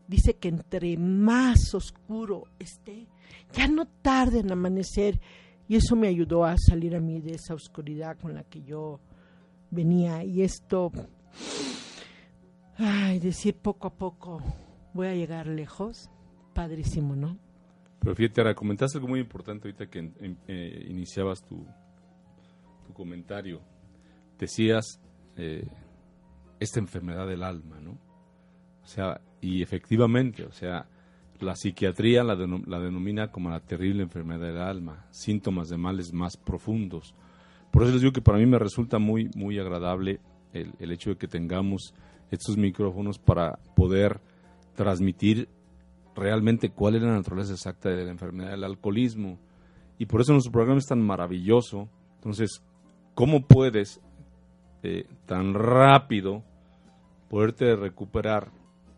Dice 0.09 0.36
que 0.36 0.49
entre 0.49 0.97
más 0.97 1.74
oscuro 1.74 2.44
esté, 2.59 3.07
ya 3.53 3.68
no 3.68 3.86
tarde 3.86 4.40
en 4.40 4.53
amanecer. 4.53 5.20
Y 5.68 5.76
eso 5.76 5.97
me 5.97 6.07
ayudó 6.07 6.44
a 6.44 6.57
salir 6.59 6.94
a 6.94 7.01
mí 7.01 7.20
de 7.20 7.34
esa 7.34 7.55
oscuridad 7.55 8.16
con 8.18 8.34
la 8.34 8.44
que 8.44 8.62
yo 8.62 9.01
venía. 9.70 10.24
Y 10.24 10.42
esto, 10.42 10.92
ay, 12.76 13.18
decir 13.18 13.57
poco 13.57 13.88
a 13.88 13.94
poco, 13.94 14.42
voy 14.94 15.09
a 15.09 15.14
llegar 15.14 15.49
lejos, 15.49 16.09
padrísimo, 16.55 17.16
¿no? 17.16 17.45
Pero 18.01 18.14
fíjate, 18.14 18.40
ahora 18.40 18.55
comentaste 18.55 18.99
algo 18.99 19.09
muy 19.09 19.20
importante 19.20 19.68
ahorita 19.68 19.86
que 19.88 20.12
eh, 20.49 20.86
iniciabas 20.88 21.42
tu, 21.44 21.66
tu 22.86 22.92
comentario. 22.92 23.61
Decías 24.38 25.01
eh, 25.36 25.66
esta 26.61 26.80
enfermedad 26.80 27.26
del 27.26 27.42
alma, 27.42 27.80
¿no? 27.80 27.99
O 28.82 28.86
sea, 28.86 29.20
y 29.40 29.62
efectivamente, 29.62 30.44
o 30.44 30.53
sea, 30.53 30.86
la 31.40 31.57
psiquiatría 31.57 32.22
la, 32.22 32.34
la, 32.34 32.80
denomina 32.80 33.30
como 33.30 33.51
la 33.51 33.61
terrible 33.61 34.03
enfermedad 34.03 34.47
del 34.47 34.59
alma, 34.59 35.07
síntomas 35.11 35.68
de 35.68 35.76
males 35.76 36.12
más 36.12 36.36
profundos. 36.36 37.14
Por 37.70 37.82
eso 37.82 37.92
les 37.92 38.01
digo 38.01 38.12
que 38.12 38.22
para 38.22 38.38
mí 38.38 38.47
me 38.47 38.59
resulta 38.59 38.99
muy, 38.99 39.28
muy 39.34 39.59
agradable 39.59 40.20
el, 40.53 40.72
el 40.78 40.92
hecho 40.92 41.11
de 41.11 41.16
que 41.16 41.28
tengamos 41.28 41.94
estos 42.30 42.57
micrófonos 42.57 43.18
para 43.18 43.59
poder 43.74 44.20
transmitir 44.74 45.49
realmente 46.16 46.70
cuál 46.70 46.96
es 46.96 47.02
la 47.02 47.12
naturaleza 47.12 47.52
exacta 47.52 47.90
de 47.90 48.04
la 48.04 48.10
enfermedad 48.10 48.50
del 48.50 48.64
alcoholismo. 48.64 49.38
Y 49.98 50.06
por 50.06 50.20
eso 50.20 50.32
nuestro 50.32 50.52
programa 50.52 50.78
es 50.78 50.86
tan 50.86 51.00
maravilloso. 51.00 51.88
Entonces, 52.16 52.62
¿cómo 53.14 53.46
puedes 53.46 54.00
eh, 54.82 55.06
tan 55.26 55.54
rápido 55.54 56.42
poderte 57.28 57.76
recuperar 57.76 58.50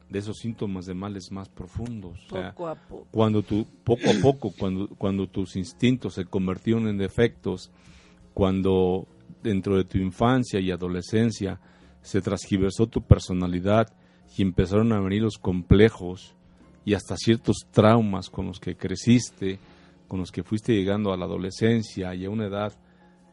de 0.09 0.21
esos 0.21 0.39
síntomas 0.39 0.87
de 0.87 0.95
males 0.95 1.31
más 1.31 1.49
profundos? 1.49 2.25
Poco 2.31 2.69
a 2.69 2.75
poco. 2.77 3.07
Cuando 3.11 3.43
tú, 3.43 3.67
poco 3.85 4.11
a 4.11 4.23
poco, 4.23 4.53
cuando, 4.59 4.89
cuando 4.97 5.27
tus 5.27 5.57
instintos 5.57 6.15
se 6.15 6.25
convirtieron 6.25 6.89
en 6.89 6.99
defectos, 6.99 7.71
cuando 8.33 9.07
dentro 9.43 9.77
de 9.77 9.85
tu 9.85 9.99
infancia 9.99 10.61
y 10.61 10.71
adolescencia 10.71 11.61
se 12.01 12.21
transgiversó 12.21 12.87
tu 12.87 13.03
personalidad 13.03 13.93
y 14.37 14.43
empezaron 14.43 14.93
a 14.93 15.01
venir 15.01 15.23
los 15.23 15.39
complejos 15.39 16.37
y 16.89 16.95
hasta 16.95 17.19
ciertos 17.19 17.67
traumas 17.71 18.31
con 18.31 18.47
los 18.47 18.61
que 18.61 18.75
creciste, 18.75 19.59
con 20.09 20.21
los 20.21 20.33
que 20.33 20.43
fuiste 20.43 20.73
llegando 20.73 21.13
a 21.13 21.19
la 21.19 21.27
adolescencia 21.27 22.15
y 22.15 22.25
a 22.25 22.31
una 22.31 22.47
edad, 22.47 22.73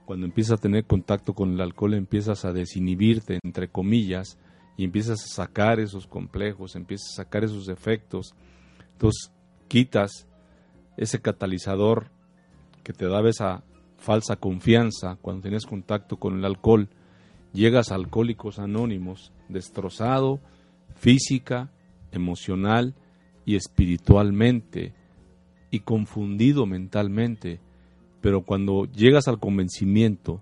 cuando 0.03 0.25
empiezas 0.25 0.59
a 0.59 0.61
tener 0.61 0.83
contacto 0.83 1.33
con 1.33 1.53
el 1.53 1.61
alcohol, 1.61 1.93
empiezas 1.93 2.43
a 2.43 2.51
desinhibirte, 2.51 3.39
entre 3.41 3.69
comillas, 3.69 4.37
y 4.75 4.83
empiezas 4.83 5.23
a 5.23 5.27
sacar 5.27 5.79
esos 5.79 6.05
complejos, 6.05 6.75
empiezas 6.75 7.11
a 7.13 7.23
sacar 7.23 7.45
esos 7.45 7.65
defectos. 7.65 8.35
Entonces 8.91 9.31
quitas 9.69 10.27
ese 10.97 11.21
catalizador 11.21 12.11
que 12.83 12.91
te 12.91 13.07
daba 13.07 13.29
esa 13.29 13.63
falsa 13.95 14.35
confianza 14.35 15.15
cuando 15.21 15.43
tienes 15.43 15.65
contacto 15.65 16.17
con 16.17 16.39
el 16.39 16.43
alcohol. 16.43 16.89
Llegas 17.53 17.93
a 17.93 17.95
Alcohólicos 17.95 18.59
Anónimos 18.59 19.31
destrozado 19.47 20.41
física, 20.97 21.71
emocional 22.11 22.95
y 23.45 23.55
espiritualmente 23.55 24.93
y 25.71 25.79
confundido 25.79 26.65
mentalmente. 26.65 27.59
Pero 28.21 28.41
cuando 28.43 28.85
llegas 28.85 29.27
al 29.27 29.39
convencimiento 29.39 30.41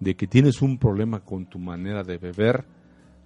de 0.00 0.16
que 0.16 0.26
tienes 0.26 0.62
un 0.62 0.78
problema 0.78 1.20
con 1.20 1.46
tu 1.46 1.58
manera 1.58 2.02
de 2.02 2.18
beber, 2.18 2.64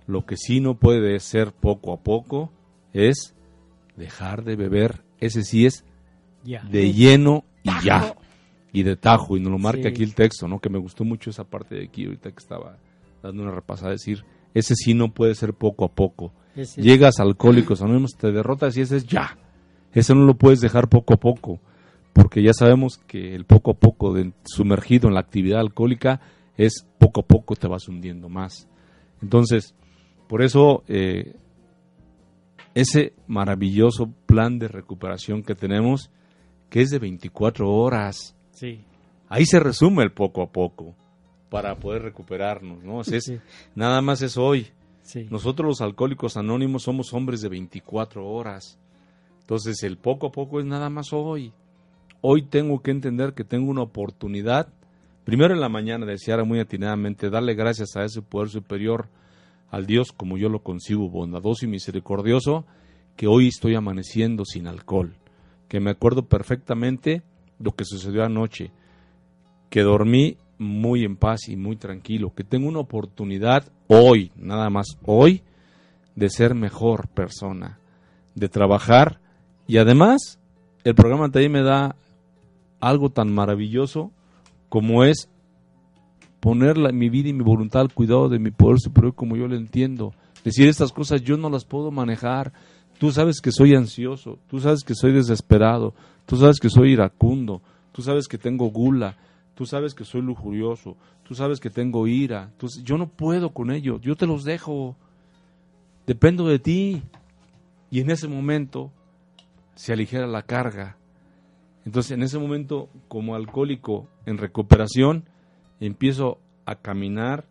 lo 0.07 0.26
que 0.26 0.36
sí 0.36 0.61
no 0.61 0.74
puede 0.78 1.18
ser 1.20 1.52
poco 1.52 1.92
a 1.92 2.00
poco 2.02 2.52
es 2.92 3.34
dejar 3.96 4.44
de 4.44 4.57
beber. 4.57 5.02
Ese 5.20 5.42
sí 5.42 5.66
es 5.66 5.84
de 6.44 6.92
lleno 6.92 7.44
y 7.62 7.70
ya. 7.84 8.14
Y 8.72 8.82
de 8.82 8.96
tajo. 8.96 9.36
Y 9.36 9.40
nos 9.40 9.52
lo 9.52 9.59
marca 9.59 9.82
Sí. 9.82 9.88
aquí 9.88 10.02
el 10.02 10.14
texto, 10.14 10.46
¿no? 10.48 10.59
Que 10.61 10.68
me 10.68 10.78
gustó 10.78 11.04
mucho 11.04 11.30
esa 11.30 11.44
parte 11.44 11.76
de 11.76 11.84
aquí 11.84 12.04
ahorita 12.04 12.30
que 12.30 12.38
estaba 12.38 12.76
dando 13.22 13.42
una 13.42 13.52
repasada. 13.52 13.92
Decir, 13.92 14.24
ese 14.59 14.74
sí 14.74 14.94
no 14.94 15.12
puede 15.12 15.34
ser 15.34 15.52
poco 15.54 15.84
a 15.84 15.88
poco. 15.94 16.32
Ese- 16.54 16.80
Llegas 16.82 17.18
a 17.20 17.22
alcohólicos 17.22 17.82
anónimos, 17.82 18.12
te 18.18 18.32
derrotas 18.32 18.76
y 18.76 18.80
ese 18.80 18.96
es 18.96 19.07
ya. 19.07 19.36
Ese 19.92 20.14
no 20.14 20.24
lo 20.24 20.34
puedes 20.34 20.61
dejar 20.61 20.88
poco 20.88 21.14
a 21.14 21.16
poco. 21.18 21.61
Porque 22.12 22.42
ya 22.42 22.52
sabemos 22.54 22.96
que 23.07 23.34
el 23.34 23.44
poco 23.44 23.72
a 23.72 23.74
poco 23.74 24.12
de, 24.14 24.32
sumergido 24.44 25.09
en 25.09 25.14
la 25.14 25.20
actividad 25.20 25.61
alcohólica 25.61 26.20
es 26.57 26.86
poco 26.98 27.20
a 27.20 27.26
poco 27.26 27.54
te 27.57 27.68
vas 27.68 27.86
hundiendo 27.88 28.28
más. 28.30 28.68
Entonces, 29.20 29.74
por 30.28 30.42
eso 30.42 30.82
eh, 30.88 31.34
ese 32.74 33.12
maravilloso 33.26 34.11
plan 34.26 34.59
de 34.59 34.68
recuperación 34.68 35.42
que 35.42 35.54
tenemos, 35.54 36.11
que 36.70 36.80
es 36.82 36.90
de 36.90 36.98
24 36.98 37.70
horas, 37.70 38.34
Sí. 38.52 38.80
ahí 39.28 39.44
se 39.46 39.61
resume 39.61 40.02
el 40.02 40.12
poco 40.12 40.42
a 40.42 40.50
poco 40.50 40.94
para 41.51 41.76
poder 41.76 42.03
recuperarnos, 42.03 42.82
¿no? 42.82 43.01
Es- 43.03 43.24
Sí. 43.24 43.38
Nada 43.74 44.01
más 44.03 44.22
es 44.22 44.36
hoy. 44.36 44.66
Sí. 45.03 45.26
Nosotros 45.30 45.68
los 45.68 45.80
alcohólicos 45.80 46.36
anónimos 46.36 46.82
somos 46.82 47.12
hombres 47.14 47.40
de 47.40 47.49
24 47.49 48.26
horas. 48.26 48.78
Entonces 49.40 49.82
el 49.84 49.97
poco 49.99 50.26
a 50.28 50.32
poco 50.32 50.59
es 50.61 50.66
nada 50.66 50.90
más 50.90 51.12
hoy. 51.12 51.53
hoy 52.22 52.42
tengo 52.42 52.82
que 52.82 52.90
entender 52.90 53.34
que 53.34 53.44
tengo 53.44 53.70
una 53.70 53.82
oportunidad, 53.82 54.66
primero 55.22 55.55
en 55.55 55.61
la 55.61 55.68
mañana, 55.68 56.05
desear 56.07 56.44
muy 56.44 56.59
atinadamente, 56.59 57.30
darle 57.30 57.55
gracias 57.55 57.94
a 57.94 58.05
ese 58.05 58.20
poder 58.20 58.49
superior, 58.49 59.07
al 59.70 59.86
Dios 59.86 60.11
como 60.11 60.36
yo 60.36 60.49
lo 60.49 60.61
concibo, 60.61 61.09
bondadoso 61.09 61.64
y 61.66 61.68
misericordioso, 61.68 62.64
que 63.14 63.28
hoy 63.28 63.49
estoy 63.49 63.76
amaneciendo 63.76 64.44
sin 64.44 64.66
alcohol, 64.66 65.14
que 65.68 65.78
me 65.78 65.90
acuerdo 65.90 66.24
perfectamente 66.26 67.22
lo 67.61 67.72
que 67.76 67.84
sucedió 67.84 68.24
anoche, 68.24 68.72
que 69.70 69.82
dormí 69.82 70.36
muy 70.59 71.04
en 71.04 71.16
paz 71.16 71.48
y 71.48 71.57
muy 71.57 71.76
tranquilo, 71.76 72.32
que 72.34 72.44
tengo 72.44 72.68
una 72.68 72.80
oportunidad 72.80 73.70
hoy, 73.88 74.32
nada 74.36 74.70
más 74.70 74.86
hoy, 75.04 75.42
de 76.14 76.30
ser 76.30 76.54
mejor 76.54 77.09
persona, 77.09 77.78
de 78.34 78.48
trabajar 78.48 79.20
y 79.66 79.78
además 79.78 80.38
el 80.84 80.94
programa 80.94 81.30
también 81.30 81.52
me 81.52 81.62
da 81.62 81.96
algo 82.80 83.11
tan 83.11 83.32
maravilloso 83.32 84.12
como 84.68 85.04
es 85.04 85.28
poner 86.40 86.76
mi 86.92 87.09
vida 87.09 87.28
y 87.28 87.32
mi 87.32 87.42
voluntad 87.42 87.82
al 87.82 87.92
cuidado 87.92 88.28
de 88.28 88.38
mi 88.38 88.50
poder 88.50 88.78
superior 88.78 89.14
como 89.14 89.36
yo 89.36 89.48
lo 89.48 89.57
entiendo. 89.57 90.14
Decir 90.44 90.68
estas 90.68 90.92
cosas 90.92 91.22
yo 91.22 91.36
no 91.36 91.50
las 91.50 91.64
puedo 91.64 91.90
manejar. 91.90 92.52
Tú 92.98 93.11
sabes 93.11 93.40
que 93.40 93.50
soy 93.50 93.74
ansioso, 93.74 94.38
tú 94.48 94.61
sabes 94.61 94.84
que 94.84 94.94
soy 94.94 95.12
desesperado, 95.12 95.92
tú 96.24 96.36
sabes 96.36 96.61
que 96.61 96.70
soy 96.70 96.92
iracundo, 96.92 97.62
tú 97.92 98.00
sabes 98.00 98.28
que 98.28 98.38
tengo 98.38 98.70
gula, 98.70 99.16
tú 99.57 99.66
sabes 99.66 99.94
que 99.94 100.04
soy 100.04 100.22
lujurioso, 100.22 100.96
tú 101.24 101.34
sabes 101.34 101.59
que 101.59 101.70
tengo 101.70 102.07
ira. 102.07 102.52
yo 102.84 102.98
no 102.98 103.09
puedo 103.09 103.50
con 103.50 103.72
ello, 103.72 103.98
yo 103.98 104.14
te 104.14 104.26
los 104.26 104.44
dejo. 104.44 104.94
Dependo 106.07 106.46
de 106.46 106.61
ti. 106.61 107.02
Y 107.90 108.00
en 108.00 108.11
ese 108.11 108.28
momento 108.28 108.92
se 109.74 109.92
aligera 109.92 110.26
la 110.26 110.42
carga. 110.42 110.96
Entonces, 111.84 112.12
en 112.12 112.22
ese 112.22 112.38
momento, 112.38 112.88
como 113.09 113.34
alcohólico 113.34 114.09
en 114.26 114.38
recuperación, 114.38 115.24
empiezo 115.80 116.38
a 116.64 116.76
caminar 116.76 117.46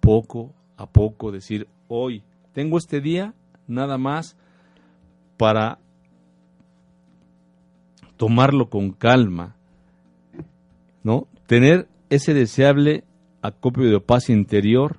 poco 0.00 0.52
a 0.76 0.86
poco, 0.86 1.30
decir, 1.30 1.68
hoy 1.88 2.24
tengo 2.52 2.78
este 2.78 3.00
día 3.00 3.34
nada 3.66 3.96
más 3.96 4.36
para 5.36 5.78
tomarlo 8.16 8.68
con 8.68 8.92
calma, 8.92 9.56
¿no? 11.04 11.28
Tener 11.46 11.86
ese 12.10 12.34
deseable 12.34 13.04
acopio 13.42 13.88
de 13.88 14.00
paz 14.00 14.28
interior, 14.28 14.98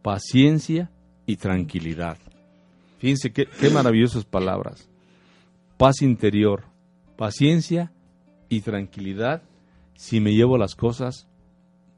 paciencia 0.00 0.90
y 1.26 1.36
tranquilidad. 1.36 2.16
Fíjense 2.98 3.32
qué, 3.32 3.46
qué 3.60 3.68
maravillosas 3.68 4.24
palabras. 4.24 4.88
Paz 5.76 6.00
interior, 6.00 6.64
paciencia 7.16 7.92
y 8.48 8.60
tranquilidad 8.62 9.42
si 9.94 10.20
me 10.20 10.32
llevo 10.32 10.56
las 10.56 10.74
cosas 10.74 11.26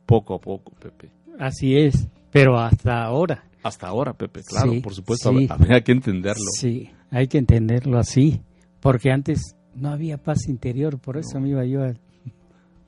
poco 0.06 0.34
a 0.34 0.40
poco, 0.40 0.72
Pepe. 0.80 1.10
Así 1.38 1.76
es, 1.76 2.08
pero 2.30 2.58
hasta 2.58 3.04
ahora. 3.04 3.44
Hasta 3.62 3.88
ahora, 3.88 4.12
Pepe, 4.12 4.42
claro, 4.42 4.72
por 4.82 4.94
supuesto, 4.94 5.30
hay 5.30 5.82
que 5.82 5.92
entenderlo. 5.92 6.44
Sí, 6.58 6.90
hay 7.10 7.26
que 7.26 7.38
entenderlo 7.38 7.98
así, 7.98 8.40
porque 8.80 9.10
antes 9.10 9.56
no 9.74 9.90
había 9.90 10.18
paz 10.18 10.48
interior, 10.48 10.98
por 10.98 11.16
eso 11.16 11.40
me 11.40 11.50
iba 11.50 11.64
yo 11.64 11.82
a... 11.82 11.94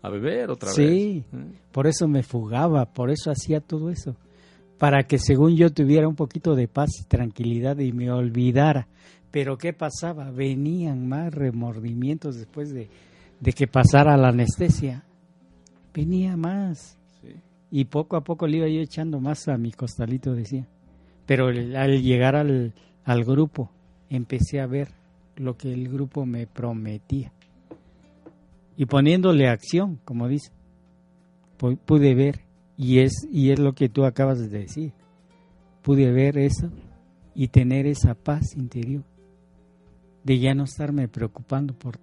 A 0.02 0.10
beber 0.10 0.50
otra 0.50 0.68
vez. 0.68 0.76
Sí, 0.76 1.24
por 1.72 1.86
eso 1.86 2.06
me 2.06 2.22
fugaba, 2.22 2.86
por 2.86 3.10
eso 3.10 3.30
hacía 3.30 3.60
todo 3.60 3.90
eso, 3.90 4.16
para 4.78 5.02
que 5.02 5.18
según 5.18 5.56
yo 5.56 5.70
tuviera 5.70 6.06
un 6.06 6.14
poquito 6.14 6.54
de 6.54 6.68
paz 6.68 6.90
y 7.00 7.04
tranquilidad 7.04 7.78
y 7.78 7.92
me 7.92 8.10
olvidara. 8.10 8.86
Pero 9.30 9.58
¿qué 9.58 9.72
pasaba? 9.72 10.30
Venían 10.30 11.08
más 11.08 11.34
remordimientos 11.34 12.36
después 12.36 12.72
de, 12.72 12.88
de 13.40 13.52
que 13.52 13.66
pasara 13.66 14.16
la 14.16 14.28
anestesia. 14.28 15.04
Venía 15.92 16.36
más. 16.36 16.96
Y 17.70 17.84
poco 17.86 18.16
a 18.16 18.22
poco 18.22 18.46
le 18.46 18.58
iba 18.58 18.68
yo 18.68 18.80
echando 18.80 19.20
más 19.20 19.48
a 19.48 19.58
mi 19.58 19.72
costalito, 19.72 20.32
decía. 20.32 20.66
Pero 21.26 21.48
al 21.48 22.02
llegar 22.02 22.36
al, 22.36 22.72
al 23.04 23.24
grupo, 23.24 23.70
empecé 24.08 24.60
a 24.60 24.66
ver 24.66 24.88
lo 25.36 25.56
que 25.56 25.72
el 25.72 25.88
grupo 25.88 26.24
me 26.24 26.46
prometía. 26.46 27.32
Y 28.78 28.86
poniéndole 28.86 29.48
acción, 29.48 30.00
como 30.04 30.28
dice, 30.28 30.52
pude 31.84 32.14
ver, 32.14 32.42
y 32.76 33.00
es, 33.00 33.26
y 33.28 33.50
es 33.50 33.58
lo 33.58 33.72
que 33.74 33.88
tú 33.88 34.04
acabas 34.04 34.38
de 34.38 34.48
decir, 34.48 34.92
pude 35.82 36.12
ver 36.12 36.38
eso 36.38 36.70
y 37.34 37.48
tener 37.48 37.88
esa 37.88 38.14
paz 38.14 38.54
interior, 38.54 39.02
de 40.22 40.38
ya 40.38 40.54
no 40.54 40.62
estarme 40.62 41.08
preocupando 41.08 41.74
por 41.74 41.98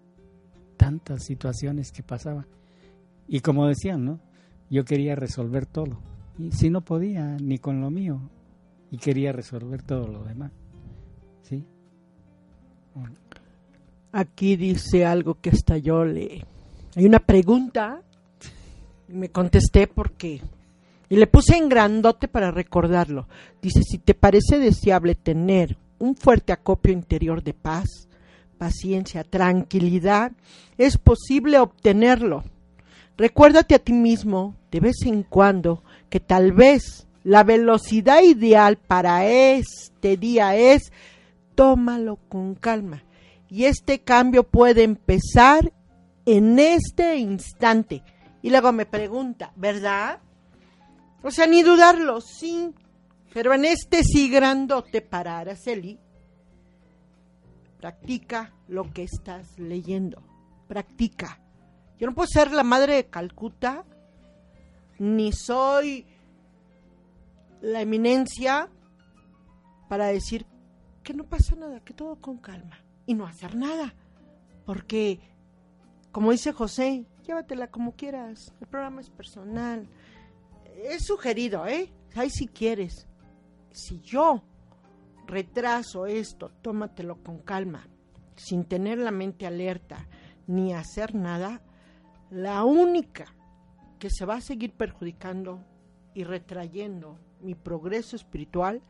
tantas 0.75 1.23
situaciones 1.23 1.93
que 1.93 2.03
pasaban. 2.03 2.45
Y 3.25 3.39
como 3.39 3.67
decían, 3.67 4.03
¿no? 4.03 4.19
yo 4.69 4.83
quería 4.83 5.15
resolver 5.15 5.65
todo. 5.65 5.97
Y 6.37 6.51
si 6.51 6.69
no 6.69 6.81
podía, 6.81 7.37
ni 7.37 7.57
con 7.57 7.79
lo 7.79 7.89
mío, 7.89 8.19
y 8.91 8.97
quería 8.97 9.31
resolver 9.31 9.81
todo 9.81 10.07
lo 10.07 10.25
demás. 10.25 10.51
¿Sí? 11.43 11.63
Aquí 14.11 14.57
dice 14.57 15.05
algo 15.05 15.39
que 15.39 15.51
hasta 15.51 15.77
yo 15.77 16.03
le... 16.03 16.43
Hay 16.95 17.05
una 17.05 17.19
pregunta, 17.19 18.01
y 19.07 19.13
me 19.13 19.29
contesté 19.29 19.87
porque... 19.87 20.41
Y 21.07 21.17
le 21.17 21.27
puse 21.27 21.55
en 21.55 21.69
grandote 21.69 22.27
para 22.27 22.49
recordarlo. 22.49 23.27
Dice, 23.61 23.83
si 23.83 23.99
te 23.99 24.15
parece 24.15 24.57
deseable 24.57 25.13
tener 25.13 25.77
un 25.99 26.15
fuerte 26.15 26.51
acopio 26.51 26.91
interior 26.91 27.43
de 27.43 27.53
paz, 27.53 28.07
paciencia, 28.57 29.23
tranquilidad, 29.23 30.31
es 30.77 30.97
posible 30.97 31.59
obtenerlo 31.59 32.43
Recuérdate 33.17 33.75
a 33.75 33.79
ti 33.79 33.93
mismo 33.93 34.55
de 34.71 34.81
vez 34.81 34.97
en 35.05 35.23
cuando 35.23 35.83
que 36.09 36.19
tal 36.19 36.51
vez 36.51 37.07
la 37.23 37.43
velocidad 37.43 38.21
ideal 38.21 38.77
para 38.77 39.25
este 39.25 40.17
día 40.17 40.55
es 40.57 40.91
tómalo 41.55 42.17
con 42.27 42.55
calma. 42.55 43.03
Y 43.49 43.65
este 43.65 43.99
cambio 43.99 44.43
puede 44.43 44.83
empezar 44.83 45.71
en 46.25 46.59
este 46.59 47.17
instante. 47.17 48.03
Y 48.41 48.49
luego 48.49 48.71
me 48.71 48.85
pregunta, 48.85 49.51
¿verdad? 49.55 50.19
O 51.23 51.31
sea, 51.31 51.47
ni 51.47 51.63
dudarlo, 51.63 52.21
sí. 52.21 52.73
Pero 53.33 53.53
en 53.53 53.65
este 53.65 54.03
sí 54.03 54.29
grandote 54.29 55.01
para 55.01 55.39
Araceli, 55.39 55.99
practica 57.79 58.53
lo 58.67 58.91
que 58.93 59.03
estás 59.03 59.59
leyendo. 59.59 60.21
Practica. 60.67 61.39
Yo 61.99 62.07
no 62.07 62.13
puedo 62.13 62.27
ser 62.27 62.51
la 62.51 62.63
madre 62.63 62.95
de 62.95 63.05
Calcuta, 63.07 63.85
ni 64.99 65.31
soy 65.31 66.05
la 67.61 67.81
eminencia 67.81 68.69
para 69.89 70.07
decir 70.07 70.45
que 71.03 71.13
no 71.13 71.25
pasa 71.25 71.55
nada, 71.55 71.79
que 71.81 71.93
todo 71.93 72.15
con 72.21 72.37
calma 72.37 72.79
y 73.05 73.13
no 73.13 73.25
hacer 73.25 73.55
nada. 73.55 73.93
Porque, 74.65 75.19
como 76.15 76.31
dice 76.31 76.53
José, 76.53 77.05
llévatela 77.27 77.67
como 77.67 77.97
quieras, 77.97 78.53
el 78.61 78.67
programa 78.67 79.01
es 79.01 79.09
personal. 79.09 79.89
Es 80.85 81.07
sugerido, 81.07 81.67
¿eh? 81.67 81.91
Ahí 82.15 82.29
si 82.29 82.47
quieres. 82.47 83.05
Si 83.73 83.99
yo 83.99 84.41
retraso 85.27 86.05
esto, 86.05 86.51
tómatelo 86.61 87.21
con 87.21 87.39
calma, 87.39 87.89
sin 88.37 88.63
tener 88.63 88.97
la 88.97 89.11
mente 89.11 89.45
alerta, 89.45 90.07
ni 90.47 90.73
hacer 90.73 91.15
nada, 91.15 91.61
la 92.29 92.63
única 92.63 93.35
que 93.99 94.09
se 94.09 94.23
va 94.23 94.35
a 94.35 94.41
seguir 94.41 94.71
perjudicando 94.71 95.65
y 96.13 96.23
retrayendo 96.23 97.19
mi 97.41 97.55
progreso 97.55 98.15
espiritual 98.15 98.81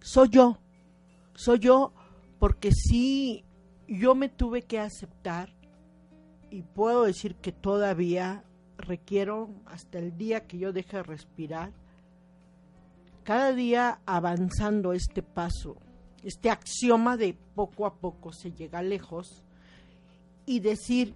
soy 0.00 0.28
yo. 0.28 0.58
Soy 1.34 1.60
yo 1.60 1.94
porque 2.40 2.72
sí, 2.72 3.44
yo 3.86 4.16
me 4.16 4.28
tuve 4.28 4.62
que 4.62 4.80
aceptar 4.80 5.54
y 6.54 6.62
puedo 6.62 7.04
decir 7.04 7.34
que 7.36 7.52
todavía 7.52 8.44
requiero 8.78 9.50
hasta 9.66 9.98
el 9.98 10.16
día 10.16 10.46
que 10.46 10.58
yo 10.58 10.72
deje 10.72 10.98
de 10.98 11.02
respirar, 11.02 11.72
cada 13.24 13.52
día 13.52 14.00
avanzando 14.06 14.92
este 14.92 15.22
paso, 15.22 15.76
este 16.22 16.50
axioma 16.50 17.16
de 17.16 17.36
poco 17.54 17.86
a 17.86 17.94
poco 17.94 18.32
se 18.32 18.52
llega 18.52 18.82
lejos 18.82 19.44
y 20.46 20.60
decir, 20.60 21.14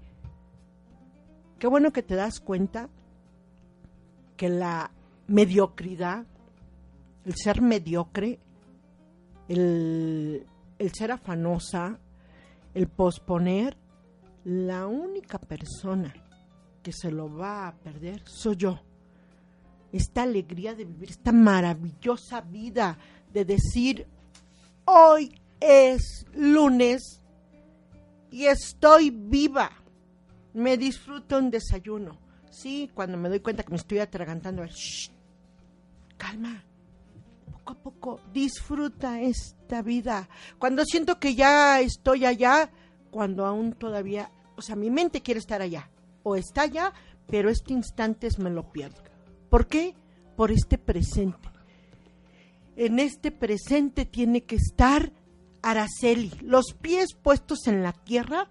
Qué 1.59 1.67
bueno 1.67 1.93
que 1.93 2.05
te 2.05 2.15
das 2.15 2.39
cuenta 2.39 2.89
que 4.37 4.49
la 4.49 4.93
mediocridad, 5.27 6.25
el 7.25 7.35
ser 7.35 7.61
mediocre, 7.61 8.39
el, 9.49 10.47
ser 10.93 11.11
afanosa, 11.11 11.99
el 12.75 12.87
posponer, 12.87 13.77
la 14.49 14.87
única 14.87 15.39
persona 15.39 16.15
que 16.83 16.91
se 16.91 17.11
lo 17.11 17.31
va 17.37 17.69
a 17.69 17.77
perder 17.77 18.23
soy 18.27 18.57
yo. 18.57 18.81
Esta 19.93 20.23
alegría 20.23 20.75
de 20.75 20.87
vivir, 20.87 21.11
esta 21.11 21.33
maravillosa 21.33 22.41
vida 22.41 22.97
de 23.31 23.45
decir, 23.45 24.07
hoy 24.87 25.39
es 25.61 26.25
lunes 26.35 27.21
y 28.31 28.47
estoy 28.47 29.11
viva 29.11 29.71
Me 30.55 30.79
disfruto 30.79 31.37
un 31.39 31.51
desayuno. 31.51 32.19
Sí, 32.51 32.91
cuando 32.95 33.19
me 33.19 33.29
doy 33.29 33.41
cuenta 33.41 33.63
que 33.63 33.71
me 33.71 33.77
estoy 33.77 33.99
atragantando, 33.99 34.65
shh, 34.65 35.11
calma. 36.17 36.65
Poco 37.53 37.73
a 37.73 37.75
poco, 37.75 38.21
disfruta 38.33 39.21
esta 39.21 39.83
vida. 39.83 40.27
Cuando 40.59 40.85
siento 40.87 41.21
que 41.21 41.35
ya 41.35 41.81
estoy 41.81 42.25
allá, 42.25 42.71
cuando 43.11 43.45
aún 43.45 43.75
todavía, 43.75 44.31
o 44.59 44.63
sea, 44.63 44.75
mi 44.75 44.91
mente 44.91 45.23
quiere 45.23 45.39
estar 45.39 45.63
allá, 45.63 45.89
o 46.25 46.35
está 46.35 46.63
allá, 46.63 46.93
pero 47.29 47.49
este 47.49 47.73
instante 47.73 48.29
me 48.39 48.51
lo 48.51 48.73
pierdo. 48.73 49.01
¿Por 49.49 49.69
qué? 49.69 49.95
Por 50.37 50.51
este 50.51 50.79
presente. 50.79 51.49
En 52.77 52.99
este 52.99 53.31
presente 53.31 54.05
tiene 54.05 54.43
que 54.43 54.57
estar 54.57 55.13
Araceli, 55.63 56.33
los 56.43 56.75
pies 56.81 57.15
puestos 57.15 57.67
en 57.67 57.83
la 57.83 57.93
tierra, 57.93 58.49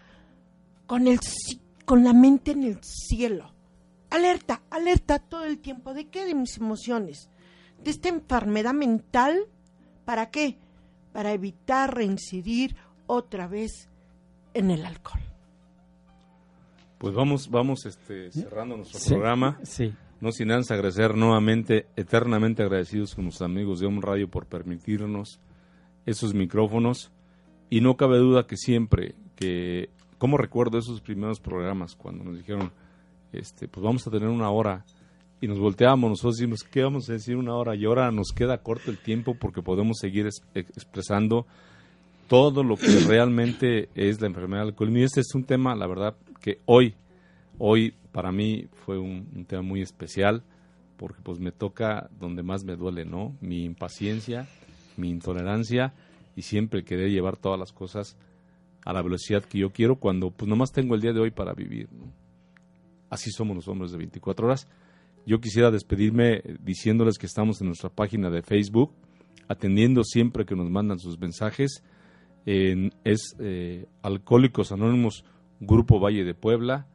con, 0.86 1.08
el, 1.08 1.20
con 1.86 2.03
la 2.03 2.14
mente 2.14 2.51
en 2.51 2.64
el 2.64 2.80
cielo. 2.82 3.53
Alerta, 4.10 4.62
alerta 4.70 5.20
todo 5.20 5.43
el 5.43 5.60
tiempo. 5.60 5.93
¿De 5.93 6.08
qué? 6.08 6.26
De 6.26 6.36
mis 6.36 6.58
emociones. 6.58 7.30
De 7.84 7.91
esta 7.91 8.10
enfermedad 8.10 8.74
mental. 8.74 9.47
¿Para 10.05 10.30
qué? 10.30 10.58
Para 11.12 11.34
evitar 11.34 11.93
reincidir 11.93 12.78
otra 13.08 13.47
vez 13.47 13.89
en 14.53 14.72
el 14.72 14.86
alcohol. 14.86 15.26
Pues 16.98 17.14
vamos, 17.14 17.50
vamos 17.50 17.86
este, 17.86 18.32
cerrando 18.32 18.78
nuestro 18.78 19.00
programa. 19.08 19.60
Sí. 19.64 19.93
No 20.20 20.32
sin 20.32 20.52
antes 20.52 20.72
agradecer 20.72 21.16
nuevamente, 21.16 21.86
eternamente 21.95 22.64
agradecidos 22.64 23.14
con 23.14 23.26
nuestros 23.26 23.48
amigos 23.48 23.80
de 23.80 23.86
Home 23.86 24.02
Radio 24.02 24.28
por 24.28 24.48
permitirnos 24.48 25.39
esos 26.06 26.34
micrófonos. 26.34 27.12
Y 27.70 27.82
no 27.82 27.98
cabe 27.98 28.18
duda 28.18 28.48
que 28.48 28.58
siempre, 28.58 29.14
que, 29.36 29.89
como 30.18 30.38
recuerdo 30.38 30.80
esos 30.80 31.02
primeros 31.02 31.39
programas 31.39 31.95
cuando 31.95 32.24
nos 32.24 32.38
dijeron, 32.38 32.72
este, 33.32 33.68
pues 33.68 33.84
vamos 33.84 34.08
a 34.08 34.12
tener 34.12 34.30
una 34.30 34.50
hora 34.50 34.86
y 35.39 35.48
nos 35.48 35.60
volteamos 35.60 36.10
nosotros 36.10 36.38
decimos, 36.38 36.64
¿qué 36.64 36.82
vamos 36.82 37.10
a 37.10 37.14
decir 37.14 37.36
una 37.36 37.56
hora? 37.56 37.76
Y 37.76 37.86
ahora 37.86 38.12
nos 38.12 38.32
queda 38.32 38.58
corto 38.60 38.89
el 38.89 38.98
tiempo 38.98 39.36
porque 39.36 39.62
podemos 39.62 39.98
seguir 40.00 40.28
expresando 40.56 41.45
todo 42.28 42.64
lo 42.64 42.76
que 42.76 42.88
realmente 43.08 43.89
es 43.93 44.20
la 44.20 44.28
enfermedad 44.28 44.62
del 44.62 44.70
alcoholismo. 44.70 45.00
Y 45.00 45.04
este 45.04 45.22
es 45.22 45.34
un 45.36 45.43
tema, 45.43 45.76
la 45.76 45.88
verdad, 45.88 46.16
que 46.38 46.61
hoy, 46.65 46.95
hoy 47.57 47.93
para 48.11 48.31
mí 48.31 48.67
fue 48.71 48.97
un, 48.97 49.45
tema 49.45 49.61
muy 49.61 49.81
especial 49.81 50.43
porque 50.97 51.21
pues 51.21 51.39
me 51.39 51.51
toca 51.51 52.09
donde 52.19 52.43
más 52.43 52.63
me 52.63 52.75
duele, 52.75 53.05
¿no? 53.05 53.35
Mi 53.41 53.63
impaciencia, 53.63 54.47
mi 54.95 55.09
intolerancia 55.09 55.93
y 56.35 56.41
siempre 56.41 56.83
querer 56.83 57.11
llevar 57.11 57.38
todas 57.38 57.59
las 57.59 57.71
cosas 57.71 58.17
a 58.83 58.93
la 58.93 59.01
velocidad 59.01 59.43
que 59.43 59.59
yo 59.59 59.71
quiero 59.71 59.97
cuando 59.97 60.31
pues 60.31 60.49
nomás 60.49 60.71
tengo 60.71 60.95
el 60.95 61.01
día 61.01 61.13
de 61.13 61.19
hoy 61.19 61.31
para 61.31 61.53
vivir. 61.53 61.89
Así 63.09 63.31
somos 63.31 63.55
los 63.55 63.67
hombres 63.67 63.91
de 63.91 63.97
24 63.97 64.47
horas. 64.47 64.67
Yo 65.25 65.39
quisiera 65.39 65.71
despedirme 65.71 66.41
diciéndoles 66.61 67.17
que 67.17 67.25
estamos 67.25 67.61
en 67.61 67.67
nuestra 67.67 67.89
página 67.89 68.29
de 68.29 68.41
Facebook, 68.41 68.93
atendiendo 69.47 70.03
siempre 70.03 70.45
que 70.45 70.55
nos 70.55 70.69
mandan 70.69 70.99
sus 70.99 71.19
mensajes 71.19 71.83
es 72.47 73.35
eh, 73.39 73.85
Alcohólicos 74.01 74.71
Anónimos 74.71 75.25
Grupo 75.60 75.99
Valle 75.99 76.24
de 76.24 76.34
Puebla 76.34 76.88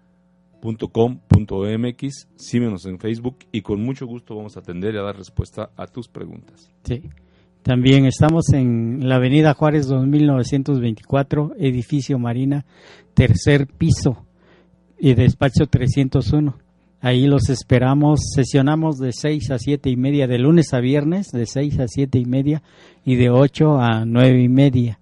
.com.mx, 0.63 2.29
síguenos 2.37 2.87
en 2.87 2.99
Facebook 2.99 3.39
y 3.51 3.63
con 3.63 3.83
mucho 3.83 4.07
gusto 4.07 4.37
vamos 4.37 4.57
a 4.57 4.61
atender 4.61 4.95
y 4.95 4.99
a 4.99 5.03
dar 5.03 5.17
respuesta 5.17 5.71
a 5.77 5.87
tus 5.87 6.09
preguntas. 6.09 6.71
Sí. 6.85 7.03
También 7.63 8.07
estamos 8.07 8.53
en 8.53 9.09
la 9.09 9.17
Avenida 9.17 9.55
Juárez 9.55 9.87
2924, 9.87 11.55
edificio 11.59 12.19
Marina, 12.19 12.65
tercer 13.15 13.67
piso 13.67 14.25
y 14.99 15.15
despacho 15.15 15.67
301. 15.67 16.59
Ahí 17.01 17.27
los 17.27 17.49
esperamos, 17.51 18.21
sesionamos 18.35 18.99
de 18.99 19.13
6 19.13 19.51
a 19.51 19.59
siete 19.59 19.91
y 19.91 19.97
media, 19.97 20.29
de 20.29 20.39
lunes 20.39 20.73
a 20.73 20.81
viernes, 20.81 21.29
de 21.33 21.47
6 21.47 21.81
a 21.81 21.89
siete 21.89 22.19
y 22.19 22.25
media 22.25 22.63
y 23.05 23.17
de 23.17 23.31
8 23.31 23.81
a 23.81 24.05
nueve 24.05 24.41
y 24.43 24.49
media 24.49 25.01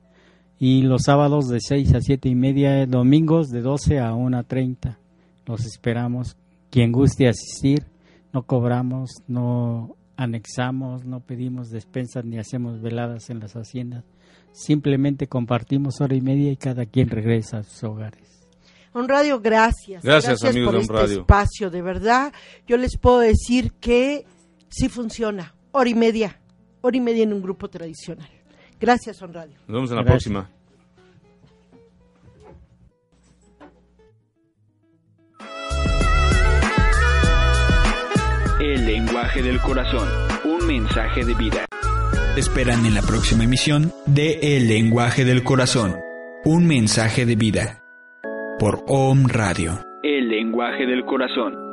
y 0.62 0.82
los 0.82 1.04
sábados 1.04 1.48
de 1.48 1.58
6 1.58 1.94
a 1.94 2.00
7 2.02 2.28
y 2.28 2.34
media, 2.34 2.84
domingos 2.84 3.48
de 3.48 3.62
12 3.62 3.98
a 3.98 4.12
1.30. 4.12 4.98
Los 5.46 5.64
esperamos. 5.64 6.36
Quien 6.70 6.92
guste 6.92 7.28
asistir, 7.28 7.86
no 8.34 8.42
cobramos, 8.42 9.10
no 9.26 9.96
anexamos, 10.18 11.06
no 11.06 11.20
pedimos 11.20 11.70
despensas 11.70 12.26
ni 12.26 12.38
hacemos 12.38 12.82
veladas 12.82 13.30
en 13.30 13.40
las 13.40 13.54
haciendas. 13.56 14.04
Simplemente 14.52 15.28
compartimos 15.28 16.02
hora 16.02 16.14
y 16.14 16.20
media 16.20 16.52
y 16.52 16.56
cada 16.58 16.84
quien 16.84 17.08
regresa 17.08 17.60
a 17.60 17.62
sus 17.62 17.82
hogares. 17.82 18.46
On 18.92 19.08
Radio, 19.08 19.40
gracias. 19.40 20.04
Gracias, 20.04 20.44
amigos 20.44 20.86
por 20.86 21.04
este 21.04 21.20
espacio. 21.20 21.70
De 21.70 21.80
verdad, 21.80 22.34
yo 22.66 22.76
les 22.76 22.98
puedo 22.98 23.20
decir 23.20 23.72
que 23.80 24.26
sí 24.68 24.90
funciona. 24.90 25.54
Hora 25.72 25.88
y 25.88 25.94
media. 25.94 26.38
Hora 26.82 26.98
y 26.98 27.00
media 27.00 27.22
en 27.22 27.32
un 27.32 27.40
grupo 27.40 27.70
tradicional. 27.70 28.39
Gracias, 28.80 29.18
Son 29.18 29.32
Radio. 29.32 29.56
Nos 29.66 29.74
vemos 29.74 29.90
en 29.90 29.96
la 29.96 30.04
próxima. 30.04 30.50
El 38.60 38.86
lenguaje 38.86 39.42
del 39.42 39.60
corazón, 39.60 40.08
un 40.44 40.66
mensaje 40.66 41.24
de 41.24 41.34
vida. 41.34 41.66
Esperan 42.36 42.86
en 42.86 42.94
la 42.94 43.02
próxima 43.02 43.44
emisión 43.44 43.92
de 44.06 44.56
El 44.56 44.68
lenguaje 44.68 45.24
del 45.24 45.42
corazón, 45.42 45.96
un 46.44 46.66
mensaje 46.66 47.26
de 47.26 47.36
vida. 47.36 47.82
Por 48.58 48.84
OM 48.86 49.26
Radio. 49.28 49.78
El 50.02 50.28
lenguaje 50.28 50.86
del 50.86 51.04
corazón. 51.04 51.69